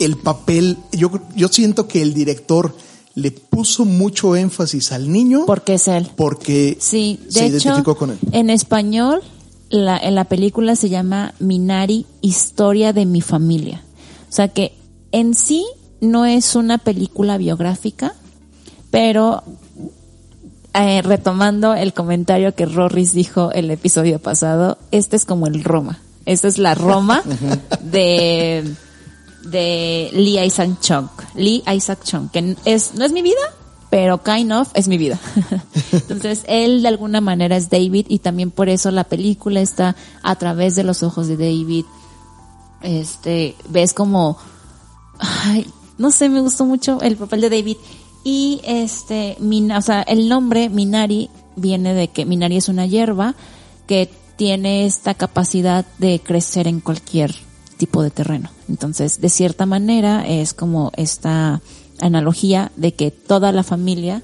el 0.00 0.16
papel. 0.16 0.78
Yo, 0.92 1.10
yo 1.36 1.48
siento 1.48 1.86
que 1.86 2.02
el 2.02 2.12
director 2.14 2.74
le 3.14 3.30
puso 3.30 3.84
mucho 3.84 4.34
énfasis 4.34 4.90
al 4.90 5.10
niño 5.12 5.44
Porque 5.46 5.74
es 5.74 5.86
él. 5.86 6.10
porque 6.16 6.76
Sí, 6.80 7.20
de 7.26 7.30
se 7.32 7.46
hecho, 7.46 7.54
identificó 7.68 7.96
con 7.96 8.10
él. 8.10 8.18
en 8.32 8.50
español, 8.50 9.22
la, 9.70 9.96
en 9.96 10.16
la 10.16 10.24
película 10.24 10.74
se 10.74 10.88
llama 10.88 11.32
Minari, 11.38 12.06
Historia 12.22 12.92
de 12.92 13.06
mi 13.06 13.20
familia. 13.20 13.84
O 14.28 14.32
sea 14.32 14.48
que 14.48 14.72
en 15.14 15.34
sí 15.34 15.64
no 16.00 16.26
es 16.26 16.56
una 16.56 16.78
película 16.78 17.38
biográfica, 17.38 18.14
pero 18.90 19.44
eh, 20.74 21.02
retomando 21.02 21.72
el 21.74 21.94
comentario 21.94 22.52
que 22.56 22.66
Rorris 22.66 23.12
dijo 23.12 23.52
el 23.52 23.70
episodio 23.70 24.18
pasado, 24.18 24.76
este 24.90 25.14
es 25.14 25.24
como 25.24 25.46
el 25.46 25.62
Roma. 25.62 26.00
Esta 26.26 26.48
es 26.48 26.58
la 26.58 26.74
Roma 26.74 27.22
de, 27.80 28.74
de 29.44 30.10
Lee 30.12 30.44
Isaac 30.44 30.80
Chung. 30.80 31.08
Lee 31.36 31.62
Isaac 31.72 32.00
Chung, 32.02 32.28
que 32.30 32.56
es, 32.64 32.94
no 32.94 33.04
es 33.04 33.12
mi 33.12 33.22
vida, 33.22 33.54
pero 33.90 34.20
kind 34.20 34.52
of 34.52 34.68
es 34.74 34.88
mi 34.88 34.98
vida. 34.98 35.20
Entonces, 35.92 36.42
él 36.48 36.82
de 36.82 36.88
alguna 36.88 37.20
manera 37.20 37.56
es 37.56 37.70
David 37.70 38.06
y 38.08 38.18
también 38.18 38.50
por 38.50 38.68
eso 38.68 38.90
la 38.90 39.04
película 39.04 39.60
está 39.60 39.94
a 40.24 40.34
través 40.34 40.74
de 40.74 40.82
los 40.82 41.04
ojos 41.04 41.28
de 41.28 41.36
David. 41.36 41.84
Este, 42.82 43.54
ves 43.68 43.94
como, 43.94 44.38
ay, 45.18 45.66
no 45.98 46.10
sé, 46.10 46.28
me 46.28 46.40
gustó 46.40 46.64
mucho 46.64 47.00
el 47.00 47.16
papel 47.16 47.40
de 47.40 47.50
David. 47.50 47.76
Y 48.24 48.60
este, 48.64 49.36
o 49.40 49.80
sea, 49.82 50.02
el 50.02 50.28
nombre 50.28 50.70
Minari 50.70 51.28
viene 51.56 51.94
de 51.94 52.08
que 52.08 52.24
Minari 52.24 52.56
es 52.56 52.68
una 52.68 52.86
hierba 52.86 53.34
que 53.86 54.10
tiene 54.36 54.86
esta 54.86 55.14
capacidad 55.14 55.84
de 55.98 56.20
crecer 56.20 56.66
en 56.66 56.80
cualquier 56.80 57.34
tipo 57.76 58.02
de 58.02 58.10
terreno. 58.10 58.50
Entonces, 58.68 59.20
de 59.20 59.28
cierta 59.28 59.66
manera, 59.66 60.26
es 60.26 60.54
como 60.54 60.90
esta 60.96 61.60
analogía 62.00 62.72
de 62.76 62.94
que 62.94 63.10
toda 63.10 63.52
la 63.52 63.62
familia 63.62 64.22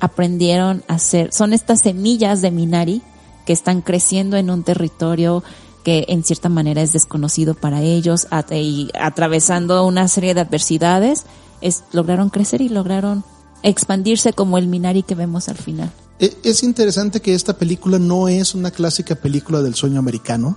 aprendieron 0.00 0.84
a 0.86 0.94
hacer, 0.94 1.32
son 1.32 1.52
estas 1.52 1.80
semillas 1.80 2.42
de 2.42 2.50
Minari 2.50 3.02
que 3.46 3.52
están 3.52 3.80
creciendo 3.80 4.36
en 4.36 4.50
un 4.50 4.62
territorio 4.62 5.42
que 5.84 6.04
en 6.08 6.22
cierta 6.24 6.48
manera 6.48 6.82
es 6.82 6.92
desconocido 6.92 7.54
para 7.54 7.82
ellos 7.82 8.26
y 8.50 8.90
atravesando 8.98 9.84
una 9.86 10.08
serie 10.08 10.34
de 10.34 10.40
adversidades, 10.42 11.24
es, 11.60 11.84
lograron 11.92 12.30
crecer 12.30 12.60
y 12.60 12.68
lograron 12.68 13.24
expandirse 13.62 14.32
como 14.32 14.58
el 14.58 14.66
Minari 14.68 15.02
que 15.02 15.14
vemos 15.14 15.48
al 15.48 15.56
final. 15.56 15.90
E- 16.20 16.36
Es 16.44 16.62
interesante 16.62 17.20
que 17.20 17.34
esta 17.34 17.56
película 17.58 17.98
no 17.98 18.28
es 18.28 18.54
una 18.54 18.70
clásica 18.70 19.14
película 19.14 19.62
del 19.62 19.74
sueño 19.74 19.98
americano 19.98 20.56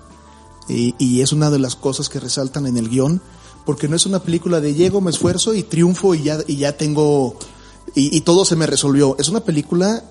y, 0.68 0.96
y 1.00 1.22
es 1.22 1.32
una 1.34 1.50
de 1.50 1.60
las 1.60 1.76
cosas 1.76 2.10
que 2.10 2.20
resaltan 2.20 2.66
en 2.68 2.78
el 2.78 2.90
guion 2.90 3.22
porque 3.66 3.88
no 3.88 3.96
es 3.96 4.06
una 4.06 4.20
película 4.20 4.60
de 4.60 4.74
llego, 4.74 5.02
me 5.02 5.12
esfuerzo 5.12 5.54
y 5.54 5.64
triunfo 5.64 6.16
y 6.16 6.24
ya, 6.24 6.40
y 6.48 6.58
ya 6.58 6.78
tengo 6.78 7.36
y, 7.96 8.16
y 8.16 8.22
todo 8.22 8.44
se 8.46 8.56
me 8.56 8.66
resolvió. 8.68 9.16
Es 9.20 9.30
una 9.30 9.42
película 9.42 10.04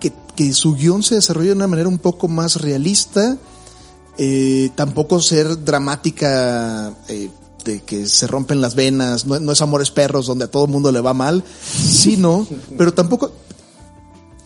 que, 0.00 0.12
que 0.34 0.52
su 0.52 0.74
guion 0.74 1.02
se 1.02 1.14
desarrolla 1.16 1.50
de 1.50 1.56
una 1.56 1.68
manera 1.68 1.88
un 1.88 1.98
poco 1.98 2.26
más 2.28 2.56
realista, 2.60 3.38
eh, 4.18 4.70
tampoco 4.74 5.20
ser 5.20 5.64
dramática 5.64 6.94
eh, 7.08 7.30
de 7.64 7.80
que 7.80 8.06
se 8.06 8.26
rompen 8.26 8.60
las 8.60 8.74
venas, 8.74 9.26
no, 9.26 9.38
no 9.40 9.52
es 9.52 9.62
Amores 9.62 9.90
Perros 9.90 10.26
donde 10.26 10.46
a 10.46 10.50
todo 10.50 10.64
el 10.64 10.70
mundo 10.70 10.92
le 10.92 11.00
va 11.00 11.14
mal, 11.14 11.44
sino, 11.72 12.46
pero 12.78 12.92
tampoco 12.92 13.32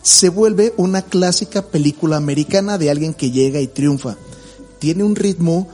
se 0.01 0.29
vuelve 0.29 0.73
una 0.77 1.01
clásica 1.01 1.63
película 1.63 2.17
americana 2.17 2.77
de 2.77 2.89
alguien 2.89 3.13
que 3.13 3.31
llega 3.31 3.59
y 3.59 3.67
triunfa. 3.67 4.15
Tiene 4.79 5.03
un 5.03 5.15
ritmo 5.15 5.67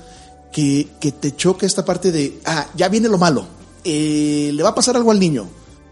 que, 0.52 0.88
que 1.00 1.12
te 1.12 1.36
choca 1.36 1.66
esta 1.66 1.86
parte 1.86 2.12
de, 2.12 2.40
ah, 2.46 2.68
ya 2.76 2.90
viene 2.90 3.10
lo 3.10 3.18
malo, 3.18 3.46
eh, 3.84 4.52
le 4.54 4.64
va 4.64 4.70
a 4.70 4.76
pasar 4.76 4.96
algo 4.96 5.12
al 5.12 5.20
niño, 5.20 5.48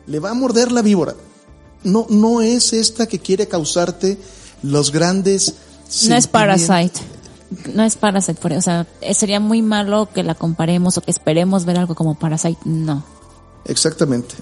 le 0.07 0.19
va 0.19 0.31
a 0.31 0.33
morder 0.33 0.71
la 0.71 0.81
víbora. 0.81 1.15
No, 1.83 2.07
no 2.09 2.41
es 2.41 2.73
esta 2.73 3.07
que 3.07 3.19
quiere 3.19 3.47
causarte 3.47 4.17
los 4.63 4.91
grandes... 4.91 5.55
No 6.07 6.15
es. 6.15 6.27
Parasite. 6.27 7.01
No 7.73 7.83
es 7.83 7.97
Parasite, 7.97 8.57
o 8.57 8.61
sea, 8.61 8.87
eh, 9.01 9.13
sería 9.13 9.39
muy 9.39 9.61
malo 9.61 10.09
que 10.13 10.23
la 10.23 10.35
comparemos 10.35 10.97
o 10.97 11.01
que 11.01 11.11
esperemos 11.11 11.65
ver 11.65 11.77
algo 11.77 11.95
como 11.95 12.17
Parasite. 12.17 12.59
No. 12.65 13.03
Exactamente. 13.65 14.35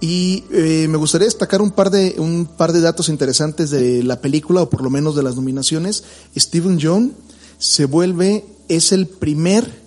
Y 0.00 0.44
eh, 0.50 0.86
me 0.88 0.98
gustaría 0.98 1.24
destacar 1.24 1.62
un 1.62 1.70
par 1.70 1.90
de 1.90 2.16
un 2.18 2.46
par 2.46 2.72
de 2.72 2.82
datos 2.82 3.08
interesantes 3.08 3.70
de 3.70 4.02
la 4.02 4.20
película 4.20 4.62
o 4.62 4.68
por 4.68 4.82
lo 4.82 4.90
menos 4.90 5.16
de 5.16 5.22
las 5.22 5.36
nominaciones. 5.36 6.04
Stephen 6.36 6.78
John 6.80 7.14
se 7.58 7.86
vuelve 7.86 8.44
es 8.68 8.92
el 8.92 9.06
primer 9.06 9.82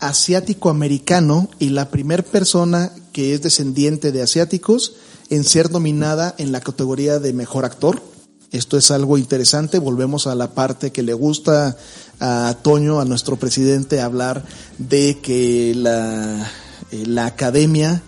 asiático 0.00 0.70
americano 0.70 1.48
y 1.58 1.70
la 1.70 1.90
primer 1.90 2.24
persona 2.24 2.90
que 3.12 3.34
es 3.34 3.42
descendiente 3.42 4.12
de 4.12 4.22
asiáticos 4.22 4.94
en 5.30 5.44
ser 5.44 5.70
nominada 5.70 6.34
en 6.38 6.52
la 6.52 6.60
categoría 6.60 7.18
de 7.18 7.32
mejor 7.32 7.64
actor. 7.64 8.02
Esto 8.50 8.78
es 8.78 8.90
algo 8.90 9.18
interesante. 9.18 9.78
Volvemos 9.78 10.26
a 10.26 10.34
la 10.34 10.54
parte 10.54 10.90
que 10.90 11.02
le 11.02 11.12
gusta 11.12 11.76
a 12.18 12.56
Toño, 12.62 13.00
a 13.00 13.04
nuestro 13.04 13.36
presidente, 13.36 14.00
hablar 14.00 14.44
de 14.78 15.18
que 15.20 15.74
la, 15.76 16.50
eh, 16.90 17.04
la 17.06 17.26
academia 17.26 18.02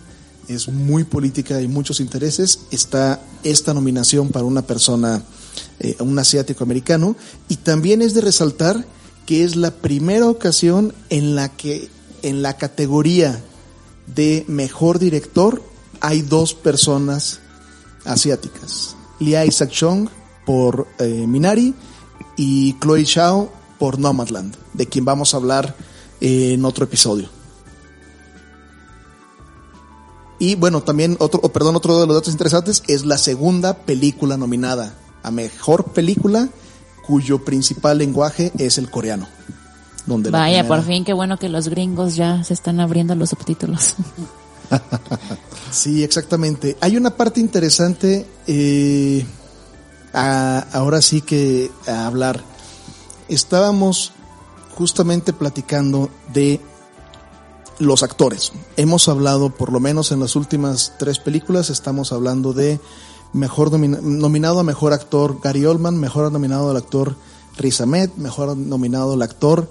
es 0.49 0.69
muy 0.69 1.05
política 1.05 1.61
y 1.61 1.69
muchos 1.69 2.01
intereses. 2.01 2.61
Está 2.71 3.21
esta 3.45 3.75
nominación 3.75 4.31
para 4.31 4.47
una 4.47 4.63
persona, 4.63 5.23
eh, 5.79 5.97
un 6.01 6.19
asiático 6.19 6.65
americano. 6.65 7.17
Y 7.49 7.57
también 7.57 8.01
es 8.01 8.15
de 8.15 8.23
resaltar 8.23 8.87
que 9.27 9.45
es 9.45 9.57
la 9.57 9.71
primera 9.73 10.27
ocasión 10.27 10.95
en 11.11 11.35
la 11.35 11.51
que 11.51 11.91
en 12.23 12.41
la 12.41 12.57
categoría 12.57 13.41
de 14.07 14.45
mejor 14.49 14.99
director 14.99 15.63
hay 16.01 16.23
dos 16.23 16.55
personas 16.55 17.41
asiáticas. 18.05 18.97
Lia 19.21 19.45
Isaac 19.45 19.71
Chung 19.71 20.09
por 20.51 20.89
eh, 20.99 21.29
Minari 21.29 21.73
y 22.37 22.77
Chloe 22.81 23.07
Zhao 23.07 23.53
por 23.79 24.01
Nomadland, 24.01 24.57
de 24.73 24.87
quien 24.87 25.05
vamos 25.05 25.33
a 25.33 25.37
hablar 25.37 25.77
eh, 26.21 26.55
en 26.55 26.65
otro 26.65 26.87
episodio. 26.87 27.29
Y 30.41 30.57
bueno, 30.57 30.83
también 30.83 31.17
otro, 31.21 31.39
oh, 31.41 31.51
perdón, 31.51 31.77
otro 31.77 32.01
de 32.01 32.07
los 32.09 32.17
datos 32.17 32.33
interesantes 32.33 32.83
es 32.89 33.05
la 33.07 33.17
segunda 33.17 33.75
película 33.75 34.37
nominada 34.37 34.93
a 35.23 35.31
mejor 35.31 35.93
película 35.93 36.49
cuyo 37.07 37.45
principal 37.45 37.99
lenguaje 37.99 38.51
es 38.59 38.77
el 38.77 38.91
coreano. 38.91 39.29
Donde 40.05 40.31
Vaya, 40.31 40.63
primera- 40.65 40.81
por 40.83 40.85
fin, 40.85 41.05
qué 41.05 41.13
bueno 41.13 41.39
que 41.39 41.49
los 41.49 41.69
gringos 41.69 42.17
ya 42.17 42.43
se 42.43 42.55
están 42.55 42.81
abriendo 42.81 43.15
los 43.15 43.31
subtítulos. 43.31 43.95
Sí, 45.73 46.03
exactamente. 46.03 46.77
Hay 46.81 46.97
una 46.97 47.11
parte 47.11 47.39
interesante, 47.41 48.27
eh, 48.49 49.25
a- 50.13 50.67
ahora 50.73 51.03
sí 51.03 51.21
que 51.21 51.71
a 51.87 52.07
hablar. 52.07 52.43
Estábamos 53.29 54.13
justamente 54.77 55.33
platicando 55.33 56.11
de 56.33 56.61
los 57.79 58.03
actores. 58.03 58.53
Hemos 58.77 59.09
hablado, 59.09 59.51
por 59.51 59.73
lo 59.73 59.81
menos 59.81 60.13
en 60.13 60.21
las 60.21 60.37
últimas 60.37 60.95
tres 60.99 61.19
películas, 61.19 61.71
estamos 61.71 62.13
hablando 62.13 62.53
de 62.53 62.81
mejor 63.33 63.71
nomina- 63.71 64.01
nominado 64.03 64.61
a 64.61 64.65
mejor 64.65 64.93
actor 64.93 65.39
Gary 65.43 65.65
Oldman, 65.65 65.99
mejor 65.99 66.31
nominado 66.33 66.71
al 66.71 66.77
actor 66.77 67.17
Riz 67.57 67.81
Ahmed, 67.81 68.11
mejor 68.17 68.57
nominado 68.57 69.13
al 69.15 69.23
actor 69.23 69.71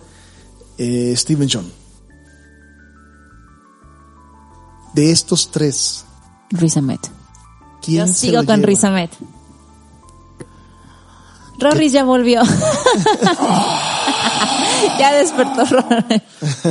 eh, 0.78 1.14
Steven 1.18 1.50
John. 1.52 1.72
De 4.94 5.12
estos 5.12 5.52
tres, 5.52 6.06
Riz 6.50 6.78
Ahmed. 6.78 7.00
¿quién 7.82 8.08
Yo 8.08 8.14
se 8.14 8.20
sigo 8.20 8.42
lo 8.42 8.46
con 8.46 8.56
lleva? 8.58 8.68
Riz 8.68 8.84
Ahmed. 8.84 9.10
Rorris 11.60 11.93
ya 11.93 12.03
volvió. 12.03 12.41
ya 14.99 15.14
despertó 15.14 15.64
Rorris. 15.66 16.22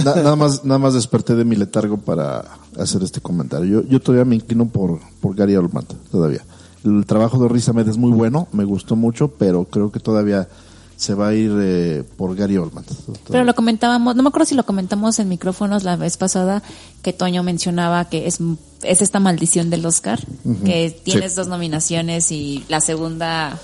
Na- 0.05 0.15
nada 0.17 0.37
más, 0.37 0.65
nada 0.65 0.79
más 0.79 0.95
desperté 0.95 1.35
de 1.35 1.45
mi 1.45 1.57
letargo 1.57 1.99
para 1.99 2.45
hacer 2.79 3.03
este 3.03 3.21
comentario. 3.21 3.83
Yo, 3.83 3.89
yo 3.89 4.01
todavía 4.01 4.25
me 4.25 4.37
inclino 4.37 4.67
por, 4.69 5.01
por 5.21 5.35
Gary 5.35 5.57
Oldman, 5.57 5.85
todavía. 6.11 6.43
El 6.85 7.05
trabajo 7.07 7.39
de 7.43 7.49
Riz 7.49 7.69
Ahmed 7.69 7.89
es 7.89 7.97
muy 7.97 8.13
bueno, 8.13 8.49
me 8.53 8.65
gustó 8.65 8.97
mucho, 8.97 9.29
pero 9.29 9.65
creo 9.65 9.91
que 9.91 10.01
todavía 10.01 10.49
se 10.97 11.15
va 11.15 11.29
a 11.29 11.35
ir 11.35 11.53
eh, 11.61 12.05
por 12.17 12.35
Gary 12.35 12.57
Oldman. 12.57 12.85
Pero 13.29 13.45
lo 13.45 13.55
comentábamos, 13.55 14.17
no 14.17 14.23
me 14.23 14.29
acuerdo 14.29 14.47
si 14.47 14.55
lo 14.55 14.65
comentamos 14.65 15.19
en 15.19 15.29
micrófonos 15.29 15.85
la 15.85 15.97
vez 15.97 16.17
pasada, 16.17 16.63
que 17.03 17.13
Toño 17.13 17.43
mencionaba 17.43 18.07
que 18.07 18.27
es, 18.27 18.39
es 18.83 19.03
esta 19.03 19.21
maldición 19.21 19.71
del 19.71 19.87
Oscar, 19.87 20.21
que 20.65 20.91
tienes 21.05 21.33
Sí. 21.33 21.37
dos 21.37 21.49
nominaciones 21.49 22.33
y 22.33 22.65
la 22.69 22.81
segunda 22.81 23.59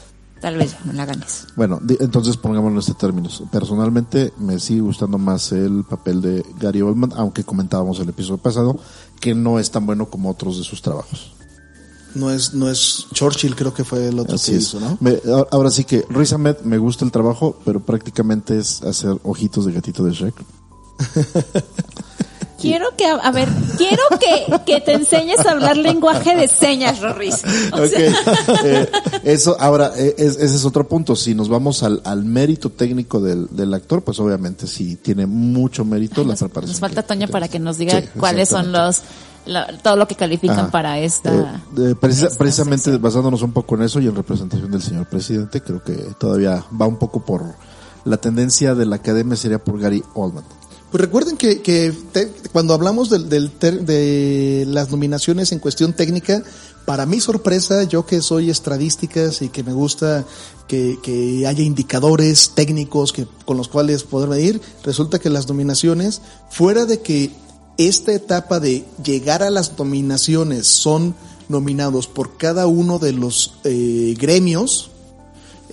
tal 0.45 0.59
vez 0.59 0.73
ya 0.73 0.81
no 0.85 0.93
la 0.93 1.07
ganes. 1.07 1.47
Bueno, 1.57 1.81
entonces 2.01 2.37
pongámoslo 2.37 2.75
en 2.77 2.81
este 2.81 2.93
términos. 2.93 3.43
Personalmente 3.51 4.35
me 4.39 4.59
sigue 4.61 4.83
gustando 4.83 5.17
más 5.17 5.53
el 5.53 5.85
papel 5.85 6.21
de 6.21 6.45
Gary 6.61 6.83
Oldman, 6.83 7.15
aunque 7.17 7.45
comentábamos 7.45 7.99
el 8.01 8.11
episodio 8.11 8.37
pasado 8.37 8.79
que 9.21 9.35
no 9.35 9.59
es 9.59 9.71
tan 9.71 9.87
bueno 9.87 10.11
como 10.11 10.29
otros 10.31 10.59
de 10.59 10.65
sus 10.65 10.83
trabajos. 10.83 11.33
No 12.15 12.31
es, 12.31 12.53
no 12.53 12.69
es 12.71 13.07
Churchill, 13.15 13.57
creo 13.57 13.73
que 13.73 13.85
fue 13.85 14.09
el 14.09 14.19
otro 14.19 14.35
Así 14.37 14.53
que 14.53 14.59
es. 14.59 14.65
hizo, 14.65 14.81
¿no? 14.81 14.99
Me- 15.01 15.19
ahora 15.51 15.71
sí 15.71 15.85
que 15.85 16.05
Riz 16.11 16.35
Ahmed 16.35 16.59
me 16.63 16.77
gusta 16.77 17.07
el 17.07 17.11
trabajo, 17.11 17.59
pero 17.65 17.81
prácticamente 17.81 18.59
es 18.59 18.83
hacer 18.83 19.17
ojitos 19.25 19.65
de 19.65 19.73
gatito 19.73 20.05
de 20.05 20.13
Shrek. 20.13 20.35
Quiero 22.69 22.87
que, 22.97 23.07
a 23.07 23.31
ver, 23.31 23.49
quiero 23.77 24.03
que, 24.19 24.61
que 24.65 24.81
te 24.81 24.93
enseñes 24.95 25.45
a 25.47 25.51
hablar 25.53 25.77
lenguaje 25.77 26.35
de 26.37 26.49
señas, 26.49 27.01
Rorris. 27.01 27.43
O 27.73 27.85
Eh, 28.65 28.91
eso, 29.25 29.57
ahora, 29.61 29.93
eh, 29.97 30.15
es- 30.19 30.37
ese 30.37 30.57
es 30.57 30.65
otro 30.65 30.87
punto. 30.89 31.15
Si 31.17 31.35
nos 31.35 31.49
vamos 31.49 31.83
al, 31.83 32.01
al 32.05 32.25
mérito 32.25 32.71
técnico 32.71 33.21
del, 33.21 33.49
del 33.51 33.73
actor, 33.75 34.03
pues 34.03 34.19
obviamente 34.21 34.67
sí 34.67 34.97
tiene 34.97 35.27
mucho 35.27 35.85
mérito 35.85 36.23
la 36.23 36.31
nos, 36.31 36.41
preparación. 36.41 36.73
nos 36.73 36.81
falta 36.81 37.03
Toño 37.03 37.29
para 37.29 37.49
que 37.49 37.59
nos 37.59 37.79
diga 37.79 38.01
Sí, 38.01 38.09
cuáles 38.19 38.49
son 38.49 38.73
los, 38.73 39.03
lo- 39.47 39.67
todo 39.83 39.97
lo 39.97 40.09
que 40.09 40.15
califican 40.15 40.59
Ajá. 40.59 40.71
para 40.71 40.99
esta. 40.99 41.33
Eh, 41.35 41.91
eh, 41.91 41.95
precisa- 42.01 42.27
esta 42.29 42.39
precisamente 42.39 42.85
sección. 42.85 43.03
basándonos 43.03 43.43
un 43.43 43.53
poco 43.53 43.75
en 43.77 43.83
eso 43.83 44.01
y 44.01 44.07
en 44.07 44.15
representación 44.17 44.71
del 44.71 44.83
señor 44.83 45.07
presidente, 45.07 45.61
creo 45.61 45.83
que 45.83 45.95
todavía 46.19 46.65
va 46.81 46.87
un 46.87 46.97
poco 46.99 47.25
por 47.25 47.55
la 48.05 48.17
tendencia 48.19 48.75
de 48.75 48.85
la 48.87 48.97
academia 48.97 49.37
sería 49.37 49.59
por 49.59 49.79
Gary 49.81 50.03
Oldman. 50.15 50.45
Pues 50.95 51.03
recuerden 51.07 51.37
que, 51.37 51.61
que 51.61 51.93
te- 52.13 52.31
cuando 52.53 52.73
hablamos 52.73 53.11
del, 53.11 53.29
del 53.29 53.51
ter- 53.51 53.85
de 53.85 54.65
las 54.69 54.93
nominaciones 54.93 55.51
en 55.51 55.59
cuestión 55.59 55.93
técnica, 55.93 56.45
para 56.85 57.05
mi 57.05 57.19
sorpresa, 57.19 57.83
yo 57.83 58.07
que 58.07 58.23
soy 58.23 58.49
estadísticas 58.49 59.43
y 59.43 59.49
que 59.49 59.65
me 59.65 59.73
gusta 59.73 60.25
que, 60.69 60.97
que 61.03 61.49
haya 61.49 61.65
indicadores 61.65 62.53
técnicos 62.55 63.13
que, 63.13 63.27
con 63.45 63.57
los 63.57 63.67
cuales 63.67 64.05
poder 64.05 64.29
medir, 64.29 64.61
resulta 64.85 65.19
que 65.19 65.31
las 65.31 65.49
nominaciones, 65.49 66.21
fuera 66.49 66.85
de 66.87 67.01
que 67.01 67.33
esta 67.77 68.13
etapa 68.13 68.61
de 68.61 68.85
llegar 69.03 69.43
a 69.43 69.51
las 69.51 69.77
nominaciones 69.77 70.69
son 70.69 71.17
nominados 71.49 72.07
por 72.07 72.37
cada 72.37 72.69
uno 72.69 73.01
de 73.01 73.15
los 73.15 73.55
eh, 73.65 74.15
gremios, 74.17 74.93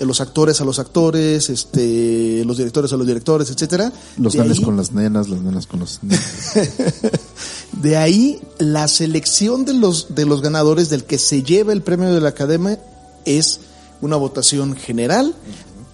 los 0.05 0.21
actores 0.21 0.59
a 0.61 0.65
los 0.65 0.79
actores, 0.79 1.49
este, 1.49 2.43
los 2.45 2.57
directores 2.57 2.91
a 2.93 2.97
los 2.97 3.07
directores, 3.07 3.49
etcétera. 3.49 3.91
Los 4.17 4.35
nenes 4.35 4.59
con 4.59 4.77
las 4.77 4.91
nenas, 4.91 5.29
las 5.29 5.41
nenas 5.41 5.67
con 5.67 5.81
los 5.81 5.99
nenes. 6.01 6.53
de 7.73 7.97
ahí 7.97 8.41
la 8.57 8.87
selección 8.87 9.65
de 9.65 9.73
los 9.73 10.13
de 10.15 10.25
los 10.25 10.41
ganadores 10.41 10.89
del 10.89 11.03
que 11.03 11.17
se 11.17 11.43
lleva 11.43 11.73
el 11.73 11.81
premio 11.81 12.13
de 12.13 12.21
la 12.21 12.29
Academia 12.29 12.79
es 13.25 13.59
una 14.01 14.15
votación 14.15 14.75
general 14.75 15.35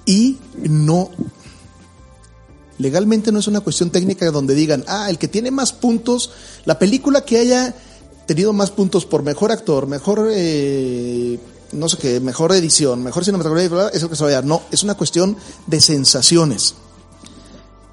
y 0.06 0.38
no 0.58 1.12
legalmente 2.78 3.32
no 3.32 3.40
es 3.40 3.48
una 3.48 3.62
cuestión 3.62 3.90
técnica 3.90 4.30
donde 4.32 4.56
digan, 4.56 4.84
ah, 4.88 5.10
el 5.10 5.18
que 5.18 5.28
tiene 5.28 5.52
más 5.52 5.74
puntos, 5.74 6.32
la 6.66 6.80
película 6.80 7.22
que 7.22 7.40
haya 7.40 7.76
tenido 8.26 8.54
más 8.54 8.72
puntos 8.72 9.06
por 9.06 9.24
mejor 9.24 9.52
actor, 9.52 9.88
mejor 9.88 10.30
eh, 10.32 11.40
no 11.72 11.90
sé 11.90 11.98
qué, 11.98 12.20
mejor 12.20 12.52
edición, 12.54 13.04
mejor 13.04 13.24
cinematografía, 13.26 13.70
bla, 13.70 13.84
bla, 13.84 13.90
es 13.94 14.04
el 14.04 14.10
que 14.10 14.16
se 14.16 14.24
va 14.24 14.30
a 14.30 14.34
dar. 14.34 14.46
No, 14.46 14.62
es 14.72 14.84
una 14.84 14.96
cuestión 14.96 15.38
de 15.68 15.82
sensaciones. 15.82 16.76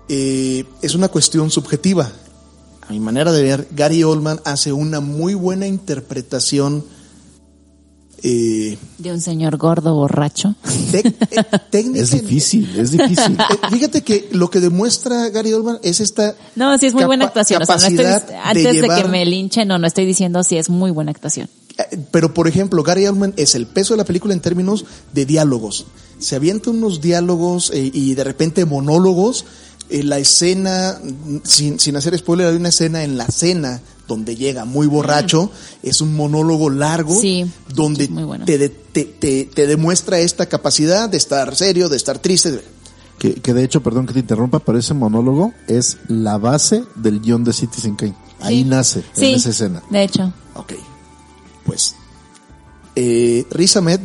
Eh, 0.09 0.65
es 0.83 0.95
una 0.95 1.09
cuestión 1.09 1.51
subjetiva. 1.51 2.11
A 2.87 2.93
mi 2.93 3.01
manera 3.01 3.33
de 3.33 3.43
ver, 3.43 3.69
Gary 3.71 4.03
Oldman 4.05 4.41
hace 4.45 4.73
una 4.73 5.01
muy 5.01 5.35
buena 5.35 5.67
interpretación 5.67 6.85
eh, 8.27 8.79
De 8.99 9.13
un 9.13 9.21
señor 9.21 9.57
gordo 9.59 9.95
borracho. 9.95 10.55
eh, 10.93 11.03
técnica- 11.71 12.01
Es 12.03 12.11
difícil, 12.13 12.79
es 12.79 12.91
difícil. 12.93 13.37
Eh, 13.39 13.59
Fíjate 13.71 14.03
que 14.03 14.29
lo 14.33 14.51
que 14.51 14.61
demuestra 14.61 15.29
Gary 15.31 15.53
Oldman 15.53 15.79
es 15.83 16.01
esta 16.01 16.35
No, 16.57 16.77
sí 16.79 16.87
es 16.87 16.95
muy 16.95 17.05
buena 17.05 17.27
actuación. 17.27 17.63
O 17.63 17.67
sea, 17.67 17.77
no 17.77 17.87
estoy, 17.87 18.05
antes 18.43 18.65
de, 18.65 18.73
llevar- 18.73 19.03
que 19.03 19.09
me 19.09 19.25
linchen, 19.27 19.69
no, 19.69 19.79
no 19.79 19.87
estoy 19.87 20.07
diciendo 20.07 20.43
si 20.43 20.57
es 20.57 20.69
muy 20.71 20.91
buena 20.91 21.11
actuación. 21.11 21.49
Pero, 22.13 22.33
por 22.33 22.47
ejemplo, 22.47 22.83
Gary 22.83 23.07
Oldman 23.07 23.35
es 23.37 23.55
el 23.55 23.67
peso 23.67 23.95
de 23.95 23.99
la 23.99 24.05
película 24.05 24.33
en 24.35 24.41
términos 24.41 24.85
de 25.13 25.27
diálogos. 25.27 25.87
Se 26.19 26.37
avienta 26.37 26.71
unos 26.71 27.01
diálogos 27.01 27.71
eh, 27.75 27.91
y 27.93 28.15
de 28.15 28.25
repente 28.25 28.65
monólogos. 28.65 29.45
Eh, 29.91 30.03
la 30.03 30.19
escena, 30.19 30.99
mm, 31.03 31.39
sin, 31.45 31.79
sin 31.81 31.97
hacer 31.97 32.17
spoiler, 32.17 32.47
hay 32.47 32.57
una 32.57 32.69
escena 32.71 33.03
en 33.05 33.19
la 33.19 33.27
cena 33.27 33.83
donde 34.09 34.37
llega 34.37 34.65
muy 34.65 34.87
borracho. 34.87 35.51
Es 35.83 36.01
un 36.01 36.15
monólogo 36.15 36.71
largo 36.71 37.19
Sí, 37.21 37.45
donde 37.75 38.07
bueno. 38.07 38.45
te, 38.45 38.57
de- 38.57 38.69
te, 38.69 39.05
te- 39.05 39.45
te 39.53 39.67
demuestra 39.67 40.21
esta 40.21 40.47
capacidad 40.47 41.09
de 41.11 41.17
estar 41.17 41.55
serio, 41.57 41.89
de 41.89 41.97
estar 41.97 42.19
triste. 42.21 42.63
Que, 43.19 43.35
que 43.35 43.53
de 43.53 43.65
hecho, 43.65 43.83
perdón 43.83 44.07
que 44.07 44.13
te 44.13 44.21
interrumpa, 44.21 44.61
pero 44.61 44.79
ese 44.79 44.95
monólogo 44.95 45.53
es 45.67 45.99
la 46.09 46.39
base 46.39 46.85
del 46.95 47.21
guion 47.21 47.43
de 47.45 47.53
Citizen 47.53 47.97
Kane. 47.97 48.15
Ahí 48.41 48.59
Sí. 48.63 48.65
nace, 48.65 49.05
Sí, 49.15 49.27
en 49.27 49.35
esa 49.35 49.51
escena. 49.51 49.83
de 49.91 50.03
hecho. 50.05 50.33
Ok. 50.55 50.73
Pues, 51.65 51.97
eh, 52.97 53.47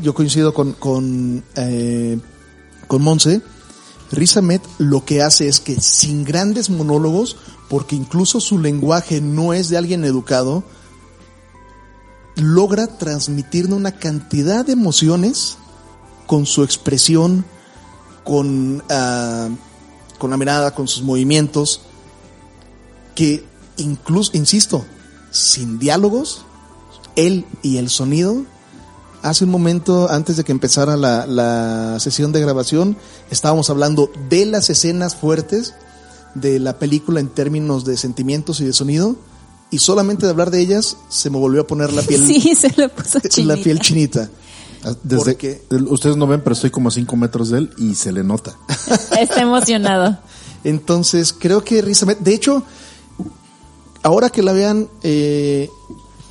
yo 0.01 0.14
coincido 0.14 0.53
con, 0.53 0.74
con, 0.74 1.43
eh, 1.55 2.20
con 2.88 3.01
Monse. 3.01 3.41
Riz 4.12 4.36
lo 4.80 5.05
que 5.05 5.22
hace 5.22 5.47
es 5.47 5.60
que 5.60 5.80
sin 5.80 6.24
grandes 6.24 6.70
monólogos, 6.70 7.38
porque 7.70 7.95
incluso 7.95 8.39
su 8.39 8.57
lenguaje 8.57 9.22
no 9.22 9.53
es 9.53 9.70
de 9.70 9.78
alguien 9.78 10.03
educado, 10.03 10.64
logra 12.36 12.88
transmitirnos 12.97 13.78
una 13.78 13.91
cantidad 13.91 14.66
de 14.66 14.74
emociones 14.74 15.57
con 16.26 16.47
su 16.47 16.64
expresión, 16.64 17.45
con, 18.24 18.84
ah, 18.89 19.49
con 20.18 20.32
la 20.32 20.38
mirada, 20.38 20.74
con 20.74 20.88
sus 20.88 21.03
movimientos, 21.03 21.82
que 23.16 23.45
incluso, 23.78 24.32
insisto, 24.36 24.86
sin 25.30 25.78
diálogos, 25.78 26.45
él 27.20 27.45
y 27.61 27.78
el 27.78 27.89
sonido, 27.89 28.43
hace 29.22 29.43
un 29.45 29.51
momento 29.51 30.09
antes 30.09 30.38
de 30.38 30.43
que 30.43 30.51
empezara 30.51 30.95
la, 30.97 31.26
la 31.28 31.99
sesión 31.99 32.32
de 32.32 32.41
grabación, 32.41 32.97
estábamos 33.32 33.70
hablando 33.70 34.09
de 34.30 34.45
las 34.45 34.70
escenas 34.70 35.15
fuertes 35.15 35.74
de 36.36 36.59
la 36.59 36.78
película 36.80 37.20
en 37.20 37.28
términos 37.30 37.86
de 37.86 37.97
sentimientos 37.97 38.61
y 38.61 38.65
de 38.65 38.74
sonido, 38.74 39.15
y 39.72 39.80
solamente 39.80 40.26
de 40.26 40.32
hablar 40.32 40.49
de 40.51 40.59
ellas 40.61 40.97
se 41.09 41.30
me 41.30 41.38
volvió 41.38 41.61
a 41.61 41.67
poner 41.67 41.91
la 41.93 42.01
piel, 42.01 42.26
Sí, 42.28 42.55
se 42.55 42.72
le 42.76 42.89
puso 42.89 43.20
la 43.24 43.30
chinita. 43.30 43.55
piel 43.63 43.80
chinita. 43.80 44.30
Ah, 44.84 44.93
Desde, 45.03 45.17
Porque- 45.34 45.61
el- 45.72 45.88
ustedes 45.88 46.15
no 46.15 46.26
ven, 46.26 46.41
pero 46.41 46.53
estoy 46.53 46.70
como 46.72 46.88
a 46.89 46.91
5 46.91 47.15
metros 47.17 47.49
de 47.49 47.57
él 47.59 47.70
y 47.78 47.95
se 47.95 48.11
le 48.11 48.24
nota. 48.24 48.55
Está 49.20 49.41
emocionado. 49.41 50.17
Entonces, 50.63 51.34
creo 51.38 51.63
que 51.63 51.80
Ahmed, 51.80 52.17
de 52.17 52.34
hecho, 52.34 52.63
ahora 54.03 54.30
que 54.30 54.41
la 54.43 54.53
vean 54.53 54.88
eh, 55.03 55.70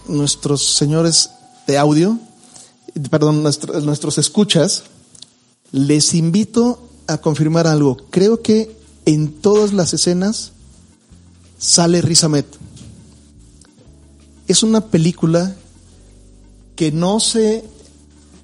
nuestros 0.08 0.74
señores 0.74 1.30
de 1.66 1.78
audio, 1.78 2.18
perdón, 3.10 3.42
nuestro- 3.42 3.80
nuestros 3.80 4.18
escuchas, 4.18 4.84
les 5.70 6.14
invito 6.14 6.80
a 7.06 7.18
confirmar 7.18 7.66
algo. 7.66 7.96
Creo 8.10 8.42
que 8.42 8.76
en 9.06 9.32
todas 9.32 9.72
las 9.72 9.92
escenas 9.94 10.52
sale 11.58 12.02
Riz 12.02 12.24
Ahmed. 12.24 12.44
Es 14.46 14.62
una 14.62 14.86
película 14.86 15.54
que 16.76 16.92
no 16.92 17.20
se 17.20 17.64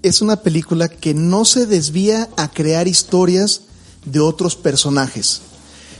es 0.03 0.21
una 0.21 0.37
película 0.43 0.89
que 0.89 1.15
no 1.15 1.47
se 1.47 1.65
desvía 1.65 2.29
a 2.37 2.51
crear 2.51 2.89
historias 2.89 3.63
de 4.05 4.21
otros 4.21 4.55
personajes. 4.55 5.41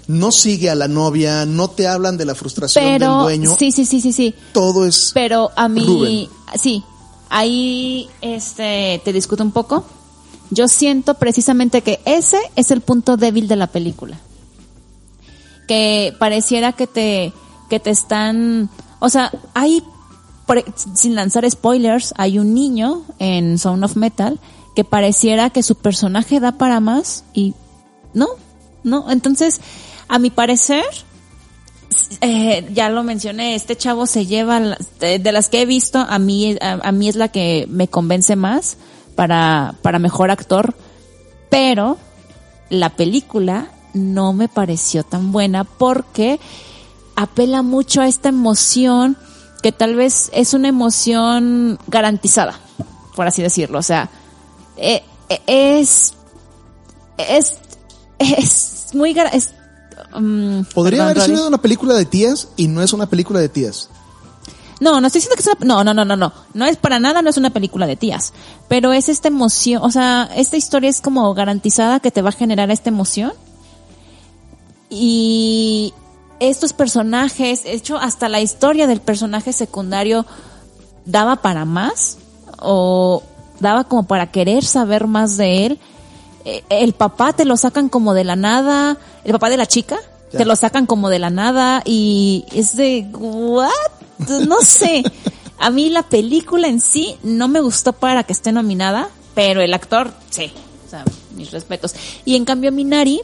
No 0.07 0.33
sigue 0.33 0.69
a 0.71 0.75
la 0.75 0.89
novia, 0.89 1.47
no 1.47 1.69
te 1.69 1.87
hablan 1.89 2.17
de 2.17 2.25
la 2.25 2.35
frustración 2.35 2.85
del 2.85 2.99
Pero, 2.99 3.23
dueño. 3.23 3.57
sí, 3.59 3.73
sí, 3.73 3.87
sí, 3.87 4.01
sí, 4.01 4.13
sí. 4.13 4.35
Todo 4.53 4.87
es 4.87 5.11
Pero 5.15 5.51
a 5.57 5.69
mí, 5.69 5.85
Rubén. 5.87 6.29
sí, 6.61 6.85
ahí 7.31 8.09
este, 8.21 9.01
te 9.05 9.13
discuto 9.13 9.43
un 9.43 9.53
poco. 9.53 9.85
Yo 10.51 10.69
siento 10.69 11.15
precisamente 11.15 11.81
que 11.83 12.01
ese 12.05 12.39
es 12.55 12.71
el 12.71 12.81
punto 12.81 13.17
débil 13.17 13.49
de 13.49 13.57
la 13.57 13.67
película. 13.67 14.19
Que 15.67 16.15
pareciera 16.19 16.73
que 16.73 16.87
te, 16.87 17.33
que 17.71 17.81
te 17.81 17.91
están, 17.91 18.69
o 19.01 19.09
sea, 19.09 19.33
hay, 19.55 19.83
sin 20.95 21.15
lanzar 21.15 21.51
spoilers, 21.51 22.13
hay 22.19 22.39
un 22.39 22.53
niño 22.53 23.03
en 23.19 23.59
Sound 23.59 23.85
of 23.85 23.97
Metal 23.97 24.39
que 24.77 24.85
pareciera 24.85 25.51
que 25.51 25.63
su 25.63 25.77
personaje 25.77 26.41
da 26.41 26.53
para 26.53 26.81
más 26.81 27.25
y 27.33 27.55
no, 28.13 28.29
no. 28.83 29.11
Entonces, 29.11 29.61
a 30.09 30.19
mi 30.19 30.31
parecer, 30.31 30.85
eh, 32.21 32.69
ya 32.73 32.89
lo 32.89 33.03
mencioné, 33.03 33.55
este 33.55 33.77
chavo 33.77 34.07
se 34.07 34.27
lleva, 34.27 34.61
de, 35.01 35.33
las 35.33 35.49
que 35.49 35.63
he 35.63 35.67
visto, 35.67 35.99
a 35.99 36.19
mí, 36.19 36.57
a, 36.61 36.93
mí 36.93 37.09
es 37.09 37.17
la 37.17 37.29
que 37.29 37.67
me 37.69 37.89
convence 37.89 38.37
más 38.37 38.77
para, 39.15 39.75
para 39.83 39.99
mejor 39.99 40.31
actor, 40.31 40.75
pero 41.51 41.99
la 42.71 42.91
película 42.91 43.69
no 43.93 44.33
me 44.33 44.49
pareció 44.49 45.05
tan 45.05 45.33
buena 45.33 45.65
porque 45.65 46.41
apela 47.17 47.63
mucho 47.63 48.01
a 48.01 48.09
esta 48.09 48.29
emoción 48.29 49.17
que 49.63 49.73
tal 49.73 49.95
vez 49.95 50.31
es 50.35 50.53
una 50.53 50.69
emoción 50.69 51.79
garantizada, 51.87 52.59
por 53.15 53.27
así 53.27 53.41
decirlo, 53.41 53.79
o 53.79 53.83
sea, 53.83 54.11
eh, 54.77 55.03
eh, 55.29 55.41
es, 55.47 56.15
es, 57.17 57.59
es 58.19 58.95
muy, 58.95 59.15
mm, 60.15 60.65
Podría 60.75 61.07
perdón, 61.07 61.23
haber 61.23 61.37
sido 61.37 61.49
una 61.49 61.59
película 61.59 61.95
de 61.95 62.05
tías 62.05 62.49
y 62.57 62.69
no 62.69 62.83
es 62.83 62.93
una 62.93 63.07
película 63.07 63.41
de 63.41 63.49
tías. 63.49 63.89
No, 64.81 65.01
no 65.01 65.07
estoy 65.07 65.21
diciendo 65.21 65.37
que 65.37 65.43
es 65.43 65.57
una, 65.65 65.67
no, 65.67 65.85
no, 65.85 65.95
no, 65.95 66.05
no, 66.05 66.17
no, 66.17 66.33
no 66.53 66.67
es 66.67 66.77
para 66.77 66.99
nada, 66.99 67.23
no 67.23 67.31
es 67.31 67.37
una 67.37 67.51
película 67.51 67.87
de 67.87 67.97
tías, 67.97 68.33
pero 68.69 68.93
es 68.93 69.09
esta 69.09 69.29
emoción, 69.29 69.83
o 69.83 69.91
sea, 69.91 70.29
esta 70.35 70.57
historia 70.57 70.91
es 70.91 71.01
como 71.01 71.33
garantizada 71.33 72.01
que 72.01 72.11
te 72.11 72.23
va 72.23 72.31
a 72.31 72.33
generar 72.33 72.71
esta 72.71 72.91
emoción 72.91 73.33
y 74.91 75.95
estos 76.41 76.73
personajes, 76.73 77.65
de 77.65 77.75
hecho 77.75 77.99
hasta 77.99 78.29
la 78.29 78.41
historia 78.41 78.87
del 78.87 79.01
personaje 79.01 79.53
secundario 79.53 80.27
daba 81.05 81.37
para 81.37 81.65
más 81.65 82.19
o 82.59 83.23
daba 83.61 83.85
como 83.85 84.05
para 84.05 84.31
querer 84.31 84.65
saber 84.65 85.07
más 85.07 85.37
de 85.37 85.67
él. 85.67 85.81
Eh, 86.45 86.63
El 86.69 86.93
papá 86.93 87.33
te 87.33 87.45
lo 87.45 87.57
sacan 87.57 87.89
como 87.89 88.15
de 88.15 88.25
la 88.25 88.37
nada, 88.37 88.97
el 89.25 89.33
papá 89.33 89.49
de 89.51 89.57
la 89.57 89.67
chica 89.67 89.97
Ya. 90.33 90.39
te 90.39 90.45
lo 90.45 90.57
sacan 90.57 90.87
como 90.87 91.09
de 91.09 91.19
la 91.19 91.31
nada 91.31 91.83
y 91.85 92.45
es 92.53 92.77
de 92.77 93.07
what? 93.13 93.71
No 94.47 94.61
sé. 94.63 95.03
A 95.59 95.71
mí 95.71 95.89
la 95.91 96.03
película 96.03 96.69
en 96.69 96.81
sí 96.81 97.17
no 97.23 97.49
me 97.49 97.61
gustó 97.61 97.93
para 97.93 98.25
que 98.25 98.33
esté 98.33 98.53
nominada, 98.53 99.09
pero 99.35 99.61
el 99.63 99.73
actor 99.75 100.13
sí. 100.31 100.53
O 100.87 100.91
sea, 100.91 101.05
mis 101.37 101.51
respetos. 101.51 101.95
Y 102.25 102.37
en 102.37 102.45
cambio 102.45 102.73
Minari 102.73 103.21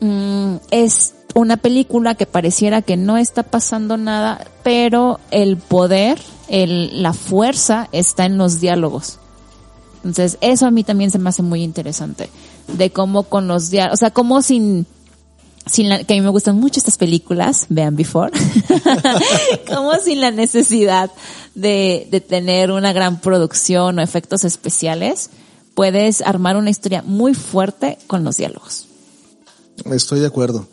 mm, 0.00 0.56
es 0.70 1.14
una 1.34 1.56
película 1.56 2.14
que 2.14 2.26
pareciera 2.26 2.82
que 2.82 2.96
no 2.96 3.16
está 3.16 3.42
pasando 3.42 3.96
nada, 3.96 4.46
pero 4.62 5.20
el 5.30 5.56
poder, 5.56 6.18
el, 6.48 7.02
la 7.02 7.12
fuerza 7.12 7.88
está 7.92 8.24
en 8.24 8.38
los 8.38 8.60
diálogos. 8.60 9.18
Entonces, 10.08 10.38
eso 10.40 10.66
a 10.66 10.70
mí 10.70 10.84
también 10.84 11.10
se 11.10 11.18
me 11.18 11.28
hace 11.28 11.42
muy 11.42 11.62
interesante. 11.62 12.30
De 12.66 12.90
cómo 12.90 13.24
con 13.24 13.46
los 13.46 13.70
diálogos, 13.70 13.98
o 13.98 14.00
sea, 14.00 14.10
cómo 14.10 14.42
sin, 14.42 14.86
sin 15.66 15.88
la, 15.88 16.02
que 16.04 16.14
a 16.14 16.16
mí 16.16 16.22
me 16.22 16.30
gustan 16.30 16.56
mucho 16.56 16.80
estas 16.80 16.96
películas, 16.96 17.66
vean 17.68 17.94
Before, 17.94 18.32
como 19.68 19.94
sin 19.96 20.20
la 20.20 20.30
necesidad 20.30 21.10
de, 21.54 22.08
de 22.10 22.20
tener 22.20 22.70
una 22.70 22.92
gran 22.92 23.20
producción 23.20 23.98
o 23.98 24.02
efectos 24.02 24.44
especiales, 24.44 25.30
puedes 25.74 26.22
armar 26.22 26.56
una 26.56 26.70
historia 26.70 27.02
muy 27.02 27.34
fuerte 27.34 27.98
con 28.06 28.24
los 28.24 28.38
diálogos. 28.38 28.86
Estoy 29.84 30.20
de 30.20 30.26
acuerdo. 30.26 30.66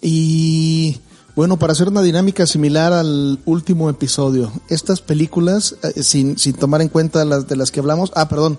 Y 0.00 0.98
bueno, 1.36 1.58
para 1.58 1.72
hacer 1.72 1.88
una 1.88 2.02
dinámica 2.02 2.46
similar 2.46 2.92
al 2.92 3.40
último 3.44 3.90
episodio, 3.90 4.52
estas 4.68 5.00
películas, 5.00 5.76
eh, 5.82 6.02
sin, 6.02 6.38
sin 6.38 6.54
tomar 6.54 6.80
en 6.82 6.88
cuenta 6.88 7.24
las 7.24 7.48
de 7.48 7.56
las 7.56 7.70
que 7.70 7.80
hablamos, 7.80 8.12
ah, 8.14 8.28
perdón, 8.28 8.58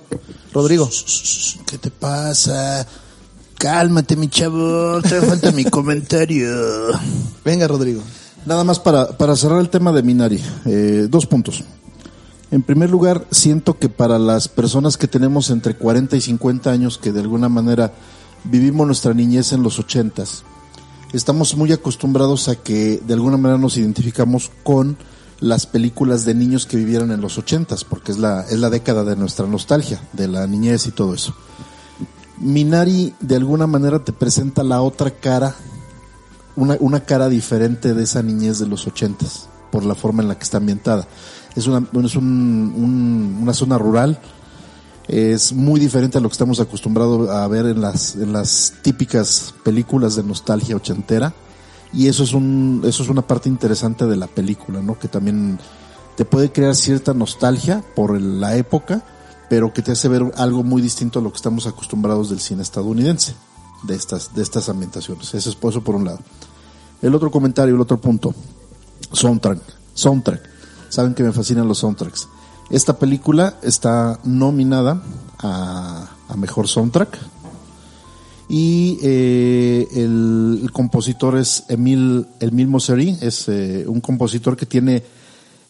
Rodrigo. 0.53 0.89
¿Qué 1.65 1.77
te 1.77 1.91
pasa? 1.91 2.85
Cálmate, 3.57 4.15
mi 4.15 4.27
chavo. 4.29 5.01
Te 5.01 5.21
falta 5.21 5.51
mi 5.51 5.63
comentario. 5.65 6.49
Venga, 7.43 7.67
Rodrigo. 7.67 8.01
Nada 8.45 8.63
más 8.63 8.79
para, 8.79 9.17
para 9.17 9.35
cerrar 9.35 9.59
el 9.59 9.69
tema 9.69 9.91
de 9.91 10.03
Minari. 10.03 10.43
Eh, 10.65 11.07
dos 11.09 11.25
puntos. 11.25 11.63
En 12.51 12.61
primer 12.61 12.89
lugar, 12.89 13.25
siento 13.31 13.79
que 13.79 13.89
para 13.89 14.19
las 14.19 14.47
personas 14.47 14.97
que 14.97 15.07
tenemos 15.07 15.49
entre 15.49 15.75
40 15.75 16.15
y 16.15 16.21
50 16.21 16.71
años, 16.71 16.97
que 16.97 17.11
de 17.11 17.21
alguna 17.21 17.49
manera 17.49 17.93
vivimos 18.43 18.85
nuestra 18.85 19.13
niñez 19.13 19.51
en 19.51 19.63
los 19.63 19.79
80s, 19.79 20.43
estamos 21.15 21.55
muy 21.55 21.71
acostumbrados 21.71 22.47
a 22.49 22.55
que 22.55 23.01
de 23.05 23.13
alguna 23.13 23.37
manera 23.37 23.57
nos 23.59 23.77
identificamos 23.77 24.51
con 24.63 24.97
las 25.39 25.65
películas 25.67 26.25
de 26.25 26.33
niños 26.33 26.65
que 26.65 26.77
vivieron 26.77 27.11
en 27.11 27.21
los 27.21 27.37
ochentas, 27.37 27.83
porque 27.83 28.11
es 28.11 28.17
la, 28.17 28.41
es 28.49 28.59
la 28.59 28.69
década 28.69 29.03
de 29.03 29.15
nuestra 29.15 29.45
nostalgia, 29.47 30.01
de 30.13 30.27
la 30.27 30.47
niñez 30.47 30.87
y 30.87 30.91
todo 30.91 31.13
eso. 31.13 31.35
Minari 32.37 33.13
de 33.19 33.35
alguna 33.35 33.67
manera 33.67 34.03
te 34.03 34.11
presenta 34.13 34.63
la 34.63 34.81
otra 34.81 35.11
cara, 35.11 35.55
una, 36.55 36.77
una 36.79 37.01
cara 37.01 37.29
diferente 37.29 37.93
de 37.93 38.03
esa 38.03 38.21
niñez 38.21 38.59
de 38.59 38.67
los 38.67 38.87
ochentas, 38.87 39.47
por 39.71 39.83
la 39.85 39.95
forma 39.95 40.21
en 40.21 40.29
la 40.29 40.37
que 40.37 40.43
está 40.43 40.57
ambientada. 40.57 41.07
Es 41.55 41.67
una, 41.67 41.85
es 42.03 42.15
un- 42.15 42.73
un- 42.75 43.39
una 43.41 43.53
zona 43.53 43.77
rural, 43.77 44.19
es 45.07 45.53
muy 45.53 45.79
diferente 45.79 46.17
a 46.17 46.21
lo 46.21 46.29
que 46.29 46.33
estamos 46.33 46.59
acostumbrados 46.59 47.29
a 47.29 47.47
ver 47.47 47.65
en 47.67 47.81
las, 47.81 48.15
en 48.15 48.33
las 48.33 48.73
típicas 48.81 49.53
películas 49.63 50.15
de 50.15 50.23
nostalgia 50.23 50.75
ochentera. 50.75 51.33
Y 51.93 52.07
eso 52.07 52.23
es 52.23 52.33
un, 52.33 52.81
eso 52.85 53.03
es 53.03 53.09
una 53.09 53.21
parte 53.21 53.47
interesante 53.47 54.05
de 54.05 54.15
la 54.15 54.27
película, 54.27 54.81
¿no? 54.81 54.99
Que 54.99 55.07
también 55.07 55.59
te 56.17 56.25
puede 56.25 56.51
crear 56.51 56.75
cierta 56.75 57.13
nostalgia 57.13 57.83
por 57.95 58.19
la 58.19 58.57
época, 58.57 59.03
pero 59.49 59.73
que 59.73 59.81
te 59.81 59.91
hace 59.91 60.07
ver 60.07 60.31
algo 60.35 60.63
muy 60.63 60.81
distinto 60.81 61.19
a 61.19 61.21
lo 61.21 61.31
que 61.31 61.37
estamos 61.37 61.67
acostumbrados 61.67 62.29
del 62.29 62.39
cine 62.39 62.63
estadounidense, 62.63 63.35
de 63.83 63.95
estas, 63.95 64.33
de 64.33 64.41
estas 64.41 64.67
ambientaciones. 64.69 65.33
Eso 65.33 65.49
es 65.49 65.57
eso 65.57 65.83
por 65.83 65.95
un 65.95 66.05
lado. 66.05 66.19
El 67.01 67.13
otro 67.13 67.29
comentario, 67.29 67.75
el 67.75 67.81
otro 67.81 68.01
punto. 68.01 68.33
Soundtrack. 69.11 69.59
Soundtrack. 69.93 70.41
Saben 70.89 71.13
que 71.13 71.23
me 71.23 71.31
fascinan 71.31 71.67
los 71.67 71.77
soundtracks. 71.79 72.27
Esta 72.69 72.97
película 72.97 73.57
está 73.61 74.19
nominada 74.23 75.01
a, 75.39 76.09
a 76.27 76.35
mejor 76.35 76.67
soundtrack. 76.67 77.17
Y 78.47 78.99
eh, 79.01 79.87
el, 79.95 80.69
compositor 80.71 81.37
es 81.37 81.63
Emil, 81.67 82.27
Emil 82.39 82.69
es 83.21 83.47
eh, 83.49 83.85
un 83.87 84.01
compositor 84.01 84.55
que 84.55 84.67
tiene 84.67 85.03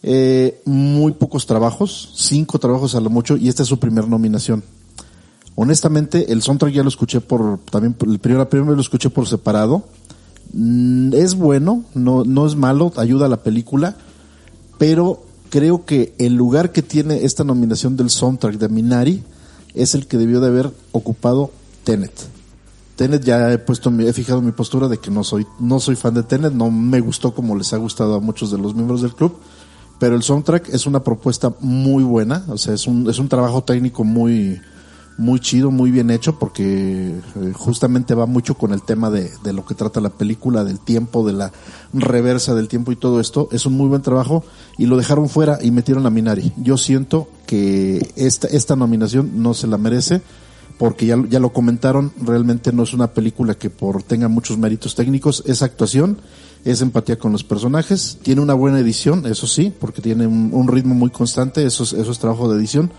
eh, 0.02 0.60
muy 0.66 1.12
pocos 1.12 1.46
trabajos, 1.46 2.12
cinco 2.16 2.58
trabajos 2.58 2.94
a 2.94 3.00
lo 3.00 3.08
mucho, 3.08 3.36
y 3.36 3.48
esta 3.48 3.62
es 3.62 3.68
su 3.68 3.78
primer 3.78 4.06
nominación. 4.08 4.62
Honestamente, 5.54 6.30
el 6.32 6.42
soundtrack 6.42 6.74
ya 6.74 6.82
lo 6.82 6.90
escuché 6.90 7.22
por, 7.22 7.58
también, 7.70 7.94
por- 7.94 8.08
el 8.10 8.18
primero, 8.18 8.40
la 8.40 8.48
primera 8.50 8.70
vez 8.70 8.76
lo 8.76 8.82
escuché 8.82 9.08
por 9.08 9.26
separado. 9.26 9.84
Mm, 10.52 11.14
Es 11.14 11.34
bueno, 11.34 11.82
no, 11.94 12.24
no 12.24 12.46
es 12.46 12.56
malo, 12.56 12.92
ayuda 12.96 13.24
a 13.24 13.30
la 13.30 13.42
película, 13.42 13.96
pero 14.76 15.24
creo 15.50 15.84
que 15.84 16.14
el 16.18 16.34
lugar 16.34 16.72
que 16.72 16.82
tiene 16.82 17.24
esta 17.24 17.44
nominación 17.44 17.96
del 17.96 18.10
soundtrack 18.10 18.56
de 18.56 18.68
Minari 18.68 19.22
es 19.74 19.94
el 19.94 20.06
que 20.06 20.16
debió 20.16 20.40
de 20.40 20.48
haber 20.48 20.72
ocupado 20.92 21.50
Tenet. 21.84 22.12
Tenet 22.96 23.22
ya 23.24 23.52
he 23.52 23.58
puesto, 23.58 23.90
he 24.00 24.12
fijado 24.12 24.40
mi 24.40 24.52
postura 24.52 24.88
de 24.88 24.98
que 24.98 25.10
no 25.10 25.22
soy, 25.22 25.46
no 25.58 25.80
soy 25.80 25.96
fan 25.96 26.14
de 26.14 26.22
Tenet, 26.22 26.52
no 26.52 26.70
me 26.70 27.00
gustó 27.00 27.34
como 27.34 27.54
les 27.54 27.72
ha 27.72 27.76
gustado 27.76 28.14
a 28.14 28.20
muchos 28.20 28.50
de 28.50 28.58
los 28.58 28.74
miembros 28.74 29.02
del 29.02 29.14
club, 29.14 29.36
pero 29.98 30.16
el 30.16 30.22
soundtrack 30.22 30.70
es 30.70 30.86
una 30.86 31.04
propuesta 31.04 31.54
muy 31.60 32.04
buena, 32.04 32.44
o 32.48 32.56
sea, 32.56 32.74
es 32.74 32.86
un, 32.86 33.08
es 33.08 33.18
un 33.18 33.28
trabajo 33.28 33.62
técnico 33.62 34.02
muy, 34.02 34.60
muy 35.18 35.40
chido, 35.40 35.70
muy 35.70 35.90
bien 35.90 36.10
hecho, 36.10 36.38
porque 36.38 37.08
eh, 37.08 37.52
justamente 37.54 38.14
va 38.14 38.26
mucho 38.26 38.54
con 38.54 38.72
el 38.72 38.82
tema 38.82 39.10
de, 39.10 39.30
de 39.42 39.52
lo 39.52 39.64
que 39.64 39.74
trata 39.74 40.00
la 40.00 40.10
película, 40.10 40.64
del 40.64 40.78
tiempo, 40.80 41.26
de 41.26 41.32
la 41.32 41.52
reversa 41.92 42.54
del 42.54 42.68
tiempo 42.68 42.92
y 42.92 42.96
todo 42.96 43.20
esto. 43.20 43.48
Es 43.52 43.66
un 43.66 43.74
muy 43.74 43.88
buen 43.88 44.02
trabajo 44.02 44.44
y 44.76 44.86
lo 44.86 44.96
dejaron 44.96 45.28
fuera 45.28 45.58
y 45.62 45.70
metieron 45.70 46.06
a 46.06 46.10
Minari. 46.10 46.52
Yo 46.56 46.76
siento 46.76 47.28
que 47.46 48.12
esta, 48.16 48.48
esta 48.48 48.76
nominación 48.76 49.42
no 49.42 49.54
se 49.54 49.66
la 49.66 49.78
merece 49.78 50.20
porque 50.78 51.06
ya, 51.06 51.16
ya 51.28 51.40
lo 51.40 51.52
comentaron, 51.52 52.12
realmente 52.20 52.72
no 52.72 52.82
es 52.82 52.92
una 52.92 53.12
película 53.12 53.54
que 53.54 53.70
por 53.70 54.02
tenga 54.02 54.28
muchos 54.28 54.58
méritos 54.58 54.94
técnicos, 54.94 55.42
es 55.46 55.62
actuación, 55.62 56.18
es 56.64 56.82
empatía 56.82 57.18
con 57.18 57.32
los 57.32 57.44
personajes, 57.44 58.18
tiene 58.22 58.42
una 58.42 58.54
buena 58.54 58.78
edición, 58.78 59.24
eso 59.26 59.46
sí, 59.46 59.72
porque 59.78 60.02
tiene 60.02 60.26
un, 60.26 60.50
un 60.52 60.68
ritmo 60.68 60.94
muy 60.94 61.10
constante, 61.10 61.64
eso 61.64 61.84
es, 61.84 61.94
eso 61.94 62.10
es 62.10 62.18
trabajo 62.18 62.50
de 62.50 62.58
edición, 62.58 62.90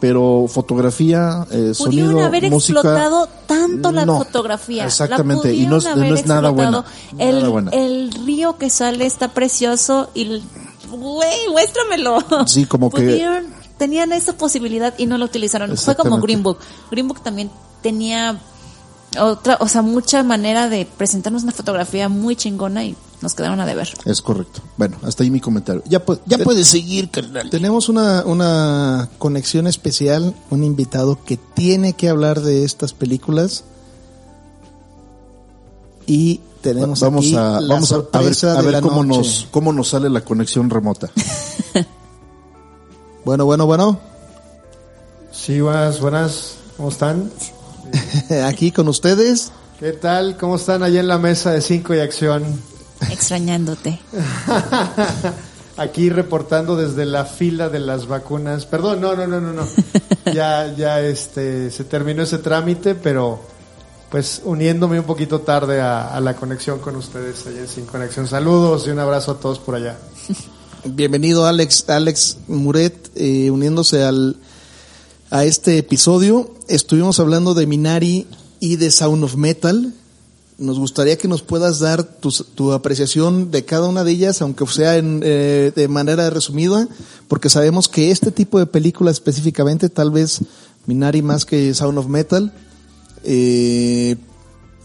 pero 0.00 0.46
fotografía, 0.48 1.44
eh, 1.50 1.72
Pudieron 1.76 2.12
sonido, 2.12 2.24
haber 2.24 2.50
música, 2.50 2.80
explotado 2.80 3.28
tanto 3.46 3.90
la 3.92 4.06
no, 4.06 4.18
fotografía. 4.18 4.86
Exactamente, 4.86 5.48
La 5.48 5.54
y 5.54 5.66
no 5.66 5.76
es, 5.78 5.84
no 5.84 5.90
haber 5.90 6.12
es 6.12 6.26
nada 6.26 6.50
explotado. 6.50 6.84
El, 7.18 7.68
el 7.72 8.12
río 8.24 8.56
que 8.58 8.70
sale 8.70 9.06
está 9.06 9.28
precioso 9.28 10.10
y... 10.14 10.42
Güey, 10.90 11.48
muéstramelo. 11.50 12.24
Sí, 12.46 12.64
como 12.64 12.90
que- 12.90 13.02
Pudieron, 13.02 13.58
Tenían 13.78 14.12
esa 14.12 14.32
posibilidad 14.32 14.92
y 14.98 15.06
no 15.06 15.18
lo 15.18 15.24
utilizaron. 15.24 15.76
Fue 15.76 15.94
como. 15.94 16.18
Green 16.18 16.42
Book. 16.42 16.58
Green 16.90 17.06
Book 17.06 17.20
también 17.22 17.48
tenía 17.80 18.40
otra, 19.20 19.56
o 19.60 19.68
sea, 19.68 19.82
mucha 19.82 20.24
manera 20.24 20.68
de 20.68 20.84
presentarnos 20.84 21.44
una 21.44 21.52
fotografía 21.52 22.08
muy 22.08 22.34
chingona 22.34 22.84
y 22.84 22.96
nos 23.20 23.34
quedaron 23.34 23.60
a 23.60 23.66
deber. 23.66 23.88
Es 24.04 24.22
correcto. 24.22 24.60
Bueno, 24.76 24.96
hasta 25.02 25.22
ahí 25.24 25.30
mi 25.30 25.40
comentario. 25.40 25.82
Ya, 25.86 26.04
pu- 26.04 26.20
ya 26.26 26.38
puedes 26.38 26.68
seguir, 26.68 27.10
carnal. 27.10 27.50
Tenemos 27.50 27.88
una, 27.88 28.24
una 28.24 29.08
conexión 29.18 29.66
especial, 29.66 30.34
un 30.50 30.64
invitado 30.64 31.18
que 31.24 31.36
tiene 31.36 31.94
que 31.94 32.08
hablar 32.08 32.40
de 32.40 32.64
estas 32.64 32.92
películas. 32.92 33.64
Y 36.06 36.40
tenemos 36.62 37.00
Vamos 37.00 37.24
aquí 37.26 37.36
a, 37.36 37.60
la 37.60 37.74
vamos 37.74 37.92
a- 37.92 37.96
a 37.96 37.98
ver, 37.98 38.34
sorpresa 38.34 38.52
a 38.52 38.56
de 38.60 38.62
ver 38.62 38.72
la 38.72 38.80
cómo, 38.80 39.04
noche. 39.04 39.18
nos, 39.18 39.48
cómo 39.50 39.72
nos 39.72 39.88
sale 39.88 40.08
la 40.10 40.22
conexión 40.24 40.70
remota. 40.70 41.10
Bueno, 43.24 43.44
bueno, 43.44 43.66
bueno. 43.66 43.98
Sí, 45.32 45.60
buenas, 45.60 46.00
buenas. 46.00 46.54
¿Cómo 46.78 46.88
están? 46.88 47.30
Aquí 48.46 48.72
con 48.72 48.88
ustedes. 48.88 49.52
¿Qué 49.78 49.92
tal? 49.92 50.38
¿Cómo 50.38 50.56
están 50.56 50.82
allá 50.82 51.00
en 51.00 51.08
la 51.08 51.18
mesa 51.18 51.50
de 51.50 51.60
5 51.60 51.94
y 51.94 52.00
acción? 52.00 52.44
Extrañándote. 53.18 53.98
Aquí 55.76 56.08
reportando 56.08 56.76
desde 56.76 57.04
la 57.04 57.24
fila 57.24 57.68
de 57.68 57.80
las 57.80 58.06
vacunas. 58.06 58.64
Perdón, 58.64 59.00
no, 59.00 59.16
no, 59.16 59.26
no, 59.26 59.40
no, 59.40 59.52
no. 59.52 59.68
Ya, 60.32 60.72
ya, 60.76 61.00
este, 61.00 61.70
se 61.70 61.84
terminó 61.84 62.22
ese 62.22 62.38
trámite, 62.38 62.94
pero 62.94 63.40
pues 64.08 64.42
uniéndome 64.44 65.00
un 65.00 65.06
poquito 65.06 65.40
tarde 65.40 65.80
a, 65.80 66.14
a 66.14 66.20
la 66.20 66.36
conexión 66.36 66.78
con 66.78 66.94
ustedes 66.96 67.44
allá 67.46 67.60
en 67.60 67.68
Sin 67.68 67.86
Conexión. 67.86 68.28
Saludos 68.28 68.86
y 68.86 68.90
un 68.90 69.00
abrazo 69.00 69.32
a 69.32 69.40
todos 69.40 69.58
por 69.58 69.74
allá. 69.74 69.96
Bienvenido 70.84 71.44
Alex, 71.44 71.88
Alex 71.88 72.36
Muret, 72.46 73.10
eh, 73.16 73.50
uniéndose 73.50 74.04
al, 74.04 74.36
a 75.30 75.44
este 75.44 75.78
episodio. 75.78 76.54
Estuvimos 76.68 77.18
hablando 77.18 77.54
de 77.54 77.66
Minari 77.66 78.26
y 78.60 78.76
de 78.76 78.90
Sound 78.92 79.24
of 79.24 79.34
Metal. 79.34 79.92
Nos 80.58 80.78
gustaría 80.78 81.16
que 81.16 81.28
nos 81.28 81.42
puedas 81.42 81.78
dar 81.78 82.02
tu, 82.02 82.30
tu 82.32 82.72
apreciación 82.72 83.52
de 83.52 83.64
cada 83.64 83.86
una 83.88 84.02
de 84.02 84.10
ellas, 84.10 84.42
aunque 84.42 84.66
sea 84.66 84.96
en, 84.96 85.20
eh, 85.24 85.70
de 85.74 85.86
manera 85.86 86.28
resumida, 86.30 86.88
porque 87.28 87.48
sabemos 87.48 87.88
que 87.88 88.10
este 88.10 88.32
tipo 88.32 88.58
de 88.58 88.66
película 88.66 89.12
específicamente, 89.12 89.88
tal 89.88 90.10
vez 90.10 90.40
Minari 90.86 91.22
más 91.22 91.44
que 91.44 91.72
Sound 91.74 91.96
of 91.98 92.08
Metal, 92.08 92.52
eh, 93.22 94.16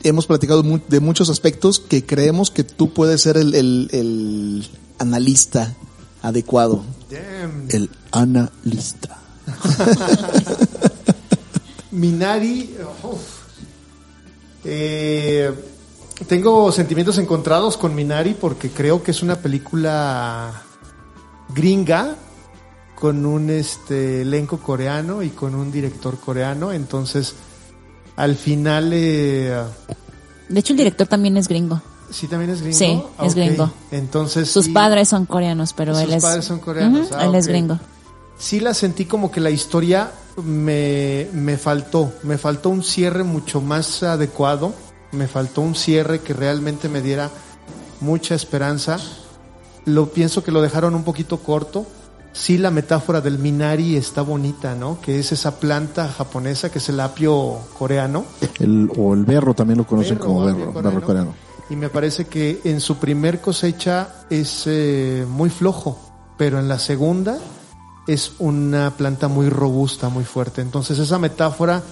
hemos 0.04 0.28
platicado 0.28 0.62
de 0.90 1.00
muchos 1.00 1.30
aspectos 1.32 1.80
que 1.80 2.06
creemos 2.06 2.52
que 2.52 2.64
tú 2.64 2.94
puedes 2.94 3.22
ser 3.22 3.38
el, 3.38 3.56
el- 3.56 3.90
el 3.94 4.68
analista 5.00 5.74
adecuado. 6.22 6.84
Damn. 7.10 7.66
El 7.70 7.90
analista. 8.12 9.20
Minari, 11.92 12.76
uf. 13.04 13.43
Eh, 14.66 15.52
tengo 16.28 16.72
sentimientos 16.72 17.18
encontrados 17.18 17.76
con 17.78 17.94
Minari 17.96 18.34
porque 18.34 18.70
creo 18.70 19.04
que 19.04 19.12
es 19.12 19.22
una 19.24 19.36
película 19.38 20.62
gringa 21.54 22.16
con 22.96 23.26
un 23.26 23.50
este 23.50 24.22
elenco 24.22 24.60
coreano 24.60 25.22
y 25.24 25.30
con 25.30 25.56
un 25.56 25.72
director 25.72 26.18
coreano, 26.20 26.72
entonces 26.72 27.36
al 28.16 28.36
final 28.38 28.92
eh, 28.94 29.54
De 30.48 30.60
hecho, 30.60 30.74
el 30.74 30.78
director 30.78 31.08
también 31.08 31.36
es 31.36 31.48
gringo. 31.50 31.82
sí 32.10 32.28
también 32.28 32.52
es 32.52 32.62
gringo. 32.62 32.78
Sí, 32.78 33.04
Ah, 33.18 33.26
es 33.26 33.32
ok. 33.34 33.38
gringo. 33.40 33.74
Entonces 33.92 34.50
Sus 34.50 34.66
sí, 34.66 34.72
padres 34.72 35.10
son 35.10 35.26
coreanos, 35.26 35.74
pero 35.74 35.94
Sus 35.94 36.04
él 36.04 36.14
es. 36.14 36.24
padres 36.24 36.46
son 36.46 36.60
coreanos, 36.60 37.10
ah, 37.12 37.26
él 37.26 37.36
es 37.36 37.48
gringo. 37.48 37.78
sí 38.38 38.60
la 38.62 38.74
sentí 38.74 39.06
como 39.06 39.30
que 39.32 39.42
la 39.42 39.50
historia 39.50 40.12
me, 40.42 41.28
me 41.34 41.58
faltó, 41.58 42.12
me 42.24 42.38
faltó 42.38 42.70
un 42.70 42.84
cierre 42.84 43.24
mucho 43.24 43.62
más 43.62 44.04
adecuado, 44.04 44.74
me 45.12 45.28
faltó 45.28 45.62
un 45.62 45.76
cierre 45.76 46.20
que 46.22 46.34
realmente 46.34 46.90
me 46.90 47.02
diera 47.02 47.30
mucha 48.00 48.36
esperanza. 48.36 49.00
Lo 49.86 50.08
pienso 50.10 50.44
que 50.44 50.52
lo 50.52 50.62
dejaron 50.62 50.96
un 50.96 51.04
poquito 51.04 51.38
corto. 51.40 51.86
Sí, 52.32 52.58
la 52.58 52.72
metáfora 52.72 53.22
del 53.22 53.38
Minari 53.38 53.96
está 53.96 54.24
bonita, 54.24 54.74
¿no? 54.74 55.00
Que 55.02 55.20
es 55.20 55.32
esa 55.32 55.60
planta 55.60 56.08
japonesa 56.08 56.72
que 56.72 56.80
es 56.80 56.90
el 56.90 57.00
apio 57.00 57.60
coreano. 57.78 58.26
El, 58.60 58.90
o 58.98 59.14
el 59.14 59.24
berro 59.24 59.54
también 59.54 59.78
lo 59.78 59.86
conocen 59.86 60.18
Berro, 60.18 60.28
como 60.28 60.46
berro, 60.46 60.74
coreano. 60.74 60.90
berro 60.90 61.06
coreano. 61.06 61.34
Y 61.70 61.76
me 61.76 61.90
parece 61.90 62.26
que 62.26 62.60
en 62.64 62.82
su 62.82 62.98
primer 62.98 63.40
cosecha 63.40 64.26
es 64.30 64.64
eh, 64.66 65.26
muy 65.30 65.50
flojo, 65.50 66.00
pero 66.38 66.60
en 66.60 66.68
la 66.68 66.80
segunda 66.80 67.38
es 68.08 68.34
una 68.40 68.92
planta 68.98 69.28
muy 69.28 69.50
robusta, 69.50 70.10
muy 70.10 70.24
fuerte. 70.24 70.62
Entonces 70.62 71.00
esa 71.00 71.20
metáfora, 71.20 71.84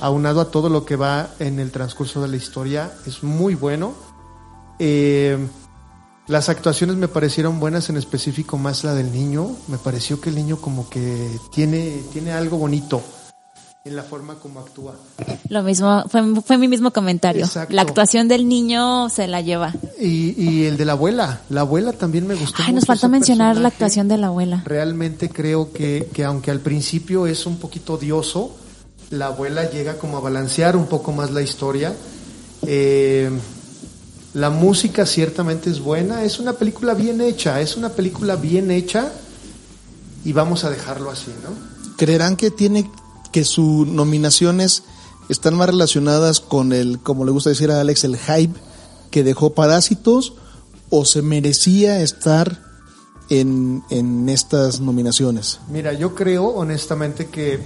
aunado 0.00 0.40
a 0.40 0.50
todo 0.50 0.68
lo 0.68 0.84
que 0.84 0.96
va 0.96 1.30
en 1.38 1.60
el 1.60 1.70
transcurso 1.70 2.20
de 2.22 2.28
la 2.28 2.36
historia, 2.36 2.92
es 3.06 3.22
muy 3.22 3.54
bueno. 3.54 3.94
Eh, 4.78 5.38
Las 6.26 6.48
actuaciones 6.48 6.96
me 6.96 7.06
parecieron 7.06 7.60
buenas, 7.60 7.90
en 7.90 7.98
específico 7.98 8.56
más 8.56 8.82
la 8.82 8.94
del 8.94 9.12
niño. 9.12 9.50
Me 9.68 9.76
pareció 9.76 10.20
que 10.20 10.30
el 10.30 10.36
niño 10.36 10.56
como 10.56 10.88
que 10.88 11.38
tiene, 11.52 12.02
tiene 12.12 12.32
algo 12.32 12.56
bonito 12.56 13.02
en 13.86 13.96
la 13.96 14.02
forma 14.02 14.36
como 14.36 14.60
actúa. 14.60 14.94
Lo 15.50 15.62
mismo, 15.62 16.04
fue, 16.08 16.40
fue 16.40 16.56
mi 16.56 16.68
mismo 16.68 16.90
comentario. 16.90 17.44
Exacto. 17.44 17.74
La 17.74 17.82
actuación 17.82 18.28
del 18.28 18.48
niño 18.48 19.10
se 19.10 19.28
la 19.28 19.42
lleva. 19.42 19.74
Y, 20.00 20.42
y 20.42 20.64
el 20.64 20.78
de 20.78 20.86
la 20.86 20.92
abuela. 20.92 21.42
La 21.50 21.60
abuela 21.60 21.92
también 21.92 22.26
me 22.26 22.34
gustó. 22.34 22.62
Ay, 22.62 22.72
nos 22.72 22.76
mucho 22.76 22.86
faltó 22.86 23.06
ese 23.08 23.10
mencionar 23.10 23.58
la 23.58 23.68
actuación 23.68 24.08
de 24.08 24.16
la 24.16 24.28
abuela. 24.28 24.62
Realmente 24.64 25.28
creo 25.28 25.70
que, 25.70 26.08
que 26.14 26.24
aunque 26.24 26.50
al 26.50 26.60
principio 26.60 27.26
es 27.26 27.44
un 27.44 27.58
poquito 27.58 27.94
odioso, 27.94 28.56
la 29.10 29.26
abuela 29.26 29.68
llega 29.68 29.98
como 29.98 30.16
a 30.16 30.20
balancear 30.20 30.78
un 30.78 30.86
poco 30.86 31.12
más 31.12 31.30
la 31.30 31.42
historia. 31.42 31.92
Eh, 32.66 33.30
la 34.32 34.48
música 34.48 35.04
ciertamente 35.04 35.68
es 35.68 35.80
buena, 35.80 36.22
es 36.22 36.38
una 36.38 36.54
película 36.54 36.94
bien 36.94 37.20
hecha, 37.20 37.60
es 37.60 37.76
una 37.76 37.90
película 37.90 38.36
bien 38.36 38.70
hecha 38.70 39.12
y 40.24 40.32
vamos 40.32 40.64
a 40.64 40.70
dejarlo 40.70 41.10
así, 41.10 41.34
¿no? 41.42 41.74
¿Creerán 41.98 42.36
que 42.36 42.50
tiene 42.50 42.90
que 43.34 43.44
sus 43.44 43.88
nominaciones 43.88 44.84
están 45.28 45.56
más 45.56 45.68
relacionadas 45.68 46.38
con 46.38 46.72
el, 46.72 47.00
como 47.00 47.24
le 47.24 47.32
gusta 47.32 47.50
decir 47.50 47.68
a 47.72 47.80
Alex, 47.80 48.04
el 48.04 48.16
hype 48.16 48.54
que 49.10 49.24
dejó 49.24 49.54
Parásitos 49.54 50.34
o 50.88 51.04
se 51.04 51.20
merecía 51.20 52.00
estar 52.00 52.62
en, 53.30 53.82
en 53.90 54.28
estas 54.28 54.78
nominaciones? 54.78 55.58
Mira, 55.68 55.94
yo 55.94 56.14
creo 56.14 56.46
honestamente 56.46 57.26
que 57.26 57.58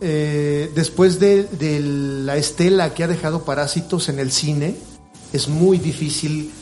eh, 0.00 0.70
después 0.76 1.18
de, 1.18 1.42
de 1.42 1.80
la 1.80 2.36
estela 2.36 2.94
que 2.94 3.02
ha 3.02 3.08
dejado 3.08 3.44
Parásitos 3.44 4.08
en 4.08 4.20
el 4.20 4.30
cine, 4.30 4.76
es 5.32 5.48
muy 5.48 5.78
difícil 5.78 6.52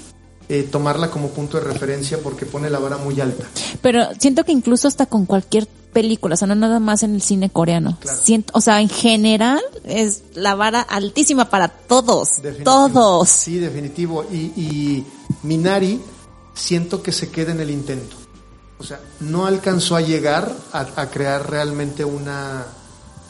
eh, 0.48 0.62
tomarla 0.62 1.10
como 1.10 1.28
punto 1.28 1.58
de 1.58 1.64
referencia 1.64 2.16
porque 2.22 2.46
pone 2.46 2.70
la 2.70 2.78
vara 2.78 2.96
muy 2.96 3.20
alta. 3.20 3.44
Pero 3.82 4.06
siento 4.18 4.44
que 4.44 4.52
incluso 4.52 4.88
hasta 4.88 5.04
con 5.04 5.26
cualquier 5.26 5.66
película, 5.94 6.34
o 6.34 6.36
sea, 6.36 6.46
no 6.46 6.54
nada 6.54 6.78
más 6.78 7.02
en 7.02 7.14
el 7.14 7.22
cine 7.22 7.48
coreano. 7.48 7.96
Claro. 8.00 8.20
Siento, 8.22 8.52
o 8.54 8.60
sea, 8.60 8.82
en 8.82 8.90
general 8.90 9.62
es 9.84 10.24
la 10.34 10.54
vara 10.54 10.82
altísima 10.82 11.48
para 11.48 11.68
todos. 11.68 12.42
Definitivo. 12.42 12.64
Todos. 12.64 13.28
Sí, 13.30 13.58
definitivo. 13.58 14.26
Y, 14.30 14.36
y 14.36 15.06
Minari 15.42 16.02
siento 16.52 17.02
que 17.02 17.12
se 17.12 17.30
queda 17.30 17.52
en 17.52 17.60
el 17.60 17.70
intento. 17.70 18.16
O 18.78 18.84
sea, 18.84 19.00
no 19.20 19.46
alcanzó 19.46 19.96
a 19.96 20.02
llegar 20.02 20.52
a, 20.72 20.80
a 20.96 21.08
crear 21.08 21.48
realmente 21.48 22.04
una, 22.04 22.66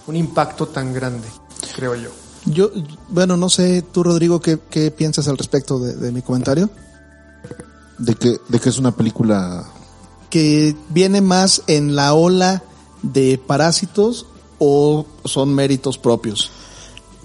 un 0.06 0.16
impacto 0.16 0.66
tan 0.66 0.92
grande, 0.92 1.28
creo 1.76 1.94
yo. 1.94 2.10
Yo, 2.46 2.70
bueno, 3.08 3.36
no 3.36 3.48
sé, 3.48 3.82
tú 3.82 4.02
Rodrigo, 4.02 4.40
¿qué, 4.40 4.58
qué 4.70 4.90
piensas 4.90 5.28
al 5.28 5.38
respecto 5.38 5.78
de, 5.78 5.94
de 5.94 6.12
mi 6.12 6.22
comentario? 6.22 6.68
De 7.98 8.14
que, 8.16 8.38
de 8.48 8.58
que 8.58 8.68
es 8.68 8.78
una 8.78 8.90
película 8.90 9.64
¿Que 10.34 10.74
viene 10.88 11.20
más 11.20 11.62
en 11.68 11.94
la 11.94 12.12
ola 12.12 12.64
de 13.02 13.38
Parásitos 13.38 14.26
o 14.58 15.06
son 15.24 15.54
méritos 15.54 15.96
propios? 15.96 16.50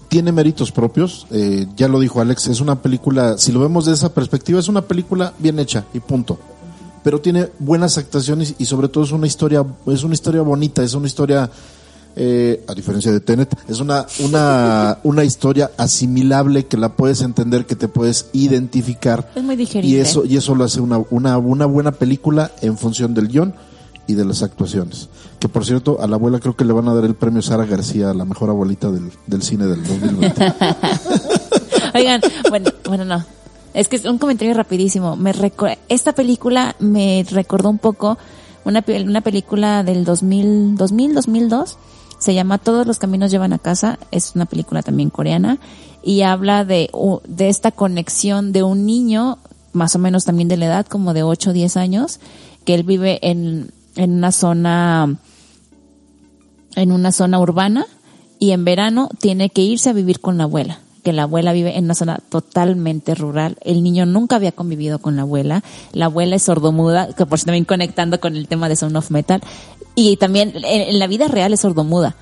tiene 0.09 0.31
méritos 0.31 0.71
propios, 0.71 1.25
eh, 1.31 1.65
ya 1.75 1.87
lo 1.87 1.99
dijo 1.99 2.21
Alex, 2.21 2.47
es 2.47 2.61
una 2.61 2.83
película, 2.83 3.39
si 3.39 3.51
lo 3.51 3.61
vemos 3.61 3.85
de 3.85 3.93
esa 3.93 4.13
perspectiva, 4.13 4.59
es 4.59 4.67
una 4.67 4.83
película 4.83 5.33
bien 5.39 5.57
hecha 5.57 5.85
y 5.91 5.99
punto. 5.99 6.37
Pero 7.03 7.19
tiene 7.19 7.49
buenas 7.57 7.97
actuaciones 7.97 8.53
y 8.59 8.65
sobre 8.65 8.89
todo 8.89 9.03
es 9.03 9.11
una 9.11 9.25
historia, 9.25 9.65
es 9.87 10.03
una 10.03 10.13
historia 10.13 10.43
bonita, 10.43 10.83
es 10.83 10.93
una 10.93 11.07
historia, 11.07 11.49
eh, 12.15 12.63
a 12.67 12.73
diferencia 12.73 13.11
de 13.11 13.19
Tenet, 13.19 13.55
es 13.67 13.79
una, 13.79 14.05
una, 14.19 14.99
una 15.03 15.23
historia 15.23 15.71
asimilable 15.77 16.65
que 16.65 16.77
la 16.77 16.89
puedes 16.89 17.21
entender, 17.21 17.65
que 17.65 17.75
te 17.75 17.87
puedes 17.87 18.27
identificar. 18.33 19.31
Es 19.35 19.43
muy 19.43 19.55
digerible. 19.55 19.97
Y 19.97 19.99
eso, 19.99 20.25
y 20.25 20.37
eso 20.37 20.55
lo 20.55 20.63
hace 20.63 20.81
una, 20.81 21.01
una, 21.09 21.37
una 21.37 21.65
buena 21.65 21.91
película 21.91 22.51
en 22.61 22.77
función 22.77 23.13
del 23.13 23.27
guion 23.27 23.53
y 24.07 24.15
de 24.15 24.25
las 24.25 24.41
actuaciones. 24.41 25.07
Que 25.39 25.47
por 25.47 25.65
cierto, 25.65 26.01
a 26.01 26.07
la 26.07 26.15
abuela 26.15 26.39
creo 26.39 26.55
que 26.55 26.65
le 26.65 26.73
van 26.73 26.87
a 26.87 26.93
dar 26.93 27.05
el 27.05 27.15
premio 27.15 27.41
Sara 27.41 27.65
García, 27.65 28.13
la 28.13 28.25
mejor 28.25 28.49
abuelita 28.49 28.91
del, 28.91 29.11
del 29.27 29.43
cine 29.43 29.67
del 29.67 29.83
2020. 29.83 30.53
Oigan, 31.95 32.21
bueno, 32.49 32.71
bueno, 32.85 33.05
no. 33.05 33.23
Es 33.73 33.87
que 33.87 33.97
es 33.97 34.05
un 34.05 34.17
comentario 34.17 34.53
rapidísimo. 34.55 35.15
Me 35.15 35.31
esta 35.89 36.13
película 36.13 36.75
me 36.79 37.23
recordó 37.29 37.69
un 37.69 37.77
poco 37.77 38.17
una, 38.65 38.83
una 39.05 39.21
película 39.21 39.83
del 39.83 40.05
2000, 40.05 40.75
2000, 40.75 41.13
2002. 41.13 41.77
Se 42.19 42.33
llama 42.33 42.57
Todos 42.57 42.85
los 42.85 42.99
caminos 42.99 43.31
llevan 43.31 43.53
a 43.53 43.59
casa. 43.59 43.97
Es 44.11 44.33
una 44.35 44.45
película 44.45 44.83
también 44.83 45.09
coreana 45.09 45.57
y 46.03 46.21
habla 46.21 46.65
de, 46.65 46.89
de 47.27 47.49
esta 47.49 47.71
conexión 47.71 48.51
de 48.51 48.63
un 48.63 48.85
niño, 48.85 49.39
más 49.73 49.95
o 49.95 49.99
menos 49.99 50.25
también 50.25 50.47
de 50.47 50.57
la 50.57 50.65
edad, 50.65 50.85
como 50.85 51.13
de 51.13 51.23
8 51.23 51.49
o 51.49 51.53
10 51.53 51.77
años, 51.77 52.19
que 52.65 52.75
él 52.75 52.83
vive 52.83 53.19
en, 53.21 53.71
en 53.95 54.11
una 54.13 54.31
zona 54.31 55.17
en 56.75 56.91
una 56.91 57.11
zona 57.11 57.39
urbana 57.39 57.85
y 58.37 58.51
en 58.51 58.63
verano 58.63 59.09
tiene 59.19 59.49
que 59.49 59.61
irse 59.61 59.89
a 59.89 59.93
vivir 59.93 60.21
con 60.21 60.37
la 60.37 60.45
abuela, 60.45 60.79
que 61.03 61.11
la 61.11 61.23
abuela 61.23 61.51
vive 61.51 61.77
en 61.77 61.85
una 61.85 61.95
zona 61.95 62.19
totalmente 62.29 63.15
rural. 63.15 63.57
El 63.61 63.83
niño 63.83 64.05
nunca 64.05 64.37
había 64.37 64.53
convivido 64.53 64.99
con 64.99 65.15
la 65.17 65.23
abuela. 65.23 65.63
La 65.91 66.05
abuela 66.05 66.37
es 66.37 66.43
sordomuda, 66.43 67.13
que 67.13 67.25
por 67.25 67.39
si 67.39 67.45
también 67.45 67.65
conectando 67.65 68.19
con 68.19 68.37
el 68.37 68.47
tema 68.47 68.69
de 68.69 68.77
Sound 68.77 68.95
of 68.95 69.11
Metal. 69.11 69.41
Y 69.99 70.17
también 70.17 70.53
en, 70.55 70.63
en 70.63 70.99
la 70.99 71.07
vida 71.07 71.27
real 71.27 71.51
es 71.51 71.59
sordomuda. 71.59 72.15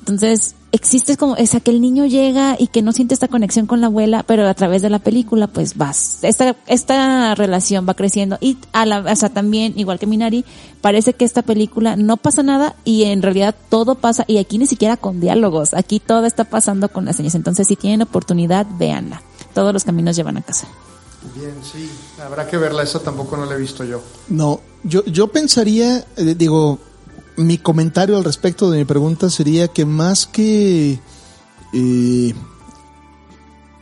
Entonces, 0.00 0.56
existe 0.72 1.16
como, 1.16 1.36
es 1.36 1.54
a 1.54 1.60
que 1.60 1.70
el 1.70 1.80
niño 1.80 2.06
llega 2.06 2.56
y 2.58 2.66
que 2.66 2.82
no 2.82 2.90
siente 2.92 3.14
esta 3.14 3.28
conexión 3.28 3.66
con 3.66 3.80
la 3.80 3.86
abuela, 3.86 4.24
pero 4.26 4.48
a 4.48 4.54
través 4.54 4.82
de 4.82 4.90
la 4.90 4.98
película, 4.98 5.46
pues 5.46 5.76
vas, 5.76 6.24
esta, 6.24 6.56
esta 6.66 7.36
relación 7.36 7.86
va 7.88 7.94
creciendo 7.94 8.36
y 8.40 8.58
a 8.72 8.84
la, 8.84 8.98
o 9.00 9.16
sea, 9.16 9.28
también, 9.28 9.74
igual 9.76 10.00
que 10.00 10.08
Minari, 10.08 10.44
parece 10.80 11.12
que 11.12 11.24
esta 11.24 11.42
película 11.42 11.94
no 11.94 12.16
pasa 12.16 12.42
nada 12.42 12.74
y 12.84 13.04
en 13.04 13.22
realidad 13.22 13.54
todo 13.68 13.94
pasa, 13.94 14.24
y 14.26 14.38
aquí 14.38 14.58
ni 14.58 14.66
siquiera 14.66 14.96
con 14.96 15.20
diálogos, 15.20 15.72
aquí 15.72 16.00
todo 16.00 16.26
está 16.26 16.44
pasando 16.44 16.88
con 16.88 17.04
las 17.04 17.14
señas. 17.14 17.36
Entonces, 17.36 17.68
si 17.68 17.76
tienen 17.76 18.02
oportunidad, 18.02 18.66
véanla. 18.78 19.22
Todos 19.54 19.72
los 19.72 19.84
caminos 19.84 20.16
llevan 20.16 20.38
a 20.38 20.42
casa. 20.42 20.66
Bien, 21.36 21.54
sí, 21.62 21.88
habrá 22.20 22.48
que 22.48 22.56
verla, 22.56 22.82
esa 22.82 22.98
tampoco 22.98 23.36
no 23.36 23.44
la 23.44 23.54
he 23.54 23.58
visto 23.58 23.84
yo. 23.84 24.02
No, 24.28 24.60
yo, 24.82 25.04
yo 25.04 25.28
pensaría, 25.28 26.04
eh, 26.16 26.34
digo, 26.36 26.80
mi 27.36 27.58
comentario 27.58 28.16
al 28.16 28.24
respecto 28.24 28.70
de 28.70 28.78
mi 28.78 28.84
pregunta 28.84 29.30
sería 29.30 29.68
que 29.68 29.84
más 29.84 30.26
que 30.26 30.98
eh, 31.72 32.34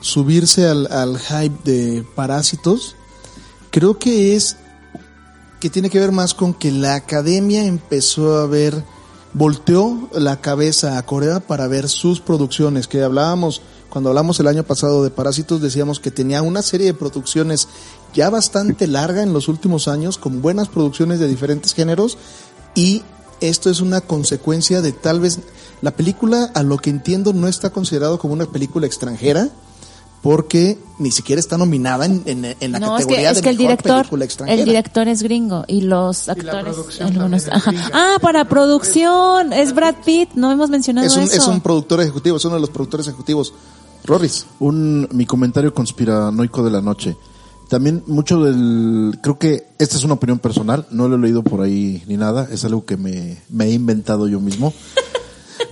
subirse 0.00 0.68
al, 0.68 0.90
al 0.90 1.18
hype 1.18 1.56
de 1.64 2.04
parásitos, 2.14 2.96
creo 3.70 3.98
que 3.98 4.36
es 4.36 4.56
que 5.60 5.70
tiene 5.70 5.90
que 5.90 6.00
ver 6.00 6.10
más 6.10 6.34
con 6.34 6.54
que 6.54 6.72
la 6.72 6.94
academia 6.94 7.64
empezó 7.64 8.38
a 8.38 8.46
ver, 8.46 8.82
volteó 9.34 10.08
la 10.12 10.40
cabeza 10.40 10.96
a 10.96 11.04
Corea 11.04 11.40
para 11.40 11.68
ver 11.68 11.88
sus 11.88 12.20
producciones, 12.20 12.88
que 12.88 13.02
hablábamos, 13.02 13.60
cuando 13.90 14.08
hablamos 14.08 14.40
el 14.40 14.46
año 14.46 14.62
pasado 14.62 15.04
de 15.04 15.10
Parásitos, 15.10 15.60
decíamos 15.60 16.00
que 16.00 16.10
tenía 16.10 16.40
una 16.40 16.62
serie 16.62 16.86
de 16.86 16.94
producciones 16.94 17.68
ya 18.14 18.30
bastante 18.30 18.86
larga 18.86 19.22
en 19.22 19.34
los 19.34 19.48
últimos 19.48 19.86
años, 19.86 20.16
con 20.16 20.40
buenas 20.40 20.68
producciones 20.68 21.20
de 21.20 21.28
diferentes 21.28 21.74
géneros, 21.74 22.16
y 22.74 23.02
esto 23.40 23.70
es 23.70 23.80
una 23.80 24.00
consecuencia 24.00 24.82
de 24.82 24.92
tal 24.92 25.20
vez, 25.20 25.40
la 25.82 25.92
película, 25.92 26.50
a 26.54 26.62
lo 26.62 26.78
que 26.78 26.90
entiendo, 26.90 27.32
no 27.32 27.48
está 27.48 27.70
considerado 27.70 28.18
como 28.18 28.34
una 28.34 28.46
película 28.46 28.86
extranjera, 28.86 29.48
porque 30.22 30.78
ni 30.98 31.10
siquiera 31.10 31.40
está 31.40 31.56
nominada 31.56 32.04
en, 32.04 32.22
en, 32.26 32.56
en 32.60 32.72
la 32.72 32.78
no, 32.78 32.98
es 32.98 33.04
categoría 33.04 33.28
que, 33.28 33.30
es 33.30 33.36
de 33.36 33.42
que 33.42 33.48
el 33.48 33.56
mejor 33.56 33.70
director, 33.70 33.96
película 33.96 34.24
extranjera. 34.24 34.60
el 34.60 34.68
director 34.68 35.08
es 35.08 35.22
gringo 35.22 35.64
y 35.66 35.80
los 35.80 36.28
actores, 36.28 36.74
producción 36.74 37.08
algunos, 37.08 37.42
es 37.44 37.48
ajá. 37.48 37.72
Ah, 37.92 38.16
para 38.20 38.44
producción, 38.44 39.52
es 39.52 39.74
Brad 39.74 39.96
Pitt, 40.04 40.30
no 40.34 40.52
hemos 40.52 40.68
mencionado 40.68 41.06
es 41.06 41.16
un, 41.16 41.22
eso. 41.22 41.36
es 41.36 41.46
un 41.46 41.60
productor 41.62 42.02
ejecutivo, 42.02 42.36
es 42.36 42.44
uno 42.44 42.56
de 42.56 42.60
los 42.60 42.70
productores 42.70 43.06
ejecutivos. 43.08 43.54
Rorris. 44.04 44.46
Un, 44.60 45.08
mi 45.12 45.26
comentario 45.26 45.72
conspiranoico 45.74 46.62
de 46.62 46.70
la 46.70 46.80
noche. 46.80 47.16
También 47.70 48.02
mucho 48.08 48.42
del, 48.42 49.16
creo 49.22 49.38
que 49.38 49.68
esta 49.78 49.96
es 49.96 50.02
una 50.02 50.14
opinión 50.14 50.40
personal, 50.40 50.86
no 50.90 51.06
lo 51.06 51.14
he 51.14 51.18
leído 51.20 51.44
por 51.44 51.60
ahí 51.60 52.02
ni 52.08 52.16
nada, 52.16 52.48
es 52.50 52.64
algo 52.64 52.84
que 52.84 52.96
me, 52.96 53.40
me 53.48 53.66
he 53.66 53.72
inventado 53.72 54.26
yo 54.26 54.40
mismo. 54.40 54.74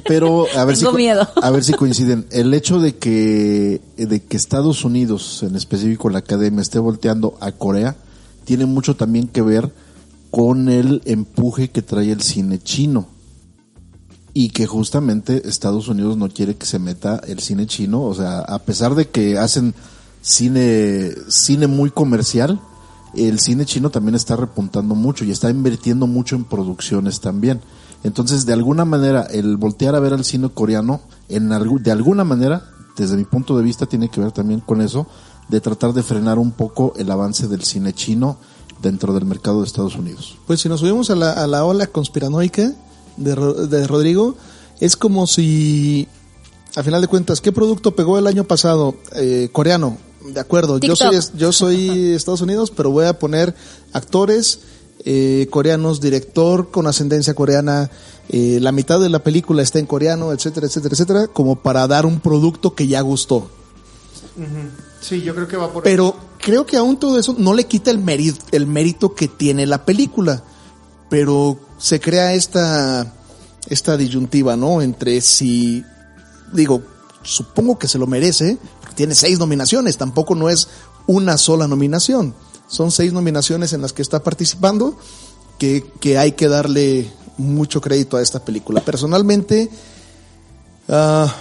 Pero 0.06 0.46
a 0.56 0.64
ver 0.64 0.76
Tengo 0.78 0.92
si 0.92 0.96
miedo. 0.96 1.26
a 1.42 1.50
ver 1.50 1.64
si 1.64 1.72
coinciden. 1.72 2.26
El 2.30 2.54
hecho 2.54 2.78
de 2.78 2.94
que 2.98 3.80
de 3.96 4.22
que 4.22 4.36
Estados 4.36 4.84
Unidos, 4.84 5.42
en 5.42 5.56
específico 5.56 6.08
la 6.08 6.20
academia, 6.20 6.62
esté 6.62 6.78
volteando 6.78 7.36
a 7.40 7.50
Corea, 7.50 7.96
tiene 8.44 8.64
mucho 8.64 8.94
también 8.94 9.26
que 9.26 9.42
ver 9.42 9.72
con 10.30 10.68
el 10.68 11.02
empuje 11.04 11.70
que 11.70 11.82
trae 11.82 12.12
el 12.12 12.22
cine 12.22 12.60
chino 12.60 13.08
y 14.34 14.50
que 14.50 14.68
justamente 14.68 15.48
Estados 15.48 15.88
Unidos 15.88 16.16
no 16.16 16.28
quiere 16.28 16.54
que 16.54 16.64
se 16.64 16.78
meta 16.78 17.20
el 17.26 17.40
cine 17.40 17.66
chino, 17.66 18.02
o 18.04 18.14
sea, 18.14 18.38
a 18.38 18.60
pesar 18.60 18.94
de 18.94 19.08
que 19.08 19.36
hacen 19.36 19.74
cine 20.28 21.14
cine 21.28 21.66
muy 21.66 21.90
comercial, 21.90 22.60
el 23.14 23.40
cine 23.40 23.64
chino 23.64 23.88
también 23.88 24.14
está 24.14 24.36
repuntando 24.36 24.94
mucho 24.94 25.24
y 25.24 25.30
está 25.30 25.48
invirtiendo 25.48 26.06
mucho 26.06 26.36
en 26.36 26.44
producciones 26.44 27.20
también. 27.20 27.62
Entonces, 28.04 28.44
de 28.44 28.52
alguna 28.52 28.84
manera, 28.84 29.22
el 29.22 29.56
voltear 29.56 29.94
a 29.94 30.00
ver 30.00 30.12
al 30.12 30.24
cine 30.24 30.50
coreano, 30.50 31.00
en 31.30 31.48
de 31.48 31.90
alguna 31.90 32.24
manera, 32.24 32.62
desde 32.96 33.16
mi 33.16 33.24
punto 33.24 33.56
de 33.56 33.64
vista, 33.64 33.86
tiene 33.86 34.10
que 34.10 34.20
ver 34.20 34.30
también 34.32 34.60
con 34.60 34.82
eso, 34.82 35.06
de 35.48 35.62
tratar 35.62 35.94
de 35.94 36.02
frenar 36.02 36.38
un 36.38 36.52
poco 36.52 36.92
el 36.98 37.10
avance 37.10 37.48
del 37.48 37.64
cine 37.64 37.94
chino 37.94 38.36
dentro 38.82 39.14
del 39.14 39.24
mercado 39.24 39.62
de 39.62 39.66
Estados 39.66 39.96
Unidos. 39.96 40.36
Pues 40.46 40.60
si 40.60 40.68
nos 40.68 40.80
subimos 40.80 41.10
a 41.10 41.16
la, 41.16 41.64
ola 41.64 41.86
conspiranoica 41.86 42.74
de, 43.16 43.34
de 43.66 43.86
Rodrigo, 43.86 44.36
es 44.78 44.96
como 44.96 45.26
si, 45.26 46.06
a 46.76 46.82
final 46.82 47.00
de 47.00 47.08
cuentas, 47.08 47.40
¿qué 47.40 47.50
producto 47.50 47.96
pegó 47.96 48.18
el 48.18 48.26
año 48.26 48.44
pasado? 48.44 48.94
Eh, 49.16 49.48
coreano, 49.50 49.96
de 50.20 50.40
acuerdo, 50.40 50.78
yo 50.78 50.96
soy, 50.96 51.18
yo 51.34 51.52
soy 51.52 52.14
Estados 52.14 52.40
Unidos, 52.40 52.72
pero 52.74 52.90
voy 52.90 53.06
a 53.06 53.18
poner 53.18 53.54
actores 53.92 54.60
eh, 55.04 55.46
coreanos, 55.50 56.00
director 56.00 56.70
con 56.70 56.86
ascendencia 56.86 57.34
coreana, 57.34 57.90
eh, 58.28 58.58
la 58.60 58.72
mitad 58.72 59.00
de 59.00 59.08
la 59.08 59.20
película 59.20 59.62
está 59.62 59.78
en 59.78 59.86
coreano, 59.86 60.32
etcétera, 60.32 60.66
etcétera, 60.66 60.92
etcétera, 60.92 61.26
como 61.28 61.56
para 61.56 61.86
dar 61.86 62.04
un 62.04 62.20
producto 62.20 62.74
que 62.74 62.86
ya 62.86 63.00
gustó. 63.00 63.48
Sí, 65.00 65.22
yo 65.22 65.34
creo 65.34 65.48
que 65.48 65.56
va 65.56 65.72
por 65.72 65.82
Pero 65.82 66.16
creo 66.38 66.66
que 66.66 66.76
aún 66.76 66.98
todo 66.98 67.18
eso 67.18 67.34
no 67.38 67.54
le 67.54 67.64
quita 67.64 67.90
el 67.90 67.98
mérito, 67.98 68.44
el 68.52 68.66
mérito 68.66 69.14
que 69.14 69.28
tiene 69.28 69.66
la 69.66 69.84
película. 69.84 70.42
Pero 71.08 71.58
se 71.78 72.00
crea 72.00 72.34
esta, 72.34 73.14
esta 73.68 73.96
disyuntiva, 73.96 74.56
¿no? 74.56 74.82
Entre 74.82 75.20
si, 75.20 75.82
digo, 76.52 76.82
supongo 77.22 77.78
que 77.78 77.88
se 77.88 77.98
lo 77.98 78.06
merece, 78.06 78.58
tiene 78.98 79.14
seis 79.14 79.38
nominaciones, 79.38 79.96
tampoco 79.96 80.34
no 80.34 80.48
es 80.48 80.66
una 81.06 81.38
sola 81.38 81.68
nominación. 81.68 82.34
Son 82.66 82.90
seis 82.90 83.12
nominaciones 83.12 83.72
en 83.72 83.80
las 83.80 83.92
que 83.92 84.02
está 84.02 84.24
participando, 84.24 84.98
que, 85.56 85.84
que 86.00 86.18
hay 86.18 86.32
que 86.32 86.48
darle 86.48 87.08
mucho 87.36 87.80
crédito 87.80 88.16
a 88.16 88.22
esta 88.22 88.44
película. 88.44 88.80
Personalmente, 88.80 89.70
ah, 90.88 91.32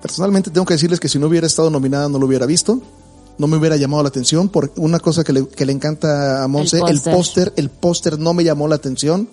Personalmente 0.00 0.50
tengo 0.50 0.64
que 0.64 0.74
decirles 0.74 0.98
que 0.98 1.08
si 1.08 1.18
no 1.18 1.26
hubiera 1.28 1.46
estado 1.46 1.70
nominada 1.70 2.08
no 2.08 2.18
lo 2.18 2.26
hubiera 2.26 2.46
visto. 2.46 2.80
No 3.38 3.46
me 3.46 3.56
hubiera 3.56 3.76
llamado 3.76 4.02
la 4.02 4.08
atención 4.08 4.48
por 4.48 4.72
una 4.76 4.98
cosa 4.98 5.22
que 5.22 5.32
le, 5.32 5.46
que 5.46 5.64
le 5.66 5.72
encanta 5.72 6.42
a 6.42 6.48
Monse, 6.48 6.80
El 6.88 7.00
póster, 7.00 7.52
el 7.56 7.68
póster 7.70 8.18
no 8.18 8.32
me 8.34 8.42
llamó 8.42 8.66
la 8.68 8.74
atención. 8.74 9.28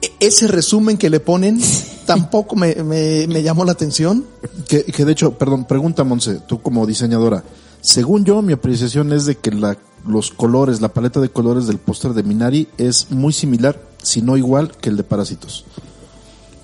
E- 0.00 0.12
Ese 0.20 0.46
resumen 0.48 0.96
que 0.98 1.10
le 1.10 1.18
ponen 1.18 1.60
tampoco 2.08 2.56
me, 2.56 2.74
me, 2.76 3.26
me 3.28 3.42
llamó 3.42 3.64
la 3.64 3.72
atención. 3.72 4.24
Que, 4.66 4.84
que 4.84 5.04
de 5.04 5.12
hecho, 5.12 5.32
perdón, 5.38 5.64
pregunta 5.64 6.02
Monse, 6.04 6.40
tú 6.46 6.60
como 6.60 6.86
diseñadora. 6.86 7.44
Según 7.80 8.24
yo, 8.24 8.42
mi 8.42 8.52
apreciación 8.52 9.12
es 9.12 9.24
de 9.26 9.36
que 9.36 9.52
la, 9.52 9.78
los 10.06 10.30
colores, 10.32 10.80
la 10.80 10.88
paleta 10.88 11.20
de 11.20 11.28
colores 11.28 11.66
del 11.68 11.78
póster 11.78 12.12
de 12.14 12.22
Minari 12.24 12.68
es 12.76 13.10
muy 13.12 13.32
similar, 13.32 13.80
si 14.02 14.20
no 14.22 14.36
igual, 14.36 14.72
que 14.72 14.88
el 14.88 14.96
de 14.96 15.04
Parásitos. 15.04 15.64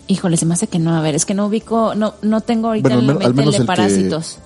Híjole, 0.07 0.37
se 0.37 0.45
me 0.45 0.55
hace 0.55 0.67
que 0.67 0.79
no. 0.79 0.95
A 0.95 1.01
ver, 1.01 1.15
es 1.15 1.25
que 1.25 1.33
no 1.35 1.47
ubico, 1.47 1.95
no, 1.95 2.15
no 2.23 2.41
tengo 2.41 2.69
ahorita 2.69 2.89
Bueno, 2.89 2.99
al 2.99 3.07
men- 3.07 3.17
al 3.17 3.19
mente 3.19 3.29
el 3.29 3.35
menos 3.35 3.53
de 3.55 3.59
el 3.59 3.63
que- 3.63 3.67
parásitos. 3.67 4.39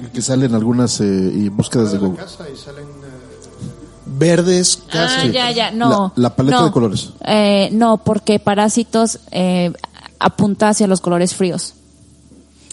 El 0.00 0.10
que 0.10 0.22
sale 0.22 0.46
en 0.46 0.54
algunas 0.54 0.98
eh, 1.02 1.04
y 1.34 1.48
búsquedas 1.50 1.92
de 1.92 1.98
la 1.98 2.06
Google. 2.06 2.22
casa 2.24 2.46
y 2.52 2.56
salen 2.56 2.86
Verdes, 4.20 4.82
Ah, 4.90 5.08
casi. 5.16 5.32
ya, 5.32 5.50
ya, 5.50 5.70
no. 5.72 6.12
La- 6.14 6.22
la 6.28 6.36
paleta 6.36 6.58
no. 6.60 6.64
de 6.66 6.70
colores. 6.70 7.10
Eh, 7.24 7.70
no, 7.72 7.96
porque 8.04 8.38
Parásitos 8.38 9.18
eh, 9.32 9.72
apunta 10.20 10.68
hacia 10.68 10.86
los 10.86 11.00
colores 11.00 11.34
fríos. 11.34 11.74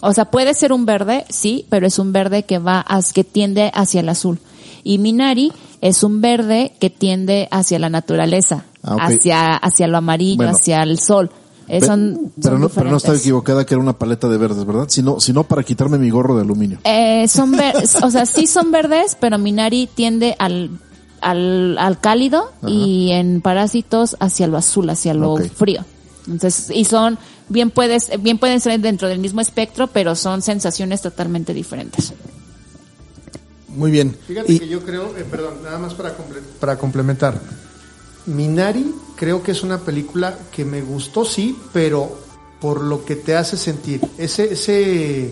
O 0.01 0.13
sea, 0.13 0.25
puede 0.25 0.53
ser 0.53 0.73
un 0.73 0.85
verde, 0.85 1.25
sí, 1.29 1.65
pero 1.69 1.87
es 1.87 1.97
un 1.97 2.13
verde 2.13 2.43
que 2.43 2.59
va, 2.59 2.85
que 3.13 3.23
tiende 3.23 3.71
hacia 3.73 4.01
el 4.01 4.09
azul. 4.09 4.37
Y 4.83 4.99
Minari 4.99 5.51
es 5.81 6.03
un 6.03 6.21
verde 6.21 6.73
que 6.79 6.89
tiende 6.91 7.47
hacia 7.49 7.79
la 7.79 7.89
naturaleza, 7.89 8.65
Ah, 8.83 8.97
hacia, 8.99 9.55
hacia 9.55 9.87
lo 9.87 9.97
amarillo, 9.97 10.37
Bueno. 10.37 10.51
hacia 10.55 10.83
el 10.83 10.99
sol. 10.99 11.31
Eh, 11.67 11.81
son, 11.81 12.31
pero, 12.41 12.51
son 12.53 12.61
no, 12.61 12.69
pero 12.69 12.89
no 12.91 12.95
estaba 12.97 13.17
equivocada 13.17 13.65
que 13.65 13.73
era 13.73 13.81
una 13.81 13.91
paleta 13.97 14.29
de 14.29 14.37
verdes, 14.37 14.63
¿verdad? 14.65 14.85
Sino, 14.87 15.19
sino 15.19 15.43
para 15.43 15.63
quitarme 15.63 15.97
mi 15.97 16.09
gorro 16.09 16.35
de 16.35 16.41
aluminio. 16.43 16.77
Eh, 16.85 17.27
son 17.27 17.51
verdes, 17.51 17.95
o 18.03 18.09
sea, 18.11 18.25
sí 18.25 18.47
son 18.47 18.71
verdes, 18.71 19.17
pero 19.19 19.37
Minari 19.37 19.89
tiende 19.93 20.35
al, 20.39 20.69
al, 21.21 21.77
al 21.77 21.99
cálido 21.99 22.51
y 22.65 23.11
en 23.11 23.41
Parásitos 23.41 24.15
hacia 24.19 24.47
lo 24.47 24.57
azul, 24.57 24.89
hacia 24.89 25.13
lo 25.13 25.37
frío. 25.37 25.85
Entonces, 26.27 26.69
y 26.73 26.85
son, 26.85 27.17
bien 27.49 27.71
puedes, 27.71 28.09
bien 28.21 28.37
pueden 28.37 28.59
ser 28.59 28.79
dentro 28.81 29.07
del 29.07 29.19
mismo 29.19 29.39
espectro, 29.41 29.87
pero 29.87 30.15
son 30.15 30.41
sensaciones 30.41 31.01
totalmente 31.01 31.53
diferentes. 31.53 32.13
Muy 33.69 33.91
bien. 33.91 34.15
Fíjate 34.27 34.53
Y 34.53 34.59
que 34.59 34.67
yo 34.67 34.83
creo, 34.83 35.15
eh, 35.17 35.25
perdón, 35.29 35.55
nada 35.63 35.77
más 35.77 35.93
para, 35.93 36.17
comple- 36.17 36.41
para 36.59 36.77
complementar. 36.77 37.39
Minari 38.25 38.93
creo 39.15 39.41
que 39.43 39.51
es 39.51 39.63
una 39.63 39.79
película 39.79 40.37
que 40.51 40.65
me 40.65 40.81
gustó, 40.81 41.23
sí, 41.23 41.55
pero 41.71 42.19
por 42.59 42.81
lo 42.81 43.05
que 43.05 43.15
te 43.15 43.35
hace 43.35 43.55
sentir. 43.55 44.01
Ese, 44.17 44.53
ese 44.53 45.31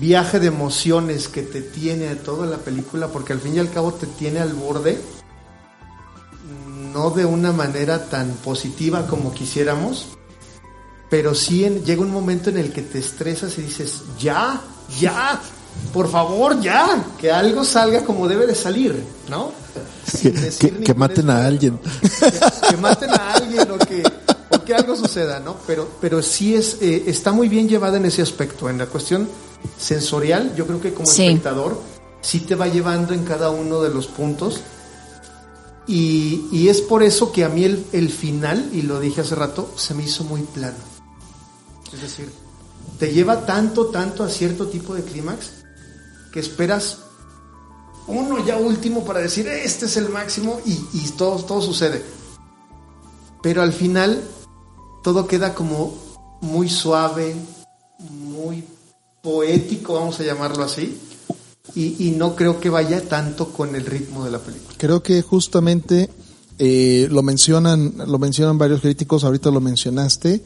viaje 0.00 0.38
de 0.40 0.46
emociones 0.48 1.28
que 1.28 1.42
te 1.42 1.60
tiene 1.62 2.08
a 2.08 2.16
toda 2.16 2.46
la 2.46 2.58
película, 2.58 3.08
porque 3.08 3.32
al 3.32 3.40
fin 3.40 3.56
y 3.56 3.58
al 3.58 3.70
cabo 3.70 3.92
te 3.92 4.06
tiene 4.06 4.40
al 4.40 4.52
borde, 4.54 5.00
no 6.92 7.10
de 7.10 7.24
una 7.24 7.52
manera 7.52 8.06
tan 8.08 8.30
positiva 8.44 9.06
como 9.06 9.32
quisiéramos, 9.32 10.06
pero 11.10 11.34
sí 11.34 11.64
en- 11.64 11.84
llega 11.84 12.02
un 12.02 12.10
momento 12.10 12.50
en 12.50 12.58
el 12.58 12.72
que 12.72 12.82
te 12.82 12.98
estresas 12.98 13.56
y 13.58 13.62
dices, 13.62 14.02
ya, 14.18 14.60
ya, 14.98 15.40
por 15.92 16.10
favor, 16.10 16.60
ya, 16.60 17.04
que 17.20 17.30
algo 17.30 17.64
salga 17.64 18.04
como 18.04 18.26
debe 18.28 18.46
de 18.46 18.54
salir, 18.54 19.04
¿no? 19.28 19.52
Que, 20.22 20.32
que- 20.84 20.94
maten 20.94 21.30
a 21.30 21.46
alguien. 21.46 21.78
Que, 21.78 22.68
que 22.70 22.76
maten 22.78 23.10
a 23.10 23.32
alguien 23.34 23.70
o 23.70 23.78
que, 23.78 24.02
que 24.68 24.74
algo 24.74 24.94
suceda, 24.94 25.40
¿no? 25.40 25.56
Pero, 25.66 25.88
pero 25.98 26.22
sí 26.22 26.54
es, 26.54 26.76
eh, 26.82 27.04
está 27.06 27.32
muy 27.32 27.48
bien 27.48 27.68
llevada 27.68 27.96
en 27.96 28.04
ese 28.04 28.20
aspecto, 28.20 28.68
en 28.68 28.76
la 28.76 28.84
cuestión 28.86 29.26
sensorial, 29.78 30.54
yo 30.54 30.66
creo 30.66 30.78
que 30.80 30.92
como 30.92 31.06
Sí. 31.08 31.26
espectador 31.26 31.80
sí 32.20 32.40
te 32.40 32.54
va 32.54 32.68
llevando 32.68 33.14
en 33.14 33.24
cada 33.24 33.48
uno 33.50 33.80
de 33.80 33.88
los 33.88 34.06
puntos 34.08 34.60
y, 35.86 36.46
y 36.52 36.68
es 36.68 36.82
por 36.82 37.02
eso 37.02 37.32
que 37.32 37.44
a 37.44 37.48
mí 37.48 37.64
el, 37.64 37.86
el 37.92 38.10
final, 38.10 38.68
y 38.74 38.82
lo 38.82 39.00
dije 39.00 39.22
hace 39.22 39.34
rato, 39.34 39.72
se 39.74 39.94
me 39.94 40.04
hizo 40.04 40.22
muy 40.24 40.42
plano. 40.42 40.76
Es 41.90 42.02
decir, 42.02 42.30
te 42.98 43.10
lleva 43.12 43.46
tanto, 43.46 43.86
tanto 43.86 44.22
a 44.22 44.28
cierto 44.28 44.66
tipo 44.66 44.94
de 44.94 45.02
clímax 45.02 45.50
que 46.30 46.40
esperas 46.40 46.98
uno 48.06 48.44
ya 48.44 48.56
último 48.58 49.02
para 49.04 49.20
decir 49.20 49.48
este 49.48 49.86
es 49.86 49.96
el 49.96 50.10
máximo 50.10 50.60
y, 50.66 50.72
y 50.92 51.08
todo, 51.16 51.42
todo 51.42 51.62
sucede. 51.62 52.02
Pero 53.42 53.62
al 53.62 53.72
final 53.72 54.22
todo 55.08 55.26
queda 55.26 55.54
como 55.54 55.94
muy 56.42 56.68
suave, 56.68 57.34
muy 58.10 58.62
poético, 59.22 59.94
vamos 59.94 60.20
a 60.20 60.22
llamarlo 60.22 60.62
así. 60.62 60.98
Y, 61.74 62.08
y 62.08 62.10
no 62.10 62.36
creo 62.36 62.60
que 62.60 62.68
vaya 62.68 63.00
tanto 63.08 63.48
con 63.50 63.74
el 63.74 63.86
ritmo 63.86 64.26
de 64.26 64.32
la 64.32 64.38
película. 64.38 64.74
creo 64.76 65.02
que 65.02 65.22
justamente 65.22 66.10
eh, 66.58 67.08
lo 67.10 67.22
mencionan, 67.22 67.94
lo 68.06 68.18
mencionan 68.18 68.58
varios 68.58 68.82
críticos, 68.82 69.24
ahorita 69.24 69.50
lo 69.50 69.62
mencionaste. 69.62 70.42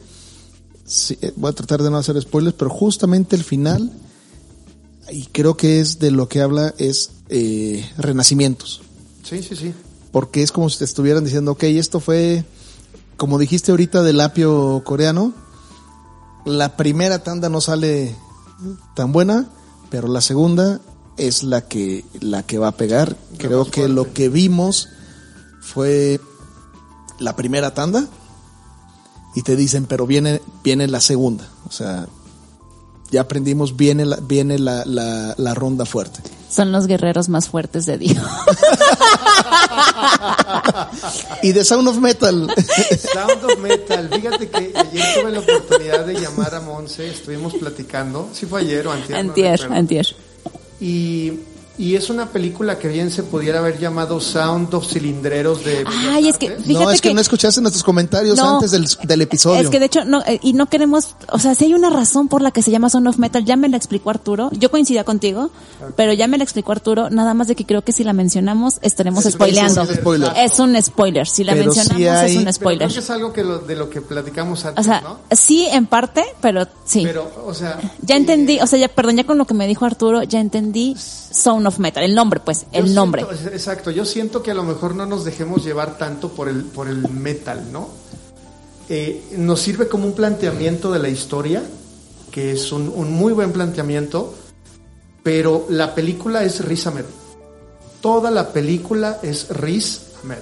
Sí, 0.85 1.17
eh, 1.21 1.33
voy 1.35 1.49
a 1.49 1.53
tratar 1.53 1.83
de 1.83 1.91
no 1.91 1.97
hacer 1.97 2.21
spoilers, 2.21 2.55
pero 2.57 2.69
justamente 2.69 3.35
el 3.35 3.43
final, 3.43 3.91
y 5.11 5.25
creo 5.25 5.57
que 5.57 5.81
es 5.81 5.99
de 5.99 6.11
lo 6.11 6.29
que 6.29 6.39
habla, 6.39 6.73
es 6.77 7.11
eh, 7.27 7.85
renacimientos. 7.97 8.81
Sí, 9.23 9.43
sí, 9.43 9.57
sí. 9.57 9.73
porque 10.13 10.41
es 10.41 10.53
como 10.53 10.69
si 10.69 10.77
te 10.77 10.85
estuvieran 10.85 11.25
diciendo, 11.25 11.51
ok, 11.51 11.63
esto 11.63 11.99
fue, 11.99 12.45
como 13.17 13.37
dijiste 13.37 13.71
ahorita 13.71 14.03
del 14.03 14.21
apio 14.21 14.81
coreano, 14.83 15.33
la 16.45 16.75
primera 16.75 17.23
tanda 17.23 17.49
no 17.49 17.61
sale 17.61 18.15
tan 18.95 19.11
buena, 19.11 19.47
pero 19.89 20.07
la 20.07 20.21
segunda 20.21 20.81
es 21.17 21.43
la 21.43 21.61
que, 21.61 22.05
la 22.19 22.43
que 22.43 22.57
va 22.57 22.69
a 22.69 22.77
pegar. 22.77 23.15
Creo 23.37 23.65
que 23.65 23.87
lo 23.87 24.13
que 24.13 24.29
vimos 24.29 24.89
fue 25.61 26.19
la 27.19 27.35
primera 27.35 27.73
tanda 27.73 28.05
y 29.35 29.41
te 29.43 29.55
dicen, 29.55 29.85
pero 29.85 30.05
viene, 30.05 30.41
viene 30.63 30.87
la 30.87 31.01
segunda. 31.01 31.47
O 31.67 31.71
sea, 31.71 32.07
ya 33.11 33.21
aprendimos, 33.21 33.77
viene 33.77 34.05
la, 34.05 34.17
viene 34.17 34.59
la, 34.59 34.83
la, 34.85 35.35
la 35.37 35.53
ronda 35.53 35.85
fuerte. 35.85 36.21
Son 36.49 36.71
los 36.71 36.87
guerreros 36.87 37.29
más 37.29 37.49
fuertes 37.49 37.85
de 37.85 37.97
Dios. 37.97 38.17
Y 41.41 41.51
de 41.51 41.63
Sound 41.65 41.87
of 41.87 41.97
Metal. 41.97 42.53
Sound 43.13 43.43
of 43.43 43.57
Metal. 43.59 44.09
Fíjate 44.13 44.49
que 44.49 44.73
ayer 44.75 45.21
tuve 45.21 45.31
la 45.31 45.39
oportunidad 45.39 46.05
de 46.05 46.13
llamar 46.19 46.55
a 46.55 46.61
Monse, 46.61 47.09
estuvimos 47.09 47.53
platicando. 47.55 48.29
Sí 48.33 48.45
fue 48.45 48.61
ayer 48.61 48.87
o 48.87 48.91
antier. 48.91 49.23
no 49.23 49.31
antier, 49.31 49.51
recuerdo. 49.51 49.75
antier. 49.75 50.15
Y 50.79 51.39
Y 51.75 51.95
es 51.95 52.11
una 52.11 52.27
película 52.29 52.77
que 52.77 52.87
bien 52.87 53.09
se 53.09 53.23
pudiera 53.23 53.57
haber 53.57 53.79
llamado 53.79 54.21
Sound 54.21 54.71
of 54.75 54.87
Cilindreros 54.87 55.65
de... 55.65 55.83
Ay, 56.11 56.29
es 56.29 56.37
que 56.37 56.51
fíjate 56.51 56.71
no, 56.73 56.91
es 56.91 57.01
que, 57.01 57.09
que- 57.09 57.15
no 57.15 57.21
escuchaste 57.21 57.61
nuestros 57.61 57.83
comentarios 57.83 58.37
No. 58.37 58.55
antes 58.55 58.69
del, 58.69 58.87
del 59.03 59.21
episodio. 59.21 59.59
Es 59.61 59.69
que 59.71 59.79
de 59.79 59.87
hecho, 59.87 60.05
no, 60.05 60.21
eh, 60.27 60.39
y 60.43 60.53
no 60.53 60.67
queremos, 60.67 61.15
o 61.31 61.39
sea, 61.39 61.55
si 61.55 61.65
hay 61.65 61.73
una 61.73 61.89
razón 61.89 62.27
por 62.27 62.43
la 62.43 62.51
que 62.51 62.61
se 62.61 62.69
llama 62.69 62.91
Son 62.91 63.07
of 63.07 63.17
Metal, 63.17 63.43
ya 63.43 63.55
me 63.55 63.69
la 63.69 63.77
explicó 63.77 64.11
Arturo, 64.11 64.51
yo 64.53 64.69
coincidía 64.69 65.03
contigo, 65.03 65.49
pero 65.95 66.13
ya 66.13 66.27
me 66.27 66.37
la 66.37 66.43
explicó 66.43 66.73
Arturo, 66.73 67.09
nada 67.09 67.33
más 67.33 67.47
de 67.47 67.55
que 67.55 67.65
creo 67.65 67.81
que 67.83 67.91
si 67.91 68.03
la 68.03 68.13
mencionamos 68.13 68.77
estaremos 68.83 69.25
Es- 69.25 69.33
spoileando. 69.33 69.81
es 69.81 69.89
un 69.89 69.95
spoiler. 69.95 70.31
Es 70.37 70.59
un 70.59 70.79
spoiler, 70.83 71.27
si 71.27 71.43
la 71.43 71.53
Pero 71.53 71.71
sí 71.73 71.79
mencionamos 71.79 72.19
hay- 72.21 72.31
es 72.33 72.37
un 72.37 72.43
Pero 72.43 72.53
spoiler. 72.53 72.87
creo 72.89 72.93
que 72.93 72.99
es 73.03 73.09
algo 73.09 73.33
que 73.33 73.43
lo- 73.43 73.57
de 73.59 73.75
lo 73.75 73.89
que 73.89 73.99
platicamos 74.01 74.63
O 74.63 74.67
antes, 74.67 74.85
sea, 74.85 75.01
¿no? 75.01 75.17
sí 75.31 75.65
en 75.71 75.87
parte, 75.87 76.23
pero 76.39 76.67
sí. 76.85 77.01
Pero, 77.03 77.31
o 77.47 77.53
sea... 77.55 77.79
ya 78.03 78.13
eh, 78.13 78.19
entendí, 78.19 78.59
o 78.61 78.67
sea, 78.67 78.77
ya, 78.77 78.89
perdón, 78.89 79.17
ya 79.17 79.23
con 79.23 79.39
lo 79.39 79.45
que 79.45 79.55
me 79.55 79.65
dijo 79.67 79.85
Arturo, 79.85 80.21
ya 80.21 80.39
entendí 80.39 80.95
Sound 80.97 81.62
of 81.67 81.79
Metal, 81.79 82.03
el 82.03 82.13
nombre 82.15 82.39
pues, 82.39 82.61
Yo 82.71 82.79
el 82.79 82.93
nombre. 82.93 83.23
siento- 83.25 83.49
exacto, 83.53 83.91
yo 83.91 84.05
siento 84.05 84.41
que 84.43 84.51
a 84.51 84.53
lo 84.53 84.63
mejor 84.63 84.95
no 84.95 85.05
nos 85.05 85.23
dejemos 85.25 85.63
llevar 85.63 85.97
tanto 85.97 86.29
por 86.29 86.47
el, 86.49 86.63
por 86.63 86.87
el 86.87 87.07
metal, 87.09 87.71
¿no? 87.71 87.89
Eh, 88.89 89.23
nos 89.37 89.61
sirve 89.61 89.87
como 89.87 90.05
un 90.05 90.13
planteamiento 90.13 90.91
de 90.91 90.99
la 90.99 91.09
historia, 91.09 91.63
que 92.31 92.51
es 92.51 92.71
un, 92.71 92.91
un 92.95 93.11
muy 93.13 93.31
buen 93.33 93.51
planteamiento, 93.51 94.33
pero 95.23 95.65
la 95.69 95.95
película 95.95 96.43
es 96.43 96.63
Riz 96.65 96.87
Ahmed. 96.87 97.05
Toda 98.01 98.29
la 98.31 98.51
película 98.51 99.19
es 99.23 99.47
Riz 99.49 100.01
Ahmed. 100.21 100.39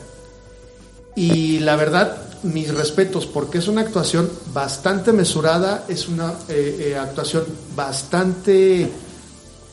Y 1.15 1.59
la 1.59 1.75
verdad, 1.75 2.17
mis 2.43 2.73
respetos, 2.73 3.27
porque 3.27 3.59
es 3.59 3.67
una 3.67 3.81
actuación 3.81 4.29
bastante 4.53 5.11
mesurada, 5.11 5.85
es 5.87 6.07
una 6.07 6.33
eh, 6.49 6.87
eh, 6.93 6.97
actuación 6.97 7.43
bastante 7.75 8.89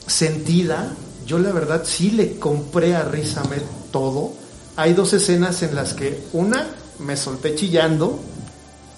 sentida. 0.06 0.92
Yo 1.28 1.38
la 1.38 1.52
verdad 1.52 1.82
sí 1.84 2.10
le 2.10 2.38
compré 2.38 2.96
a 2.96 3.04
Riz 3.04 3.36
Ahmed 3.36 3.60
todo. 3.92 4.32
Hay 4.76 4.94
dos 4.94 5.12
escenas 5.12 5.62
en 5.62 5.74
las 5.74 5.92
que 5.92 6.24
una 6.32 6.66
me 7.00 7.16
solté 7.16 7.54
chillando. 7.54 8.18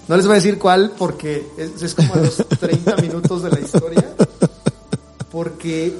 No 0.07 0.15
les 0.15 0.25
voy 0.25 0.33
a 0.33 0.35
decir 0.37 0.57
cuál 0.57 0.93
porque 0.97 1.45
es, 1.57 1.81
es 1.83 1.93
como 1.93 2.13
a 2.13 2.17
los 2.17 2.37
30 2.59 2.95
minutos 2.97 3.43
de 3.43 3.49
la 3.51 3.59
historia. 3.59 4.15
Porque 5.29 5.93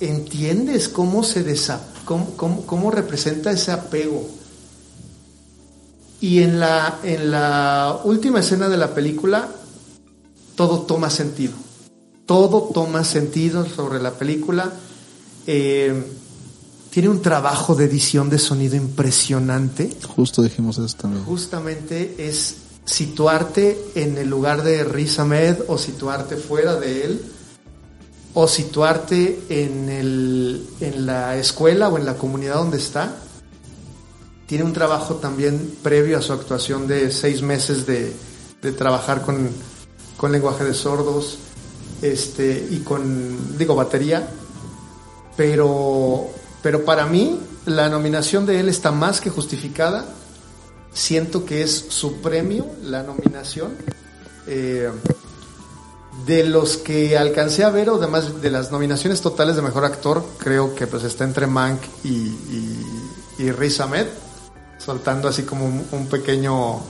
entiendes 0.00 0.88
cómo 0.90 1.24
se 1.24 1.42
desa, 1.44 1.80
cómo, 2.04 2.36
cómo- 2.36 2.66
cómo 2.66 2.90
representa 2.90 3.50
ese 3.50 3.72
apego. 3.72 4.26
Y 6.20 6.42
en 6.42 6.60
la, 6.60 6.98
en 7.02 7.30
la 7.30 8.00
última 8.04 8.40
escena 8.40 8.68
de 8.68 8.76
la 8.76 8.94
película, 8.94 9.48
todo 10.56 10.82
toma 10.82 11.08
sentido. 11.08 11.54
Todo 12.26 12.70
toma 12.74 13.02
sentido 13.04 13.64
sobre 13.66 13.98
la 14.02 14.12
película. 14.12 14.70
Eh, 15.46 16.04
tiene 16.90 17.08
un 17.08 17.22
trabajo 17.22 17.74
de 17.74 17.84
edición 17.84 18.28
de 18.28 18.38
sonido 18.38 18.76
impresionante. 18.76 19.90
Justo 20.16 20.42
dijimos 20.42 20.78
eso 20.78 20.96
también. 20.96 21.24
Justamente 21.24 22.16
es 22.18 22.56
situarte 22.84 23.78
en 23.94 24.18
el 24.18 24.28
lugar 24.28 24.62
de 24.62 24.82
Riz 24.84 25.18
Ahmed 25.20 25.58
o 25.68 25.78
situarte 25.78 26.36
fuera 26.36 26.74
de 26.74 27.04
él 27.04 27.22
o 28.34 28.46
situarte 28.46 29.42
en, 29.48 29.88
el, 29.88 30.66
en 30.80 31.06
la 31.06 31.36
escuela 31.36 31.88
o 31.88 31.98
en 31.98 32.04
la 32.04 32.14
comunidad 32.14 32.56
donde 32.56 32.78
está. 32.78 33.16
Tiene 34.46 34.64
un 34.64 34.72
trabajo 34.72 35.16
también 35.16 35.76
previo 35.82 36.18
a 36.18 36.22
su 36.22 36.32
actuación 36.32 36.86
de 36.86 37.12
seis 37.12 37.42
meses 37.42 37.86
de, 37.86 38.12
de 38.62 38.72
trabajar 38.72 39.22
con, 39.22 39.50
con 40.16 40.32
lenguaje 40.32 40.64
de 40.64 40.74
sordos 40.74 41.38
este, 42.02 42.66
y 42.70 42.78
con, 42.78 43.58
digo, 43.58 43.74
batería. 43.74 44.28
Pero, 45.40 46.28
pero 46.62 46.84
para 46.84 47.06
mí 47.06 47.40
la 47.64 47.88
nominación 47.88 48.44
de 48.44 48.60
él 48.60 48.68
está 48.68 48.92
más 48.92 49.22
que 49.22 49.30
justificada. 49.30 50.04
Siento 50.92 51.46
que 51.46 51.62
es 51.62 51.86
su 51.88 52.20
premio, 52.20 52.66
la 52.82 53.02
nominación. 53.02 53.74
Eh, 54.46 54.90
de 56.26 56.44
los 56.44 56.76
que 56.76 57.16
alcancé 57.16 57.64
a 57.64 57.70
ver, 57.70 57.88
o 57.88 57.94
además 57.94 58.42
de 58.42 58.50
las 58.50 58.70
nominaciones 58.70 59.22
totales 59.22 59.56
de 59.56 59.62
mejor 59.62 59.86
actor, 59.86 60.22
creo 60.36 60.74
que 60.74 60.86
pues 60.86 61.04
está 61.04 61.24
entre 61.24 61.46
Mank 61.46 61.80
y, 62.04 62.08
y, 62.08 62.86
y 63.38 63.50
Riz 63.50 63.80
Ahmed, 63.80 64.08
soltando 64.76 65.26
así 65.26 65.44
como 65.44 65.64
un, 65.64 65.86
un 65.90 66.06
pequeño 66.08 66.80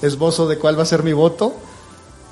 esbozo 0.00 0.48
de 0.48 0.56
cuál 0.56 0.78
va 0.78 0.84
a 0.84 0.86
ser 0.86 1.02
mi 1.02 1.12
voto. 1.12 1.54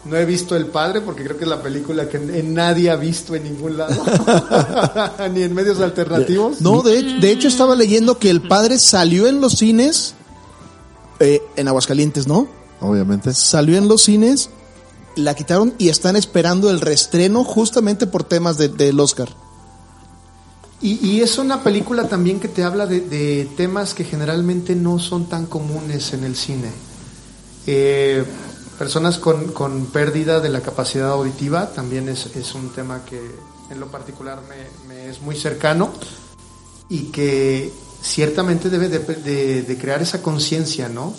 No 0.05 0.17
he 0.17 0.25
visto 0.25 0.57
El 0.57 0.67
Padre 0.67 1.03
porque 1.03 1.23
creo 1.25 1.37
que 1.37 1.45
es 1.45 1.51
la 1.51 1.63
película 1.63 2.09
que 2.09 2.19
nadie 2.43 2.89
ha 2.91 2.97
visto 2.97 3.35
en 3.35 3.45
ningún 3.45 3.77
lado, 3.77 4.03
ni 5.35 5.43
en 5.43 5.55
medios 5.55 5.79
alternativos. 5.81 6.61
No, 6.63 6.81
de, 6.83 7.03
de 7.21 7.31
hecho 7.31 7.49
estaba 7.49 7.75
leyendo 7.75 8.19
que 8.19 8.31
el 8.31 8.41
padre 8.49 8.79
salió 8.79 9.27
en 9.27 9.43
los 9.43 9.53
cines, 9.59 10.15
eh, 11.19 11.43
en 11.57 11.69
Aguascalientes, 11.69 12.27
¿no? 12.27 12.49
Obviamente. 12.81 13.35
Salió 13.35 13.77
en 13.77 13.89
los 13.89 14.03
cines, 14.03 14.49
la 15.17 15.35
quitaron 15.35 15.75
y 15.77 15.91
están 15.91 16.17
esperando 16.17 16.71
el 16.71 16.81
reestreno 16.81 17.45
justamente 17.45 18.07
por 18.07 18.25
temas 18.25 18.57
de- 18.57 18.69
del 18.69 18.99
Oscar. 19.01 19.29
Y, 20.81 20.93
y 21.07 21.21
es 21.21 21.37
una 21.37 21.63
película 21.63 22.09
también 22.09 22.41
que 22.41 22.49
te 22.49 22.65
habla 22.65 22.87
de, 22.87 23.03
de 23.03 23.47
temas 23.55 23.93
que 23.93 24.05
generalmente 24.05 24.75
no 24.75 24.99
son 24.99 25.27
tan 25.29 25.45
comunes 25.45 26.15
en 26.15 26.25
el 26.25 26.37
cine. 26.37 26.71
Eh, 27.67 28.25
personas 28.81 29.19
con, 29.19 29.53
con 29.53 29.89
pérdida 29.89 30.41
de 30.41 30.49
la 30.49 30.63
capacidad 30.63 31.11
auditiva 31.11 31.69
también 31.75 32.09
es, 32.09 32.35
es 32.35 32.55
un 32.55 32.71
tema 32.71 33.05
que 33.05 33.21
en 33.71 33.79
lo 33.79 33.91
particular 33.91 34.41
me, 34.89 35.11
es 35.11 35.21
muy 35.21 35.37
cercano 35.37 35.93
y 36.89 37.11
que 37.13 37.71
ciertamente 38.01 38.71
debe 38.71 38.89
de, 38.89 39.79
crear 39.79 40.01
esa 40.01 40.23
conciencia, 40.23 40.89
¿no? 40.89 41.15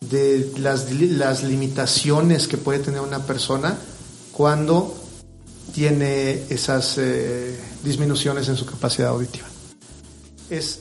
De 0.00 0.50
las, 0.56 0.90
las 0.90 1.42
limitaciones 1.42 2.48
que 2.48 2.56
puede 2.56 2.78
tener 2.78 3.02
una 3.02 3.18
persona 3.26 3.76
cuando 4.32 4.96
tiene 5.74 6.44
esas 6.48 6.96
eh, 6.96 7.60
disminuciones 7.82 8.48
en 8.48 8.56
su 8.56 8.64
capacidad 8.64 9.10
auditiva. 9.10 9.46
Es, 10.48 10.80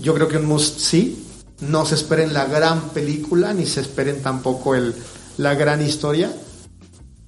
yo 0.00 0.14
creo 0.14 0.28
que 0.28 0.36
un 0.36 0.46
must 0.46 0.78
sí. 0.78 1.26
No 1.60 1.86
se 1.86 1.94
esperen 1.94 2.34
la 2.34 2.46
gran 2.46 2.90
película, 2.90 3.52
ni 3.52 3.64
se 3.64 3.80
esperen 3.80 4.20
tampoco 4.22 4.74
el, 4.74 4.94
la 5.38 5.54
gran 5.54 5.82
historia, 5.84 6.32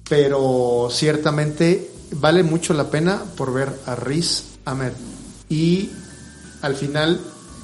pero 0.09 0.89
ciertamente 0.91 1.91
vale 2.13 2.43
mucho 2.43 2.73
la 2.73 2.89
pena 2.89 3.23
por 3.35 3.53
ver 3.53 3.79
a 3.85 3.95
Riz 3.95 4.43
Ahmed. 4.65 4.93
Y 5.49 5.89
al 6.61 6.75
final 6.75 7.19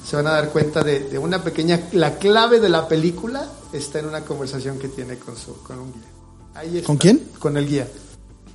se 0.06 0.16
van 0.16 0.26
a 0.26 0.32
dar 0.32 0.50
cuenta 0.50 0.82
de, 0.82 1.00
de 1.08 1.18
una 1.18 1.42
pequeña, 1.42 1.80
la 1.92 2.18
clave 2.18 2.60
de 2.60 2.68
la 2.68 2.86
película 2.88 3.48
está 3.72 3.98
en 3.98 4.06
una 4.06 4.20
conversación 4.22 4.78
que 4.78 4.88
tiene 4.88 5.18
con, 5.18 5.36
su, 5.36 5.62
con 5.62 5.78
un 5.78 5.92
guía. 5.92 6.02
Ahí 6.54 6.76
está, 6.76 6.86
¿Con 6.86 6.96
quién? 6.98 7.28
Con 7.38 7.56
el 7.56 7.66
guía. 7.68 7.88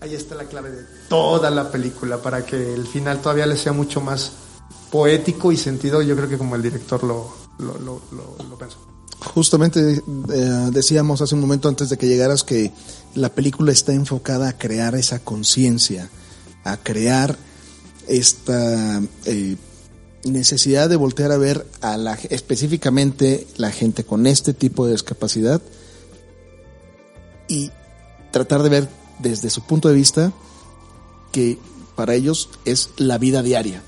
Ahí 0.01 0.15
está 0.15 0.35
la 0.35 0.45
clave 0.45 0.71
de 0.71 0.83
toda 1.09 1.49
la 1.49 1.69
película 1.71 2.21
para 2.21 2.45
que 2.45 2.73
el 2.73 2.87
final 2.87 3.19
todavía 3.21 3.45
le 3.45 3.57
sea 3.57 3.73
mucho 3.73 3.99
más 3.99 4.31
poético 4.91 5.51
y 5.51 5.57
sentido. 5.57 6.01
Yo 6.01 6.15
creo 6.15 6.29
que 6.29 6.37
como 6.37 6.55
el 6.55 6.61
director 6.61 7.03
lo, 7.03 7.33
lo, 7.57 7.73
lo, 7.79 8.01
lo- 8.11 8.49
lo 8.49 8.57
pensó. 8.57 8.77
Justamente 9.19 10.02
eh, 10.34 10.69
decíamos 10.72 11.22
hace 11.22 11.36
un 11.36 11.41
momento 11.41 11.68
antes 11.68 11.90
de 11.90 11.98
que 11.98 12.07
llegaras 12.07 12.44
que 12.44 12.72
la 13.15 13.30
película 13.30 13.72
está 13.72 13.94
enfocada 13.94 14.49
a 14.49 14.57
crear 14.57 14.95
esa 14.95 15.19
conciencia, 15.19 16.10
a 16.64 16.77
crear 16.77 17.38
esta 18.07 19.02
eh, 19.26 19.57
necesidad 20.23 20.90
de 20.90 20.95
voltear 20.95 21.31
a 21.31 21.38
ver 21.38 21.65
a 21.81 21.98
la 21.98 22.18
específicamente 22.30 23.48
la 23.57 23.72
gente 23.72 24.03
con 24.03 24.26
este 24.26 24.53
tipo 24.53 24.86
de 24.86 24.94
discapacidad 24.94 25.61
y 27.48 27.72
tratar 28.31 28.64
de 28.64 28.69
ver 28.69 28.90
desde 29.19 29.49
su 29.49 29.61
punto 29.61 29.90
de 29.90 29.95
vista 29.95 30.31
que 31.31 31.57
para 31.95 32.15
ellos 32.15 32.49
es 32.65 32.90
la 32.98 33.18
vida 33.18 33.44
diaria. 33.44 33.84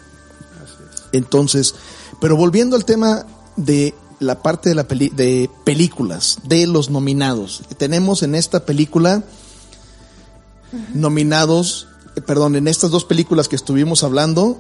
Entonces, 1.14 1.76
pero 2.20 2.36
volviendo 2.36 2.76
al 2.76 2.86
tema 2.86 3.26
de 3.56 3.94
la 4.22 4.42
parte 4.42 4.70
de 4.70 4.76
la 4.76 4.88
peli- 4.88 5.10
de 5.10 5.50
películas, 5.66 6.38
de 6.48 6.68
los 6.68 6.90
nominados. 6.90 7.64
Tenemos 7.78 8.24
en 8.24 8.36
esta 8.36 8.66
película 8.66 9.24
nominados, 10.94 11.88
eh, 12.16 12.22
perdón, 12.22 12.56
en 12.56 12.68
estas 12.68 12.92
dos 12.92 13.04
películas 13.06 13.48
que 13.48 13.56
estuvimos 13.56 14.04
hablando, 14.04 14.58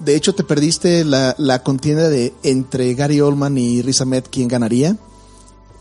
de 0.00 0.16
hecho 0.16 0.34
te 0.34 0.42
perdiste 0.42 1.04
la, 1.04 1.34
la 1.38 1.62
contienda 1.62 2.08
de 2.08 2.34
entre 2.42 2.94
Gary 2.94 3.20
Oldman 3.20 3.56
y 3.58 3.82
Riz 3.82 4.00
Ahmed 4.00 4.24
quién 4.30 4.48
ganaría. 4.48 4.96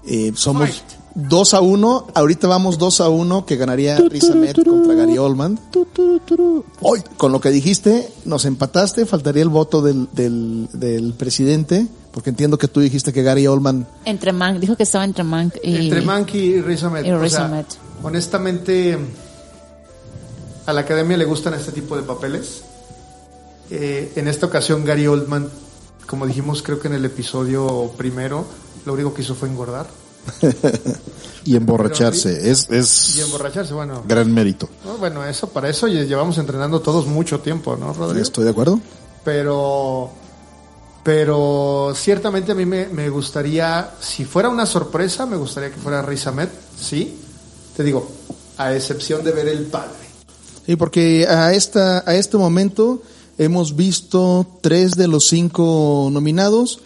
Eh, 0.05 0.33
somos 0.35 0.69
Fight. 0.69 0.83
2 1.15 1.53
a 1.53 1.61
1, 1.61 2.07
ahorita 2.15 2.47
vamos 2.47 2.77
2 2.77 3.01
a 3.01 3.09
1 3.09 3.45
que 3.45 3.55
ganaría 3.55 3.97
Riz 3.97 4.29
Ahmed 4.29 4.55
contra 4.63 4.95
Gary 4.95 5.17
Oldman. 5.17 5.59
Hoy, 6.81 7.01
con 7.17 7.31
lo 7.31 7.39
que 7.39 7.49
dijiste, 7.51 8.11
nos 8.25 8.45
empataste, 8.45 9.05
faltaría 9.05 9.43
el 9.43 9.49
voto 9.49 9.81
del, 9.81 10.09
del, 10.11 10.67
del 10.73 11.13
presidente, 11.13 11.87
porque 12.13 12.29
entiendo 12.29 12.57
que 12.57 12.67
tú 12.69 12.79
dijiste 12.79 13.11
que 13.11 13.23
Gary 13.23 13.47
Oldman 13.47 13.85
Entre 14.05 14.31
Mank, 14.31 14.59
dijo 14.59 14.75
que 14.77 14.83
estaba 14.83 15.03
entre 15.03 15.23
Mank 15.23 15.55
y... 15.63 15.75
Entre 15.87 16.01
Mank 16.01 16.33
y 16.35 16.61
Riz 16.61 16.83
Ahmed. 16.83 17.03
y 17.05 17.11
O 17.11 17.19
Riz 17.19 17.33
sea, 17.33 17.45
Ahmed. 17.45 17.65
honestamente, 18.03 18.97
a 20.65 20.73
la 20.73 20.81
academia 20.81 21.17
le 21.17 21.25
gustan 21.25 21.53
este 21.55 21.71
tipo 21.71 21.95
de 21.97 22.03
papeles. 22.03 22.63
Eh, 23.71 24.13
en 24.15 24.27
esta 24.27 24.45
ocasión 24.45 24.85
Gary 24.85 25.07
Oldman, 25.07 25.49
como 26.07 26.27
dijimos 26.27 26.61
creo 26.61 26.79
que 26.79 26.87
en 26.87 26.93
el 26.93 27.05
episodio 27.05 27.91
primero, 27.97 28.45
lo 28.85 28.93
único 28.93 29.13
que 29.13 29.21
hizo 29.23 29.35
fue 29.35 29.49
engordar. 29.49 29.87
Y 31.45 31.57
emborracharse. 31.57 32.49
Es, 32.49 32.69
es 32.69 33.17
Y 33.17 33.21
emborracharse, 33.21 33.73
bueno. 33.73 34.01
gran 34.07 34.33
mérito. 34.33 34.69
no, 34.85 34.95
bueno, 34.97 35.25
eso 35.25 35.49
para 35.49 35.67
eso 35.67 35.87
lle- 35.89 36.05
llevamos 36.07 36.37
entrenando 36.37 36.79
todos 36.79 37.05
mucho 37.05 37.41
tiempo, 37.41 37.75
¿no, 37.75 37.91
Rodrigo? 37.91 38.21
Estoy 38.23 38.45
de 38.45 38.51
acuerdo. 38.51 38.79
Pero, 39.25 40.09
pero 41.03 41.91
ciertamente 41.95 42.53
a 42.53 42.55
mí 42.55 42.65
me, 42.65 43.09
gustaría, 43.09 43.91
si 43.99 44.23
fuera 44.23 44.47
una 44.47 44.65
sorpresa, 44.65 45.25
me 45.25 45.35
gustaría 45.35 45.69
que 45.69 45.77
fuera 45.77 46.01
Riz 46.01 46.27
Ahmed, 46.27 46.47
sí. 46.79 47.19
Te 47.75 47.83
digo, 47.83 48.09
a 48.57 48.73
excepción 48.73 49.23
de 49.23 49.31
ver 49.31 49.49
el 49.49 49.65
padre. 49.65 49.91
Sí, 50.65 50.77
porque 50.77 51.27
a 51.27 51.53
esta, 51.53 52.03
a 52.09 52.15
este 52.15 52.37
momento 52.37 53.01
hemos 53.37 53.75
visto 53.75 54.47
tres 54.61 54.91
de 54.91 55.09
los 55.09 55.27
cinco 55.27 56.09
nominados. 56.11 56.79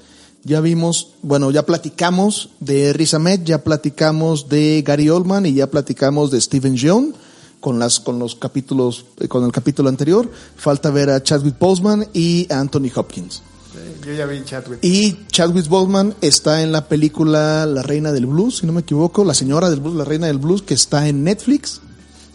Ya 0.43 0.61
vimos, 0.61 1.09
bueno, 1.21 1.51
ya 1.51 1.65
platicamos 1.65 2.49
de 2.59 2.93
Riz 2.93 3.13
Ahmed, 3.13 3.41
ya 3.43 3.63
platicamos 3.63 4.49
de 4.49 4.81
Gary 4.81 5.09
Oldman 5.09 5.45
y 5.45 5.53
ya 5.53 5.67
platicamos 5.67 6.31
de 6.31 6.41
Steven 6.41 6.75
Yeun 6.75 7.13
con 7.59 7.77
las, 7.77 7.99
con 7.99 8.17
los 8.17 8.35
capítulos, 8.35 9.05
eh, 9.19 9.27
con 9.27 9.43
el 9.43 9.51
capítulo 9.51 9.89
anterior. 9.89 10.31
Falta 10.55 10.89
ver 10.89 11.09
a 11.09 11.21
Chadwick 11.21 11.59
Boseman 11.59 12.07
y 12.13 12.47
Anthony 12.49 12.89
Hopkins. 12.95 13.43
Yo 14.07 14.13
ya 14.13 14.25
vi 14.25 14.41
Chadwick. 14.41 14.79
Y 14.83 15.25
Chadwick 15.27 15.67
Boseman 15.67 16.15
está 16.21 16.63
en 16.63 16.71
la 16.71 16.87
película 16.87 17.65
La 17.65 17.83
Reina 17.83 18.13
del 18.13 18.25
Blues, 18.25 18.59
si 18.59 18.65
no 18.65 18.71
me 18.71 18.79
equivoco, 18.79 19.25
La 19.25 19.33
Señora 19.33 19.69
del 19.69 19.81
Blues, 19.81 19.97
La 19.97 20.05
Reina 20.05 20.27
del 20.27 20.37
Blues, 20.37 20.61
que 20.61 20.75
está 20.75 21.09
en 21.09 21.25
Netflix. 21.25 21.81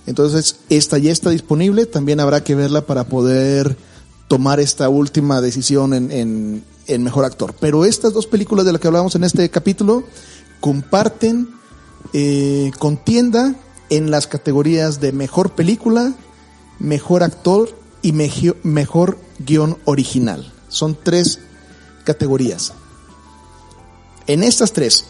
Entonces, 0.07 0.57
esta 0.69 0.99
ya 0.99 1.11
está 1.11 1.31
disponible, 1.31 1.86
también 1.86 2.20
habrá 2.20 2.44
que 2.44 2.55
verla 2.55 2.82
para 2.82 3.05
poder 3.05 3.74
tomar 4.28 4.61
esta 4.61 4.90
última 4.90 5.40
decisión 5.40 5.94
en, 5.94 6.62
en, 6.86 7.03
Mejor 7.03 7.24
Actor. 7.24 7.55
Pero 7.59 7.86
estas 7.86 8.12
dos 8.12 8.27
películas 8.27 8.66
de 8.66 8.73
las 8.73 8.81
que 8.82 8.89
hablamos 8.89 9.15
en 9.15 9.24
este 9.24 9.49
capítulo 9.49 10.05
comparten 10.61 11.49
eh, 12.12 12.70
contienda 12.78 13.55
en 13.89 14.11
las 14.11 14.27
categorías 14.27 15.01
de 15.01 15.12
Mejor 15.12 15.53
Película, 15.53 16.12
Mejor 16.78 17.23
Actor 17.23 17.70
y 18.03 18.12
Mejor 18.12 19.16
Guión 19.39 19.78
Original. 19.86 20.53
Son 20.69 20.99
tres 21.03 21.39
categorías. 22.05 22.73
En 24.27 24.43
estas 24.45 24.73
tres 24.73 25.05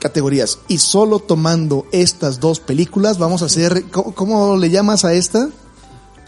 categorías 0.00 0.58
y 0.68 0.78
solo 0.78 1.18
tomando 1.20 1.86
estas 1.92 2.40
dos 2.40 2.60
películas, 2.60 3.18
vamos 3.18 3.42
a 3.42 3.46
hacer, 3.46 3.84
¿cómo, 3.90 4.14
cómo 4.14 4.56
le 4.56 4.70
llamas 4.70 5.04
a 5.04 5.12
esta? 5.14 5.48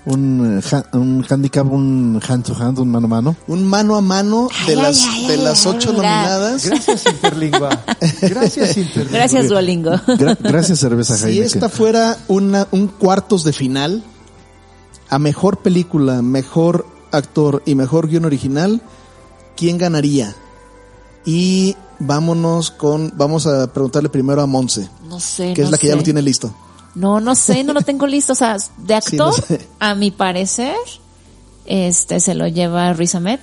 Un, 0.07 0.61
eh, 0.63 0.67
ha- 0.77 0.97
un 0.97 1.27
handicap, 1.29 1.67
un 1.71 2.21
hand 2.27 2.45
to 2.45 2.55
hand, 2.55 2.79
un 2.79 2.89
mano 2.89 3.07
a 3.07 3.09
mano. 3.09 3.37
Un 3.49 3.65
mano 3.65 3.97
a 3.97 4.01
mano 4.01 4.49
de 4.67 4.75
Ay, 4.75 4.81
las, 4.81 5.01
ay, 5.03 5.09
ay, 5.23 5.27
de 5.27 5.33
ay, 5.35 5.41
las 5.43 5.67
ay, 5.67 5.73
ocho 5.75 5.93
nominadas. 5.93 6.65
Gracias, 6.65 7.07
Interlingua. 7.07 7.85
Gracias, 8.23 8.77
Interlingua. 8.77 9.19
Gracias, 9.19 9.49
Duolingo. 9.49 9.91
Gra- 9.91 10.39
gracias, 10.41 10.79
cerveza 10.79 11.17
Si 11.17 11.25
Heineken. 11.25 11.45
esta 11.47 11.69
fuera 11.69 12.17
una, 12.29 12.69
un 12.71 12.87
cuartos 12.87 13.43
de 13.43 13.53
final, 13.53 14.05
a 15.11 15.19
mejor 15.19 15.59
película, 15.59 16.23
mejor 16.23 16.87
actor 17.11 17.65
y 17.67 17.75
mejor 17.75 18.07
guion 18.09 18.27
original, 18.27 18.81
¿quién 19.57 19.79
ganaría? 19.79 20.35
Y 21.25 21.77
vámonos 21.99 22.71
con, 22.71 23.13
vamos 23.17 23.47
a 23.47 23.73
preguntarle 23.73 24.09
primero 24.09 24.41
a 24.43 24.47
Monse, 24.47 24.89
No 25.09 25.19
sé. 25.19 25.55
que 25.55 25.63
es 25.63 25.71
la 25.71 25.79
que 25.79 25.89
ya 25.89 25.97
lo 25.97 26.03
tiene 26.03 26.23
listo. 26.23 26.55
No, 26.95 27.21
no 27.21 27.35
sé, 27.35 27.63
no 27.65 27.73
lo 27.73 27.83
tengo 27.83 28.07
listo. 28.07 28.33
O 28.33 28.37
sea, 28.37 28.57
de 28.79 29.01
Sí, 29.03 29.17
no 29.17 29.27
actor, 29.27 29.45
sé. 29.45 29.69
a 29.81 29.95
mi 29.95 30.11
parecer, 30.11 30.77
este 31.67 32.21
se 32.21 32.35
lo 32.35 32.47
lleva 32.47 32.93
Riz 32.93 33.15
Ahmed. 33.15 33.41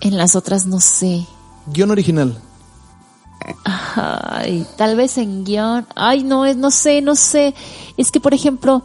En 0.00 0.16
las 0.16 0.34
otras 0.36 0.66
no 0.66 0.80
sé. 0.80 1.26
Guión 1.66 1.90
original. 1.90 2.40
Ay, 3.64 4.66
tal 4.76 4.96
vez 4.96 5.18
en 5.18 5.44
guion. 5.44 5.86
Ay, 5.94 6.22
no, 6.24 6.52
no 6.54 6.70
sé, 6.70 7.02
no 7.02 7.14
sé. 7.14 7.54
Es 7.96 8.10
que, 8.10 8.20
por 8.20 8.34
ejemplo, 8.34 8.84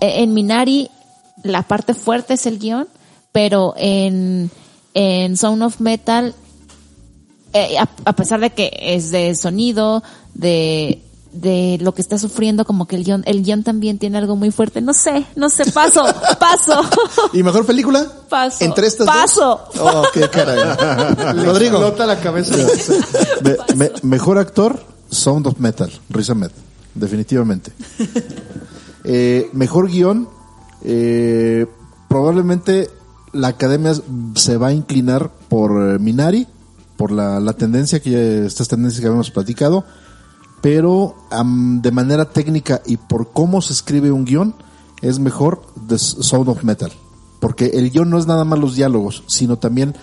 e, 0.00 0.22
en 0.22 0.34
Minari 0.34 0.90
la 1.42 1.62
parte 1.62 1.94
fuerte 1.94 2.34
es 2.34 2.46
el 2.46 2.58
guion, 2.58 2.88
pero 3.32 3.74
en, 3.76 4.50
en 4.98 5.36
Sound 5.36 5.62
of 5.62 5.78
Metal, 5.80 6.34
eh, 7.52 7.76
a, 7.78 7.86
a 8.06 8.12
pesar 8.14 8.40
de 8.40 8.50
que 8.50 8.70
es 8.80 9.10
de 9.10 9.34
sonido, 9.34 10.02
de, 10.32 11.02
de 11.32 11.76
lo 11.82 11.92
que 11.92 12.00
está 12.00 12.18
sufriendo, 12.18 12.64
como 12.64 12.86
que 12.86 12.96
el 12.96 13.04
guion, 13.04 13.22
el 13.26 13.42
guion 13.42 13.62
también 13.62 13.98
tiene 13.98 14.16
algo 14.16 14.36
muy 14.36 14.50
fuerte. 14.50 14.80
No 14.80 14.94
sé, 14.94 15.26
no 15.36 15.50
sé, 15.50 15.70
paso, 15.70 16.02
paso. 16.40 16.80
¿Y 17.34 17.42
mejor 17.42 17.66
película? 17.66 18.06
Paso. 18.30 18.64
¿Entre 18.64 18.86
estas 18.86 19.06
Paso. 19.06 19.60
dos? 19.74 19.80
Oh, 19.82 20.02
qué 20.14 20.28
caray. 20.30 20.58
Rodrigo. 21.44 21.76
explota 21.78 22.06
la 22.06 22.18
cabeza. 22.20 22.54
Me- 23.42 23.56
me- 23.76 23.92
mejor 24.02 24.38
actor, 24.38 24.82
Sound 25.10 25.46
of 25.46 25.58
Metal, 25.58 25.90
Riz 26.08 26.30
Ahmed, 26.30 26.50
definitivamente. 26.94 27.70
Eh, 29.08 29.50
mejor 29.52 29.88
guion, 29.88 30.28
eh, 30.82 31.64
probablemente 32.08 32.90
la 33.36 33.48
academia 33.48 33.92
se 34.34 34.56
va 34.56 34.68
a 34.68 34.72
inclinar 34.72 35.30
por 35.48 35.94
eh, 35.94 35.98
Minari, 35.98 36.46
por 36.96 37.12
la, 37.12 37.40
la 37.40 37.52
tendencia 37.52 38.00
que 38.00 38.46
estas 38.46 38.68
tendencias 38.68 39.00
que 39.00 39.06
habíamos 39.06 39.30
platicado, 39.30 39.84
pero 40.60 41.14
am, 41.30 41.82
de 41.82 41.90
manera 41.90 42.30
técnica 42.30 42.82
y 42.86 42.96
por 42.96 43.32
cómo 43.32 43.62
se 43.62 43.72
escribe 43.72 44.10
un 44.10 44.24
guion, 44.24 44.54
es 45.02 45.18
mejor 45.18 45.62
The 45.86 45.98
Sound 45.98 46.48
of 46.48 46.64
Metal. 46.64 46.92
Porque 47.40 47.66
el 47.74 47.90
guion 47.90 48.10
no 48.10 48.18
es 48.18 48.26
nada 48.26 48.44
más 48.44 48.58
los 48.58 48.74
diálogos, 48.74 49.22
sino 49.26 49.58
también 49.58 49.94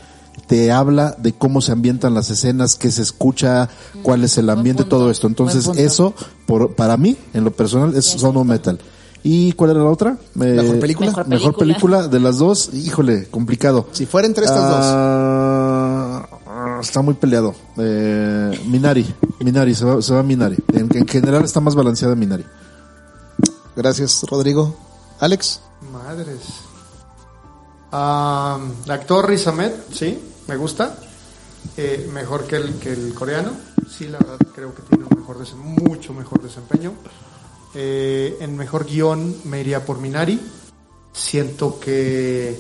te 0.48 0.72
habla 0.72 1.16
de 1.18 1.34
cómo 1.34 1.62
se 1.62 1.72
ambientan 1.72 2.14
las 2.14 2.30
escenas, 2.30 2.76
qué 2.76 2.92
se 2.92 3.02
escucha, 3.02 3.70
cuál 4.04 4.24
es 4.24 4.38
el 4.38 4.50
ambiente, 4.50 4.84
todo 4.84 5.10
esto. 5.10 5.28
Entonces, 5.28 5.68
eso, 5.78 6.14
por, 6.46 6.76
para 6.76 6.98
mí, 6.98 7.18
en 7.34 7.44
lo 7.44 7.52
personal, 7.52 7.96
es 7.96 8.06
Sound 8.06 8.38
of 8.38 8.46
Metal. 8.46 8.80
¿Y 9.24 9.54
cuál 9.54 9.72
era 9.72 9.80
la 9.80 9.90
otra? 9.90 10.18
Eh, 10.36 10.40
Mejor 10.40 10.80
película. 10.80 11.08
Mejor 11.08 11.28
Mejor 11.28 11.58
película 11.58 12.08
de 12.08 12.20
las 12.20 12.38
dos, 12.38 12.70
híjole, 12.74 13.30
complicado. 13.30 13.88
Si 13.94 14.06
fuera 14.06 14.28
entre 14.28 14.44
estas 14.45 14.70
dos. 14.70 14.80
Ah, 14.82 16.80
Está 16.82 17.02
muy 17.02 17.14
peleado. 17.14 17.56
Eh, 17.78 18.60
Minari, 18.68 19.06
Minari, 19.40 19.74
se 19.74 19.86
va, 19.86 20.02
se 20.02 20.14
va 20.14 20.22
Minari. 20.24 20.58
En, 20.74 20.90
en 20.95 21.08
general 21.08 21.45
está 21.45 21.62
más 21.62 21.76
balanceada 21.76 22.16
Minari. 22.16 22.45
Gracias, 23.76 24.24
Rodrigo. 24.30 24.76
Alex. 25.20 25.62
Madres. 25.91 26.41
Ah, 27.91 28.60
actor 28.90 29.30
Riz 29.30 29.48
Ahmed, 29.48 29.72
sí, 29.91 30.20
me 30.48 30.58
gusta. 30.58 30.98
Eh, 31.78 32.10
mejor 32.14 32.45
que 32.45 32.58
el, 32.58 32.74
que 32.76 32.91
el 32.91 33.14
coreano. 33.14 33.52
Sí, 33.90 34.08
la 34.08 34.18
verdad 34.18 34.38
creo 34.54 34.74
que 34.76 34.82
tiene 34.84 35.06
un 35.06 35.18
mejor 35.20 35.38
mucho 35.58 36.14
mejor 36.14 36.41
desempeño. 36.41 36.94
Eh, 37.76 38.38
en 38.40 38.56
mejor 38.56 38.86
guion 38.86 39.36
me 39.45 39.62
iría 39.62 39.86
por 39.86 40.00
Minari. 40.00 40.40
Siento 41.12 41.80
que 41.80 42.60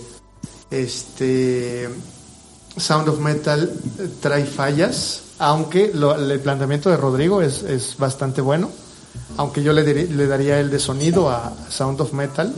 este 0.69 1.89
Sound 2.77 3.09
of 3.09 3.19
Metal 3.19 3.71
eh, 3.99 4.09
trae 4.19 4.45
fallas, 4.45 5.21
aunque 5.39 5.91
el 5.93 6.39
planteamiento 6.39 6.89
de 6.89 6.97
Rodrigo 6.97 7.41
es, 7.41 7.63
es 7.63 7.97
bastante 7.97 8.41
bueno. 8.41 8.69
Aunque 9.37 9.63
yo 9.63 9.73
le, 9.73 9.83
le 9.83 10.27
daría 10.27 10.59
el 10.59 10.69
de 10.69 10.79
sonido 10.79 11.29
a 11.29 11.53
Sound 11.69 12.01
of 12.01 12.13
Metal 12.13 12.53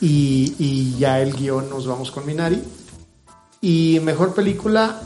y, 0.00 0.96
ya 0.98 1.20
el 1.20 1.32
guion 1.34 1.70
nos 1.70 1.86
vamos 1.86 2.10
con 2.10 2.26
Minari. 2.26 2.62
Y 3.60 4.00
mejor 4.02 4.34
película, 4.34 5.02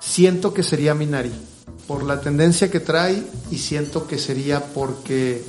siento 0.00 0.54
que 0.54 0.62
sería 0.62 0.94
Minari, 0.94 1.32
por 1.88 2.04
la 2.04 2.20
tendencia 2.20 2.70
que 2.70 2.78
trae 2.80 3.24
y 3.50 3.56
siento 3.58 4.06
que 4.06 4.18
sería 4.18 4.62
porque 4.74 5.42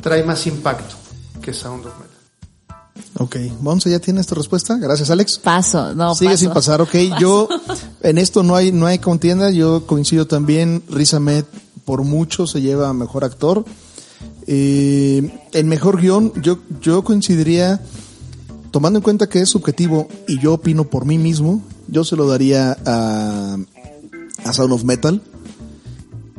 trae 0.00 0.22
más 0.24 0.46
impacto 0.46 0.94
que 1.42 1.52
Sound 1.52 1.84
of 1.84 1.92
Metal. 1.98 2.10
Ok. 3.18 3.36
Monse, 3.60 3.90
¿ya 3.90 3.98
tienes 3.98 4.26
tu 4.26 4.36
respuesta? 4.36 4.76
Gracias, 4.76 5.10
Alex. 5.10 5.38
Paso, 5.40 5.92
no, 5.94 6.14
Sigue 6.14 6.30
paso. 6.30 6.40
sin 6.40 6.52
pasar, 6.52 6.80
ok. 6.80 6.94
Yo, 7.18 7.48
en 8.02 8.18
esto 8.18 8.42
no 8.44 8.54
hay, 8.54 8.70
no 8.72 8.86
hay 8.86 8.98
contienda. 9.00 9.50
Yo 9.50 9.86
coincido 9.86 10.26
también. 10.26 10.82
Riz 10.88 11.12
Ahmed, 11.14 11.44
por 11.84 12.04
mucho, 12.04 12.46
se 12.46 12.60
lleva 12.62 12.88
a 12.88 12.94
mejor 12.94 13.24
actor. 13.24 13.64
Eh, 14.46 15.36
en 15.52 15.68
mejor 15.68 16.00
guion, 16.00 16.32
yo, 16.42 16.58
yo 16.80 17.02
coincidiría, 17.02 17.80
tomando 18.70 18.98
en 18.98 19.02
cuenta 19.02 19.28
que 19.28 19.40
es 19.40 19.48
subjetivo 19.48 20.08
y 20.28 20.38
yo 20.38 20.54
opino 20.54 20.84
por 20.84 21.04
mí 21.06 21.18
mismo, 21.18 21.62
yo 21.88 22.04
se 22.04 22.16
lo 22.16 22.28
daría 22.28 22.76
a, 22.86 23.56
a 24.44 24.52
Sound 24.52 24.72
of 24.72 24.84
Metal. 24.84 25.20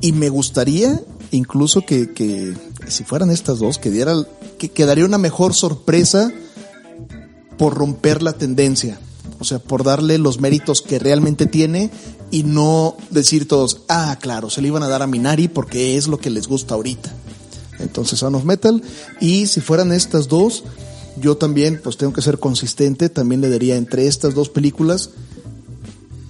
Y 0.02 0.12
me 0.12 0.30
gustaría 0.30 1.02
incluso 1.32 1.86
que, 1.86 2.12
que 2.12 2.54
si 2.88 3.04
fueran 3.04 3.30
estas 3.32 3.60
dos, 3.60 3.78
que 3.78 3.90
diera, 3.90 4.14
que 4.58 4.70
quedaría 4.70 5.06
una 5.06 5.18
mejor 5.18 5.54
sorpresa 5.54 6.32
por 7.58 7.76
romper 7.76 8.22
la 8.22 8.34
tendencia. 8.34 9.00
O 9.40 9.44
sea, 9.44 9.60
por 9.60 9.84
darle 9.84 10.18
los 10.18 10.40
méritos 10.40 10.82
que 10.82 11.00
realmente 11.00 11.46
tiene 11.46 11.90
y 12.30 12.44
no 12.44 12.96
decir 13.10 13.48
todos, 13.48 13.82
ah, 13.90 14.18
claro, 14.22 14.50
se 14.50 14.62
le 14.62 14.68
iban 14.68 14.84
a 14.84 14.88
dar 14.88 15.02
a 15.02 15.08
Minari 15.08 15.48
porque 15.48 15.98
es 15.98 16.08
lo 16.08 16.20
que 16.20 16.30
les 16.30 16.48
gusta 16.48 16.76
ahorita. 16.76 17.12
Entonces, 17.80 18.20
Sound 18.20 18.36
of 18.36 18.46
Metal. 18.46 18.82
Y 19.20 19.48
si 19.48 19.62
fueran 19.62 19.92
estas 19.92 20.28
dos, 20.28 20.64
yo 21.20 21.38
también 21.38 21.80
pues 21.84 21.98
tengo 21.98 22.14
que 22.14 22.22
ser 22.22 22.40
consistente, 22.40 23.10
también 23.10 23.42
le 23.42 23.50
daría 23.50 23.76
entre 23.76 24.08
estas 24.08 24.34
dos 24.34 24.50
películas, 24.50 25.10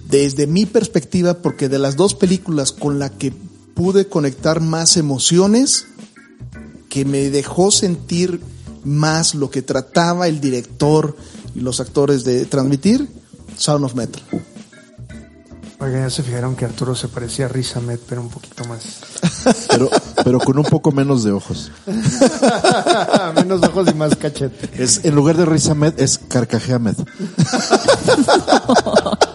desde 0.08 0.46
mi 0.46 0.66
perspectiva, 0.66 1.34
porque 1.34 1.68
de 1.68 1.78
las 1.78 1.96
dos 1.96 2.14
películas 2.14 2.72
con 2.72 2.98
la 2.98 3.10
que 3.10 3.32
pude 3.74 4.08
conectar 4.08 4.60
más 4.60 4.96
emociones, 4.96 5.86
que 6.88 7.04
me 7.04 7.30
dejó 7.30 7.70
sentir 7.70 8.40
más 8.84 9.34
lo 9.34 9.50
que 9.50 9.62
trataba 9.62 10.28
el 10.28 10.40
director 10.40 11.16
y 11.54 11.60
los 11.60 11.80
actores 11.80 12.24
de 12.24 12.44
transmitir, 12.46 13.08
Sound 13.56 13.84
of 13.84 13.94
Metal. 13.94 14.22
Oigan, 15.82 16.02
ya 16.02 16.10
se 16.10 16.22
fijaron 16.22 16.54
que 16.54 16.64
Arturo 16.64 16.94
se 16.94 17.08
parecía 17.08 17.46
a 17.46 17.48
Riz 17.48 17.76
Ahmed, 17.76 17.98
pero 18.08 18.20
un 18.20 18.28
poquito 18.28 18.64
más. 18.66 19.00
Pero, 19.68 19.90
pero 20.22 20.38
con 20.38 20.56
un 20.56 20.64
poco 20.64 20.92
menos 20.92 21.24
de 21.24 21.32
ojos. 21.32 21.72
Menos 23.34 23.60
ojos 23.64 23.88
y 23.90 23.94
más 23.94 24.14
cachete. 24.14 24.70
Es, 24.80 25.04
en 25.04 25.16
lugar 25.16 25.36
de 25.36 25.44
Riz 25.44 25.68
Ahmed, 25.68 25.98
es 25.98 26.18
Carcaje 26.18 26.74
Ahmed. 26.74 26.94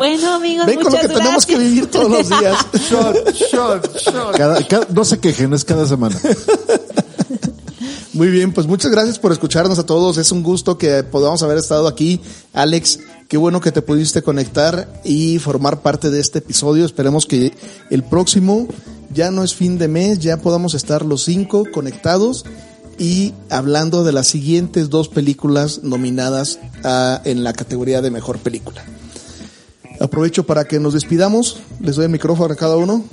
Bueno, 0.00 0.32
amigos, 0.36 0.64
Ven 0.66 0.80
con 0.80 0.92
lo 0.94 0.98
que 0.98 1.08
tenemos 1.08 1.44
que 1.44 1.58
vivir 1.58 1.86
todos 1.90 2.10
los 2.10 2.28
días. 2.40 2.56
Shot, 2.88 3.34
shot, 3.34 3.96
shot. 3.98 4.36
Cada- 4.36 4.66
cada- 4.66 4.86
no 4.94 5.04
se 5.04 5.18
quejen, 5.18 5.52
es 5.52 5.62
cada 5.62 5.86
semana. 5.86 6.18
Muy 8.14 8.28
bien, 8.28 8.52
pues 8.52 8.66
muchas 8.66 8.90
gracias 8.90 9.18
por 9.18 9.30
escucharnos 9.30 9.78
a 9.78 9.84
todos. 9.84 10.16
Es 10.16 10.32
un 10.32 10.42
gusto 10.42 10.78
que 10.78 11.02
podamos 11.04 11.42
haber 11.42 11.58
estado 11.58 11.86
aquí. 11.86 12.20
Alex, 12.54 12.98
qué 13.28 13.36
bueno 13.36 13.60
que 13.60 13.72
te 13.72 13.82
pudiste 13.82 14.22
conectar 14.22 15.00
y 15.04 15.38
formar 15.38 15.80
parte 15.82 16.08
de 16.10 16.18
este 16.20 16.38
episodio. 16.38 16.86
Esperemos 16.86 17.26
que 17.26 17.52
el 17.90 18.02
próximo 18.02 18.68
ya 19.12 19.30
no 19.30 19.44
es 19.44 19.54
fin 19.54 19.76
de 19.78 19.88
mes, 19.88 20.18
ya 20.18 20.38
podamos 20.38 20.72
estar 20.74 21.04
los 21.04 21.24
cinco 21.24 21.64
conectados 21.72 22.46
y 22.98 23.34
hablando 23.50 24.02
de 24.02 24.12
las 24.12 24.26
siguientes 24.28 24.88
dos 24.88 25.08
películas 25.08 25.80
nominadas 25.82 26.58
a- 26.84 27.20
en 27.24 27.44
la 27.44 27.52
categoría 27.52 28.00
de 28.02 28.10
mejor 28.10 28.38
película. 28.38 28.82
Aprovecho 30.00 30.44
para 30.44 30.64
que 30.64 30.80
nos 30.80 30.94
despidamos. 30.94 31.60
Les 31.80 31.96
doy 31.96 32.06
el 32.06 32.10
micrófono 32.10 32.54
a 32.54 32.56
cada 32.56 32.76
uno. 32.76 33.04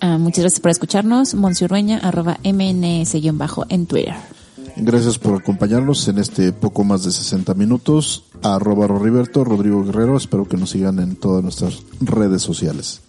Ah, 0.00 0.18
muchas 0.18 0.40
gracias 0.40 0.60
por 0.60 0.70
escucharnos. 0.70 1.34
Monsiurrueña, 1.34 1.98
arroba 1.98 2.38
MNS-bajo 2.42 3.66
en 3.68 3.86
Twitter. 3.86 4.14
Gracias 4.76 5.18
por 5.18 5.40
acompañarnos 5.40 6.06
en 6.08 6.18
este 6.18 6.52
poco 6.52 6.84
más 6.84 7.04
de 7.04 7.10
60 7.10 7.54
minutos. 7.54 8.24
Arroba 8.42 8.86
Roriberto, 8.86 9.44
Rodrigo 9.44 9.82
Guerrero. 9.84 10.16
Espero 10.16 10.46
que 10.46 10.56
nos 10.56 10.70
sigan 10.70 10.98
en 10.98 11.16
todas 11.16 11.42
nuestras 11.42 11.82
redes 12.00 12.42
sociales. 12.42 13.00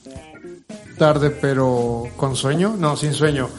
Tarde, 0.97 1.29
pero 1.29 2.05
con 2.15 2.35
sueño. 2.35 2.75
No, 2.77 2.95
sin 2.97 3.13
sueño. 3.13 3.49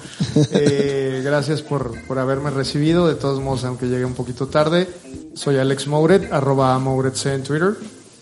Eh, 0.52 1.20
gracias 1.24 1.62
por, 1.62 2.00
por 2.06 2.18
haberme 2.18 2.50
recibido. 2.50 3.08
De 3.08 3.14
todos 3.14 3.42
modos, 3.42 3.64
aunque 3.64 3.86
llegue 3.86 4.04
un 4.04 4.14
poquito 4.14 4.46
tarde, 4.46 4.88
soy 5.34 5.56
Alex 5.56 5.88
Mouret, 5.88 6.32
arroba 6.32 6.78
MouretC 6.78 7.26
en 7.26 7.42
Twitter. 7.42 7.76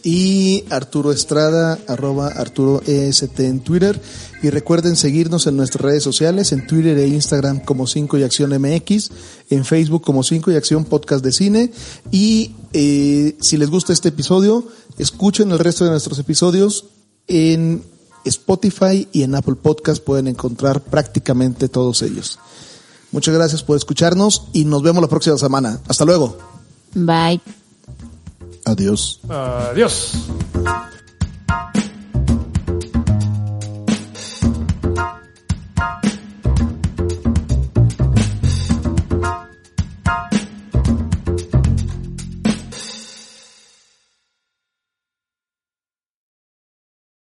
Y 0.06 0.62
Arturo 0.70 1.10
Estrada, 1.10 1.80
arroba 1.88 2.28
Arturo 2.28 2.80
EST 2.86 3.40
en 3.40 3.58
Twitter. 3.58 4.00
Y 4.40 4.50
recuerden 4.50 4.94
seguirnos 4.94 5.48
en 5.48 5.56
nuestras 5.56 5.82
redes 5.82 6.04
sociales, 6.04 6.52
en 6.52 6.64
Twitter 6.64 6.96
e 6.96 7.08
Instagram 7.08 7.58
como 7.58 7.88
5 7.88 8.16
y 8.16 8.22
Acción 8.22 8.50
MX, 8.50 9.10
en 9.50 9.64
Facebook 9.64 10.02
como 10.02 10.22
5 10.22 10.52
y 10.52 10.54
Acción 10.54 10.84
Podcast 10.84 11.24
de 11.24 11.32
Cine. 11.32 11.72
Y 12.12 12.54
eh, 12.72 13.36
si 13.40 13.56
les 13.56 13.68
gusta 13.68 13.92
este 13.92 14.10
episodio, 14.10 14.68
escuchen 14.96 15.50
el 15.50 15.58
resto 15.58 15.82
de 15.84 15.90
nuestros 15.90 16.20
episodios 16.20 16.84
en 17.26 17.82
Spotify 18.24 19.08
y 19.10 19.24
en 19.24 19.34
Apple 19.34 19.56
Podcast. 19.56 20.04
Pueden 20.04 20.28
encontrar 20.28 20.82
prácticamente 20.82 21.68
todos 21.68 22.02
ellos. 22.02 22.38
Muchas 23.10 23.34
gracias 23.34 23.64
por 23.64 23.76
escucharnos 23.76 24.44
y 24.52 24.66
nos 24.66 24.84
vemos 24.84 25.02
la 25.02 25.08
próxima 25.08 25.36
semana. 25.36 25.80
Hasta 25.88 26.04
luego. 26.04 26.38
Bye. 26.94 27.40
Adiós. 28.66 29.20
Adiós. 29.70 30.12